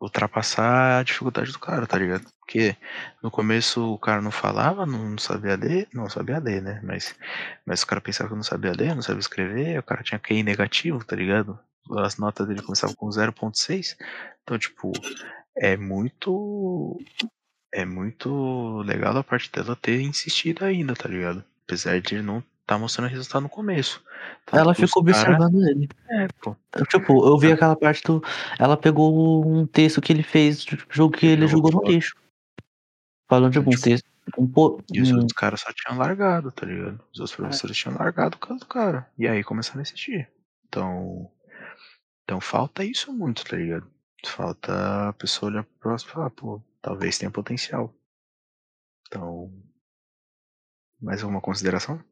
[0.00, 2.26] ultrapassar a dificuldade do cara, tá ligado?
[2.40, 2.76] Porque
[3.22, 6.80] no começo o cara não falava, não sabia ler, não sabia ler, né?
[6.82, 7.14] Mas,
[7.64, 10.42] mas o cara pensava que não sabia ler, não sabia escrever, o cara tinha QI
[10.42, 11.58] negativo, tá ligado?
[11.98, 13.96] As notas dele começavam com 0.6.
[14.42, 14.92] Então, tipo,
[15.56, 16.98] é muito.
[17.72, 21.44] É muito legal da parte dela ter insistido ainda, tá ligado?
[21.64, 24.02] Apesar de não tá mostrando resultado no começo.
[24.46, 25.70] Tanto ela ficou observando cara...
[25.70, 25.88] ele.
[26.10, 26.56] É, pô.
[26.88, 28.22] Tipo, eu vi aquela parte do.
[28.58, 32.16] Ela pegou um texto que ele fez, jogo que ele jogou no lixo.
[33.28, 34.08] Falando de algum tipo, texto.
[34.38, 34.82] Um po...
[34.92, 37.00] E os outros caras só tinham largado, tá ligado?
[37.12, 37.80] Os outros professores é.
[37.80, 39.08] tinham largado o caso do cara.
[39.18, 40.28] E aí começaram a assistir.
[40.66, 41.30] Então.
[42.24, 43.86] Então falta isso muito, tá ligado?
[44.26, 47.94] Falta a pessoa olhar pro próximo e falar, pô, talvez tenha potencial.
[49.06, 49.52] Então,
[51.00, 52.02] mais alguma consideração?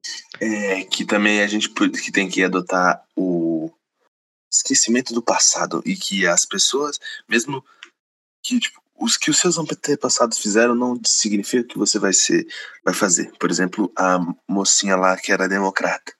[0.40, 3.70] É que também a gente que tem que adotar o
[4.50, 6.98] esquecimento do passado e que as pessoas,
[7.28, 7.64] mesmo
[8.42, 12.46] que tipo, os que os seus antepassados fizeram não significa que você vai ser,
[12.84, 13.32] vai fazer.
[13.38, 14.18] Por exemplo, a
[14.48, 16.12] mocinha lá que era democrata.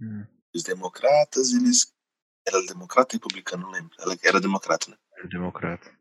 [0.00, 0.26] Hum.
[0.54, 1.92] Os democratas, eles
[2.46, 3.94] era democrata ou republicano, não lembro.
[4.00, 4.96] Ela era democrata, né?
[5.18, 5.97] Era democrata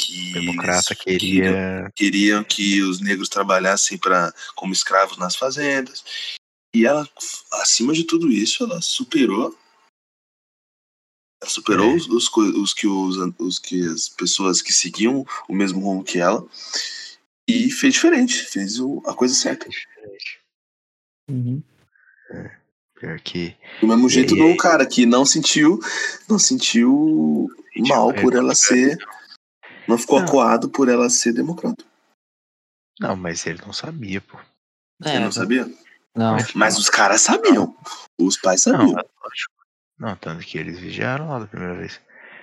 [0.00, 6.02] que democrata queria queriam, queriam que os negros trabalhassem para como escravos nas fazendas.
[6.74, 7.08] E ela,
[7.54, 9.56] acima de tudo isso, ela superou
[11.42, 11.94] ela superou é.
[11.94, 16.18] os, os, os, que os, os que as pessoas que seguiam o mesmo rumo que
[16.18, 16.46] ela
[17.48, 19.66] e fez diferente, fez o, a coisa certa.
[21.28, 21.62] Uhum.
[22.30, 22.50] É,
[22.94, 23.56] pior que.
[23.80, 25.80] Do mesmo jeito do cara que não sentiu,
[26.28, 27.48] não sentiu
[27.88, 28.98] mal por ela ser
[29.90, 30.26] não ficou não.
[30.26, 31.84] acuado por ela ser democrata.
[32.98, 34.38] Não, mas ele não sabia, pô.
[35.04, 35.70] É, ele não sabia?
[36.14, 36.36] Não.
[36.54, 37.76] Mas os caras sabiam.
[38.18, 38.92] Os pais sabiam.
[38.92, 39.04] Não,
[39.98, 42.00] não, tanto que eles vigiaram lá da primeira vez.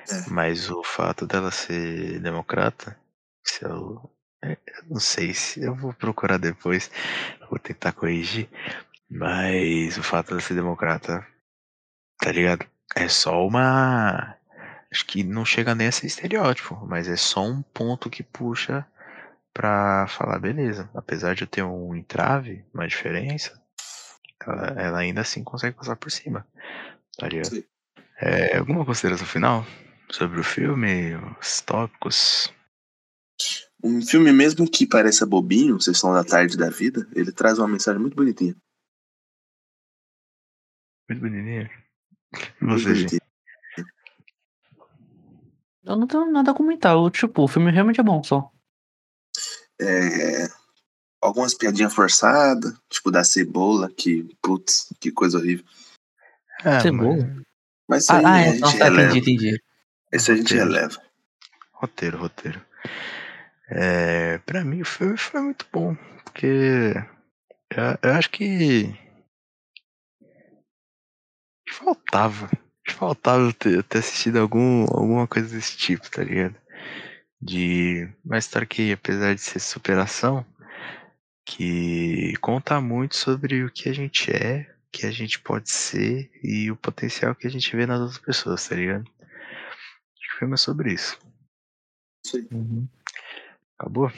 [0.09, 0.29] É.
[0.29, 2.97] Mas o fato dela ser democrata,
[3.43, 4.09] se eu,
[4.43, 6.89] é, eu não sei se eu vou procurar depois,
[7.49, 8.49] vou tentar corrigir.
[9.09, 11.25] Mas o fato dela ser democrata,
[12.19, 12.65] tá ligado?
[12.95, 14.36] É só uma
[14.97, 18.85] acho que não chega nem a ser estereótipo, mas é só um ponto que puxa
[19.53, 23.61] pra falar, beleza, apesar de eu ter um entrave, uma diferença,
[24.41, 26.47] ela, ela ainda assim consegue passar por cima.
[27.15, 27.63] Tá ligado?
[28.19, 29.65] É, alguma consideração final
[30.09, 32.51] sobre o filme, os tópicos?
[33.83, 38.01] Um filme mesmo que pareça bobinho, Sessão da Tarde da Vida, ele traz uma mensagem
[38.01, 38.55] muito bonitinha.
[41.07, 41.69] Muito bonitinha?
[42.61, 43.26] E você, gente?
[45.87, 46.97] Eu não tenho nada a comentar.
[46.97, 48.51] O, tipo, o filme realmente é bom só.
[49.79, 50.47] É,
[51.21, 55.65] algumas piadinhas forçadas, tipo da cebola, que, putz, que coisa horrível.
[56.65, 57.15] É, cebola?
[57.87, 59.63] Mas, mas ah, ah, é, não, tá, entendi, entendi.
[60.11, 61.01] Esse a gente releva.
[61.71, 62.61] Roteiro, roteiro.
[63.69, 66.93] É, pra mim o filme foi muito bom, porque
[67.69, 68.93] eu, eu acho que
[71.69, 72.49] faltava
[72.93, 76.55] faltava ter, ter assistido algum, alguma coisa desse tipo, tá ligado?
[77.41, 80.45] De uma história que, apesar de ser superação,
[81.45, 86.29] que conta muito sobre o que a gente é, o que a gente pode ser
[86.43, 89.05] e o potencial que a gente vê nas outras pessoas, tá ligado?
[89.21, 91.17] Acho que o filme é sobre isso.
[92.25, 92.47] Sim.
[92.51, 92.87] Uhum.
[93.79, 94.11] Acabou?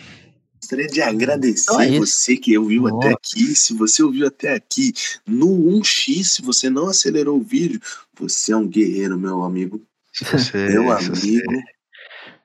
[0.70, 3.08] Gostaria de agradecer então é você que ouviu Nossa.
[3.08, 3.56] até aqui.
[3.56, 4.94] Se você ouviu até aqui
[5.26, 7.82] no 1x, se você não acelerou o vídeo,
[8.14, 9.84] você é um guerreiro, meu amigo.
[10.14, 11.10] Se você, meu amigo.
[11.10, 11.44] Se você,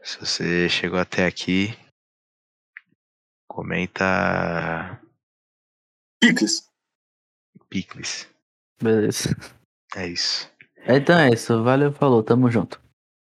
[0.03, 1.77] se você chegou até aqui,
[3.47, 4.99] comenta.
[6.19, 6.67] Picles.
[7.69, 8.27] Picles.
[8.83, 9.37] Beleza.
[9.95, 10.51] É isso.
[10.89, 11.63] Então é isso.
[11.63, 12.23] Valeu, falou.
[12.23, 12.81] Tamo junto.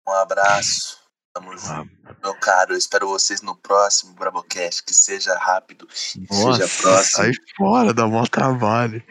[0.09, 1.06] Um abraço.
[1.37, 1.91] Tamo junto,
[2.23, 2.73] meu caro.
[2.73, 4.83] Eu espero vocês no próximo Brabocast.
[4.83, 5.87] Que seja rápido.
[5.87, 7.25] Que Nossa, seja próximo.
[7.25, 9.03] sai fora, dá mó trabalho.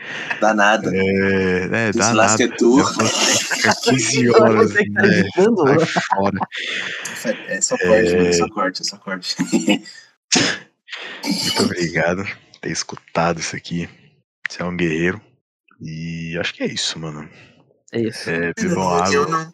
[0.42, 0.90] Dá nada.
[0.92, 2.56] É, né, Esse dá lasca nada.
[2.56, 2.80] é tu.
[2.80, 5.24] Eu vou ter que ficar 15 horas, tá né?
[5.36, 6.40] Sai fora.
[7.48, 8.28] É só corte, mano.
[8.28, 9.36] É só corte, é só corte.
[11.24, 13.88] Muito obrigado por ter escutado isso aqui.
[14.50, 15.22] Você é um guerreiro.
[15.80, 17.30] E acho que é isso, mano.
[17.94, 18.28] É isso.
[18.32, 19.14] É, bebam água.
[19.14, 19.54] Eu não.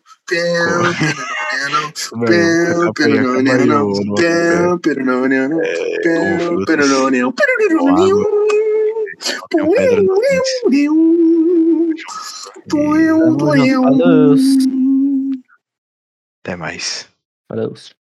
[1.70, 4.14] Peu, Mano, peu, acabou- peu, não, acabou não, o- não.
[4.14, 5.60] o- Peu, peu, não, não, não.
[5.60, 7.32] Peu, como peu, frutas, não, não.
[7.32, 8.48] Peu, peu, com não, água, não.
[9.50, 10.52] tenham pedra nos dentes.
[10.74, 10.90] E
[12.70, 13.52] Tamo junto.
[13.52, 14.42] Adeus.
[16.44, 17.08] Até mais.
[17.50, 17.94] Adeus.